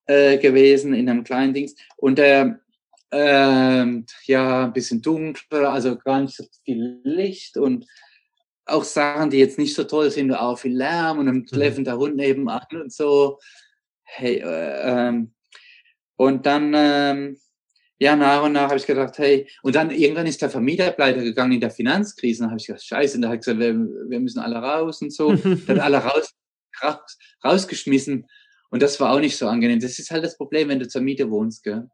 äh, 0.07 0.39
gewesen 0.39 0.95
in 0.95 1.09
einem 1.09 1.24
kleinen 1.24 1.53
Dings. 1.53 1.74
Und 1.97 2.18
der, 2.18 2.61
äh, 3.11 3.87
ja, 4.24 4.64
ein 4.64 4.72
bisschen 4.72 5.03
dunkel, 5.03 5.66
also 5.66 5.97
gar 5.97 6.22
nicht 6.22 6.37
so 6.37 6.45
viel 6.64 7.01
Licht 7.05 7.57
und 7.57 7.87
auch 8.66 8.85
Sachen, 8.85 9.30
die 9.30 9.39
jetzt 9.39 9.59
nicht 9.59 9.74
so 9.74 9.85
toll 9.85 10.11
sind, 10.11 10.32
auch 10.32 10.59
viel 10.59 10.76
Lärm 10.76 11.18
und 11.18 11.28
ein 11.28 11.37
mhm. 11.37 11.47
kläffender 11.47 11.99
Hund 11.99 12.16
nebenan 12.16 12.66
und 12.72 12.93
so. 12.93 13.39
Hey, 14.05 14.37
äh, 14.37 15.09
ähm, 15.09 15.35
und 16.16 16.47
dann, 16.47 16.72
ähm, 16.74 17.37
ja, 18.05 18.17
nach 18.17 18.43
und 18.43 18.53
nach 18.53 18.69
habe 18.69 18.77
ich 18.77 18.87
gedacht, 18.87 19.17
hey, 19.17 19.49
und 19.63 19.75
dann 19.75 19.91
irgendwann 19.91 20.27
ist 20.27 20.43
der 20.43 20.51
Vermieter 20.51 20.91
pleite 20.91 21.25
gegangen 21.25 21.53
in 21.53 21.61
der 21.61 21.71
Finanzkrise. 21.71 22.43
Dann 22.43 22.51
habe 22.51 22.61
ich 22.61 22.67
gedacht, 22.67 22.85
scheiße, 22.85 23.17
und 23.17 23.23
da 23.23 23.29
habe 23.29 23.37
ich 23.37 23.41
gesagt, 23.41 23.59
wir, 23.59 23.75
wir 23.75 24.21
müssen 24.21 24.41
alle 24.41 24.57
raus 24.57 25.01
und 25.01 25.11
so. 25.11 25.33
dann 25.67 25.81
alle 25.81 25.97
raus, 25.99 26.35
raus, 26.83 27.19
rausgeschmissen. 27.43 28.27
Und 28.69 28.83
das 28.83 29.01
war 29.01 29.11
auch 29.11 29.21
nicht 29.21 29.39
so 29.39 29.49
angenehm. 29.49 29.81
Das 29.81 29.99
ist 29.99 30.11
halt 30.11 30.23
das 30.23 30.37
Problem, 30.37 30.69
wenn 30.69 30.81
du 30.81 30.87
zur 30.87 31.01
Miete 31.01 31.31
wohnst, 31.31 31.65
gell? 31.65 31.89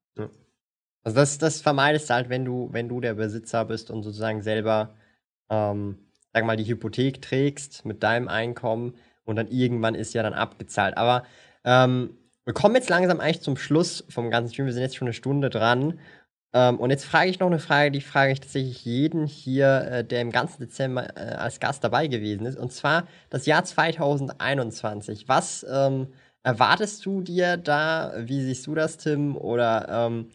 Also 1.05 1.15
das, 1.15 1.39
das 1.39 1.61
vermeidest 1.61 2.11
du 2.11 2.15
halt, 2.15 2.29
wenn 2.29 2.45
du, 2.45 2.69
wenn 2.73 2.89
du 2.89 3.01
der 3.01 3.15
Besitzer 3.15 3.65
bist 3.65 3.91
und 3.93 4.03
sozusagen 4.03 4.43
selber, 4.43 4.97
ähm, 5.49 6.11
sag 6.33 6.45
mal, 6.45 6.57
die 6.57 6.67
Hypothek 6.67 7.23
trägst 7.23 7.85
mit 7.85 8.03
deinem 8.03 8.27
Einkommen 8.27 8.95
und 9.25 9.37
dann 9.37 9.47
irgendwann 9.47 9.95
ist 9.95 10.13
ja 10.13 10.25
dann 10.25 10.35
abgezahlt. 10.35 10.97
Aber 10.97 11.23
ähm, 11.65 12.19
wir 12.51 12.55
kommen 12.55 12.75
jetzt 12.75 12.91
langsam 12.91 13.21
eigentlich 13.21 13.43
zum 13.43 13.57
Schluss 13.57 14.05
vom 14.09 14.29
ganzen 14.29 14.53
Stream. 14.53 14.67
Wir 14.67 14.73
sind 14.73 14.83
jetzt 14.83 14.97
schon 14.97 15.07
eine 15.07 15.13
Stunde 15.13 15.51
dran. 15.51 16.01
Ähm, 16.53 16.81
und 16.81 16.91
jetzt 16.91 17.05
frage 17.05 17.31
ich 17.31 17.39
noch 17.39 17.47
eine 17.47 17.61
Frage, 17.61 17.93
die 17.93 18.01
frage 18.01 18.33
ich 18.33 18.41
tatsächlich 18.41 18.85
jeden 18.85 19.29
hier, 19.29 19.83
äh, 19.89 20.05
der 20.05 20.21
im 20.21 20.33
ganzen 20.33 20.61
Dezember 20.61 21.17
äh, 21.17 21.37
als 21.37 21.61
Gast 21.61 21.85
dabei 21.85 22.09
gewesen 22.09 22.47
ist. 22.47 22.59
Und 22.59 22.73
zwar 22.73 23.07
das 23.29 23.47
Jahr 23.47 23.63
2021. 23.65 25.29
Was 25.29 25.65
ähm, 25.71 26.09
erwartest 26.43 27.07
du 27.07 27.23
dir 27.23 27.57
da? 27.57 28.15
Wie 28.17 28.43
siehst 28.43 28.67
du 28.67 28.75
das, 28.75 28.97
Tim? 28.97 29.37
Oder 29.37 29.87
ähm, 29.89 30.31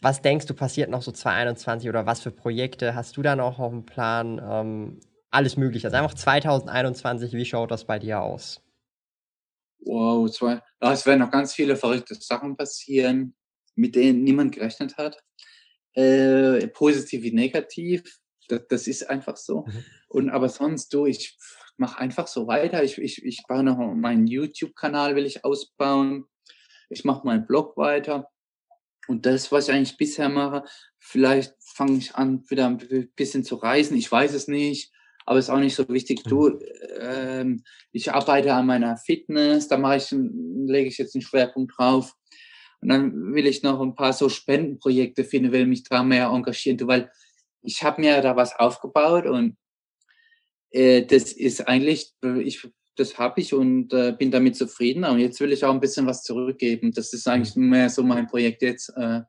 was 0.00 0.22
denkst 0.22 0.46
du 0.46 0.54
passiert 0.54 0.88
noch 0.88 1.02
so 1.02 1.12
2021 1.12 1.90
oder 1.90 2.06
was 2.06 2.22
für 2.22 2.30
Projekte 2.30 2.94
hast 2.94 3.18
du 3.18 3.22
da 3.22 3.36
noch 3.36 3.58
auf 3.58 3.70
dem 3.70 3.84
Plan? 3.84 4.40
Ähm, 4.42 5.00
alles 5.30 5.58
Mögliche. 5.58 5.88
Also 5.88 5.98
einfach 5.98 6.14
2021, 6.14 7.34
wie 7.34 7.44
schaut 7.44 7.70
das 7.70 7.84
bei 7.84 7.98
dir 7.98 8.22
aus? 8.22 8.62
Wow, 9.80 10.30
zwei, 10.30 10.60
es 10.80 11.06
werden 11.06 11.20
noch 11.20 11.30
ganz 11.30 11.54
viele 11.54 11.76
verrückte 11.76 12.14
Sachen 12.14 12.56
passieren, 12.56 13.34
mit 13.74 13.94
denen 13.94 14.24
niemand 14.24 14.54
gerechnet 14.54 14.96
hat. 14.96 15.22
Äh, 15.94 16.66
positiv 16.68 17.22
wie 17.22 17.32
negativ. 17.32 18.20
Das, 18.48 18.62
das 18.68 18.86
ist 18.86 19.08
einfach 19.08 19.36
so. 19.36 19.64
Mhm. 19.66 19.84
Und 20.08 20.30
aber 20.30 20.48
sonst 20.48 20.92
du, 20.94 21.06
ich 21.06 21.38
mache 21.76 21.98
einfach 21.98 22.26
so 22.26 22.46
weiter. 22.46 22.82
Ich, 22.82 22.98
ich, 22.98 23.24
ich 23.24 23.42
baue 23.46 23.62
noch 23.62 23.78
meinen 23.94 24.26
YouTube-Kanal, 24.26 25.16
will 25.16 25.26
ich 25.26 25.44
ausbauen. 25.44 26.24
Ich 26.90 27.04
mache 27.04 27.26
meinen 27.26 27.46
Blog 27.46 27.76
weiter. 27.76 28.28
Und 29.06 29.24
das, 29.24 29.50
was 29.52 29.68
ich 29.68 29.74
eigentlich 29.74 29.96
bisher 29.96 30.28
mache, 30.28 30.64
vielleicht 30.98 31.54
fange 31.60 31.98
ich 31.98 32.14
an, 32.14 32.44
wieder 32.50 32.66
ein 32.66 33.10
bisschen 33.16 33.42
zu 33.42 33.56
reisen. 33.56 33.96
Ich 33.96 34.10
weiß 34.10 34.34
es 34.34 34.48
nicht, 34.48 34.92
aber 35.28 35.38
ist 35.38 35.50
auch 35.50 35.58
nicht 35.58 35.74
so 35.74 35.86
wichtig. 35.90 36.22
Du, 36.24 36.48
mhm. 36.48 36.58
ähm, 37.00 37.62
ich 37.92 38.10
arbeite 38.10 38.54
an 38.54 38.64
meiner 38.64 38.96
Fitness, 38.96 39.68
da 39.68 39.76
mache 39.76 39.96
ich, 39.96 40.10
lege 40.10 40.88
ich 40.88 40.96
jetzt 40.96 41.14
einen 41.14 41.22
Schwerpunkt 41.22 41.74
drauf. 41.76 42.14
Und 42.80 42.88
dann 42.88 43.34
will 43.34 43.46
ich 43.46 43.62
noch 43.62 43.80
ein 43.80 43.94
paar 43.94 44.14
so 44.14 44.30
Spendenprojekte 44.30 45.24
finden, 45.24 45.52
will 45.52 45.66
mich 45.66 45.82
da 45.82 46.02
mehr 46.02 46.28
engagieren, 46.28 46.78
weil 46.88 47.10
ich 47.60 47.82
habe 47.82 48.00
mir 48.00 48.22
da 48.22 48.36
was 48.36 48.58
aufgebaut 48.58 49.26
und 49.26 49.58
äh, 50.70 51.04
das 51.04 51.32
ist 51.32 51.68
eigentlich, 51.68 52.14
äh, 52.24 52.40
ich, 52.40 52.66
das 52.96 53.18
habe 53.18 53.42
ich 53.42 53.52
und 53.52 53.92
äh, 53.92 54.12
bin 54.12 54.30
damit 54.30 54.56
zufrieden. 54.56 55.04
Und 55.04 55.18
jetzt 55.18 55.40
will 55.40 55.52
ich 55.52 55.62
auch 55.64 55.74
ein 55.74 55.80
bisschen 55.80 56.06
was 56.06 56.22
zurückgeben. 56.22 56.92
Das 56.92 57.12
ist 57.12 57.28
eigentlich 57.28 57.54
mhm. 57.54 57.68
mehr 57.68 57.90
so 57.90 58.02
mein 58.02 58.26
Projekt 58.26 58.62
jetzt. 58.62 58.90
Äh, 58.96 59.22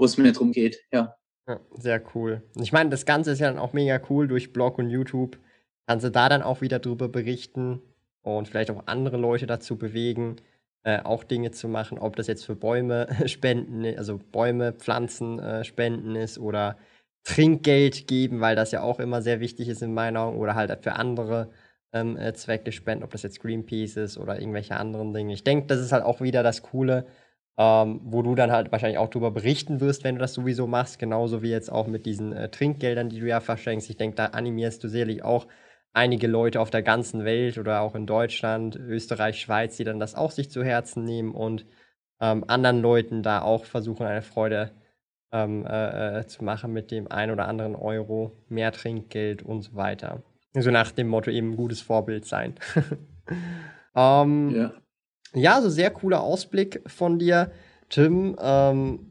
wo 0.00 0.06
es 0.06 0.16
mir 0.16 0.32
darum 0.32 0.50
geht, 0.50 0.80
ja. 0.90 1.14
Ja. 1.48 1.60
Sehr 1.76 2.02
cool. 2.14 2.42
Ich 2.56 2.72
meine, 2.72 2.90
das 2.90 3.06
Ganze 3.06 3.32
ist 3.32 3.40
ja 3.40 3.48
dann 3.48 3.58
auch 3.58 3.72
mega 3.72 4.00
cool 4.08 4.28
durch 4.28 4.52
Blog 4.52 4.78
und 4.78 4.90
YouTube. 4.90 5.38
Kannst 5.86 6.04
du 6.04 6.10
da 6.10 6.28
dann 6.28 6.42
auch 6.42 6.60
wieder 6.60 6.78
drüber 6.78 7.08
berichten 7.08 7.82
und 8.22 8.48
vielleicht 8.48 8.70
auch 8.70 8.86
andere 8.86 9.16
Leute 9.16 9.46
dazu 9.46 9.76
bewegen, 9.76 10.36
äh, 10.84 11.00
auch 11.02 11.24
Dinge 11.24 11.50
zu 11.50 11.68
machen, 11.68 11.98
ob 11.98 12.16
das 12.16 12.26
jetzt 12.26 12.46
für 12.46 12.56
Bäume 12.56 13.08
spenden, 13.26 13.84
also 13.98 14.18
Bäume, 14.18 14.72
Pflanzen 14.72 15.38
äh, 15.38 15.64
spenden 15.64 16.16
ist 16.16 16.38
oder 16.38 16.78
Trinkgeld 17.24 18.06
geben, 18.06 18.40
weil 18.40 18.56
das 18.56 18.72
ja 18.72 18.82
auch 18.82 18.98
immer 19.00 19.20
sehr 19.22 19.40
wichtig 19.40 19.68
ist 19.68 19.82
in 19.82 19.92
meinen 19.92 20.16
Augen, 20.16 20.38
oder 20.38 20.54
halt 20.54 20.82
für 20.82 20.94
andere 20.94 21.50
ähm, 21.92 22.16
äh, 22.16 22.32
Zwecke 22.34 22.72
spenden, 22.72 23.04
ob 23.04 23.10
das 23.10 23.22
jetzt 23.22 23.40
Greenpeace 23.40 23.96
ist 23.96 24.18
oder 24.18 24.40
irgendwelche 24.40 24.76
anderen 24.76 25.12
Dinge. 25.12 25.32
Ich 25.34 25.44
denke, 25.44 25.66
das 25.66 25.80
ist 25.80 25.92
halt 25.92 26.04
auch 26.04 26.20
wieder 26.20 26.42
das 26.42 26.62
Coole, 26.62 27.06
ähm, 27.60 28.00
wo 28.04 28.22
du 28.22 28.34
dann 28.34 28.50
halt 28.50 28.72
wahrscheinlich 28.72 28.96
auch 28.96 29.10
darüber 29.10 29.30
berichten 29.30 29.80
wirst, 29.80 30.02
wenn 30.02 30.14
du 30.14 30.20
das 30.20 30.32
sowieso 30.32 30.66
machst, 30.66 30.98
genauso 30.98 31.42
wie 31.42 31.50
jetzt 31.50 31.70
auch 31.70 31.86
mit 31.86 32.06
diesen 32.06 32.32
äh, 32.32 32.48
Trinkgeldern, 32.48 33.10
die 33.10 33.20
du 33.20 33.26
ja 33.26 33.40
verschenkst. 33.40 33.90
Ich 33.90 33.98
denke, 33.98 34.16
da 34.16 34.26
animierst 34.26 34.82
du 34.82 34.88
sicherlich 34.88 35.22
auch 35.22 35.46
einige 35.92 36.26
Leute 36.26 36.58
auf 36.58 36.70
der 36.70 36.82
ganzen 36.82 37.26
Welt 37.26 37.58
oder 37.58 37.82
auch 37.82 37.94
in 37.94 38.06
Deutschland, 38.06 38.76
Österreich, 38.76 39.42
Schweiz, 39.42 39.76
die 39.76 39.84
dann 39.84 40.00
das 40.00 40.14
auch 40.14 40.30
sich 40.30 40.50
zu 40.50 40.64
Herzen 40.64 41.04
nehmen 41.04 41.34
und 41.34 41.66
ähm, 42.18 42.44
anderen 42.48 42.80
Leuten 42.80 43.22
da 43.22 43.42
auch 43.42 43.66
versuchen, 43.66 44.06
eine 44.06 44.22
Freude 44.22 44.70
ähm, 45.30 45.66
äh, 45.66 46.20
äh, 46.20 46.26
zu 46.26 46.42
machen 46.42 46.72
mit 46.72 46.90
dem 46.90 47.12
ein 47.12 47.30
oder 47.30 47.46
anderen 47.46 47.74
Euro, 47.74 48.32
mehr 48.48 48.72
Trinkgeld 48.72 49.42
und 49.42 49.60
so 49.60 49.74
weiter. 49.74 50.22
So 50.54 50.70
nach 50.70 50.92
dem 50.92 51.08
Motto 51.08 51.30
eben 51.30 51.56
gutes 51.56 51.82
Vorbild 51.82 52.24
sein. 52.24 52.54
ähm, 53.94 54.50
ja. 54.54 54.72
Ja, 55.34 55.60
so 55.60 55.68
sehr 55.68 55.90
cooler 55.90 56.22
Ausblick 56.22 56.82
von 56.86 57.18
dir, 57.18 57.50
Tim. 57.88 58.36
Ähm, 58.40 59.06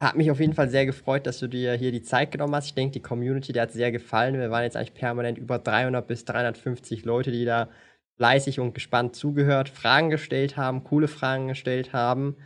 hat 0.00 0.16
mich 0.16 0.30
auf 0.30 0.40
jeden 0.40 0.52
Fall 0.52 0.68
sehr 0.68 0.84
gefreut, 0.84 1.26
dass 1.26 1.38
du 1.38 1.48
dir 1.48 1.72
hier 1.74 1.90
die 1.90 2.02
Zeit 2.02 2.30
genommen 2.30 2.54
hast. 2.54 2.66
Ich 2.66 2.74
denke, 2.74 2.92
die 2.92 3.00
Community, 3.00 3.52
der 3.52 3.62
hat 3.62 3.72
sehr 3.72 3.90
gefallen. 3.90 4.38
Wir 4.38 4.50
waren 4.50 4.62
jetzt 4.62 4.76
eigentlich 4.76 4.94
permanent 4.94 5.38
über 5.38 5.58
300 5.58 6.06
bis 6.06 6.24
350 6.26 7.04
Leute, 7.04 7.32
die 7.32 7.46
da 7.46 7.70
fleißig 8.18 8.60
und 8.60 8.74
gespannt 8.74 9.16
zugehört, 9.16 9.68
Fragen 9.68 10.10
gestellt 10.10 10.56
haben, 10.56 10.84
coole 10.84 11.08
Fragen 11.08 11.48
gestellt 11.48 11.92
haben. 11.92 12.36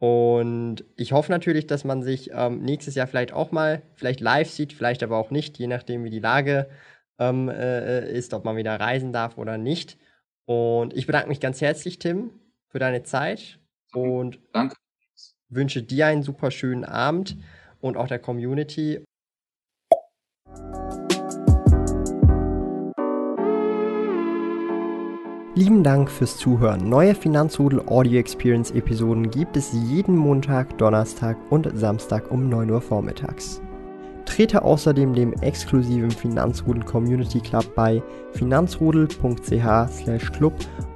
Und 0.00 0.84
ich 0.96 1.12
hoffe 1.12 1.32
natürlich, 1.32 1.66
dass 1.66 1.84
man 1.84 2.02
sich 2.02 2.30
ähm, 2.32 2.62
nächstes 2.62 2.94
Jahr 2.94 3.08
vielleicht 3.08 3.32
auch 3.32 3.50
mal, 3.50 3.82
vielleicht 3.94 4.20
live 4.20 4.48
sieht, 4.50 4.72
vielleicht 4.72 5.02
aber 5.02 5.18
auch 5.18 5.30
nicht, 5.30 5.58
je 5.58 5.66
nachdem, 5.66 6.04
wie 6.04 6.10
die 6.10 6.20
Lage 6.20 6.68
ähm, 7.18 7.48
äh, 7.48 8.10
ist, 8.12 8.32
ob 8.32 8.44
man 8.44 8.56
wieder 8.56 8.78
reisen 8.78 9.12
darf 9.12 9.38
oder 9.38 9.58
nicht. 9.58 9.98
Und 10.46 10.94
ich 10.96 11.06
bedanke 11.06 11.28
mich 11.28 11.40
ganz 11.40 11.60
herzlich, 11.60 11.98
Tim, 11.98 12.30
für 12.68 12.78
deine 12.78 13.02
Zeit. 13.02 13.58
Und 13.92 14.40
Danke. 14.52 14.76
wünsche 15.48 15.82
dir 15.82 16.06
einen 16.06 16.22
super 16.22 16.50
schönen 16.50 16.84
Abend 16.84 17.36
und 17.80 17.96
auch 17.96 18.08
der 18.08 18.18
Community. 18.18 19.02
Lieben 25.54 25.82
Dank 25.82 26.08
fürs 26.08 26.36
Zuhören. 26.36 26.88
Neue 26.88 27.16
Finanzrudel 27.16 27.80
Audio 27.88 28.20
Experience 28.20 28.70
Episoden 28.70 29.28
gibt 29.28 29.56
es 29.56 29.72
jeden 29.72 30.16
Montag, 30.16 30.78
Donnerstag 30.78 31.36
und 31.50 31.68
Samstag 31.76 32.30
um 32.30 32.48
9 32.48 32.70
Uhr 32.70 32.80
vormittags. 32.80 33.60
Trete 34.24 34.62
außerdem 34.62 35.14
dem 35.14 35.32
exklusiven 35.40 36.12
Finanzrudel 36.12 36.84
Community 36.84 37.40
Club 37.40 37.74
bei 37.74 38.00
finanzrudel.ch/club 38.34 40.54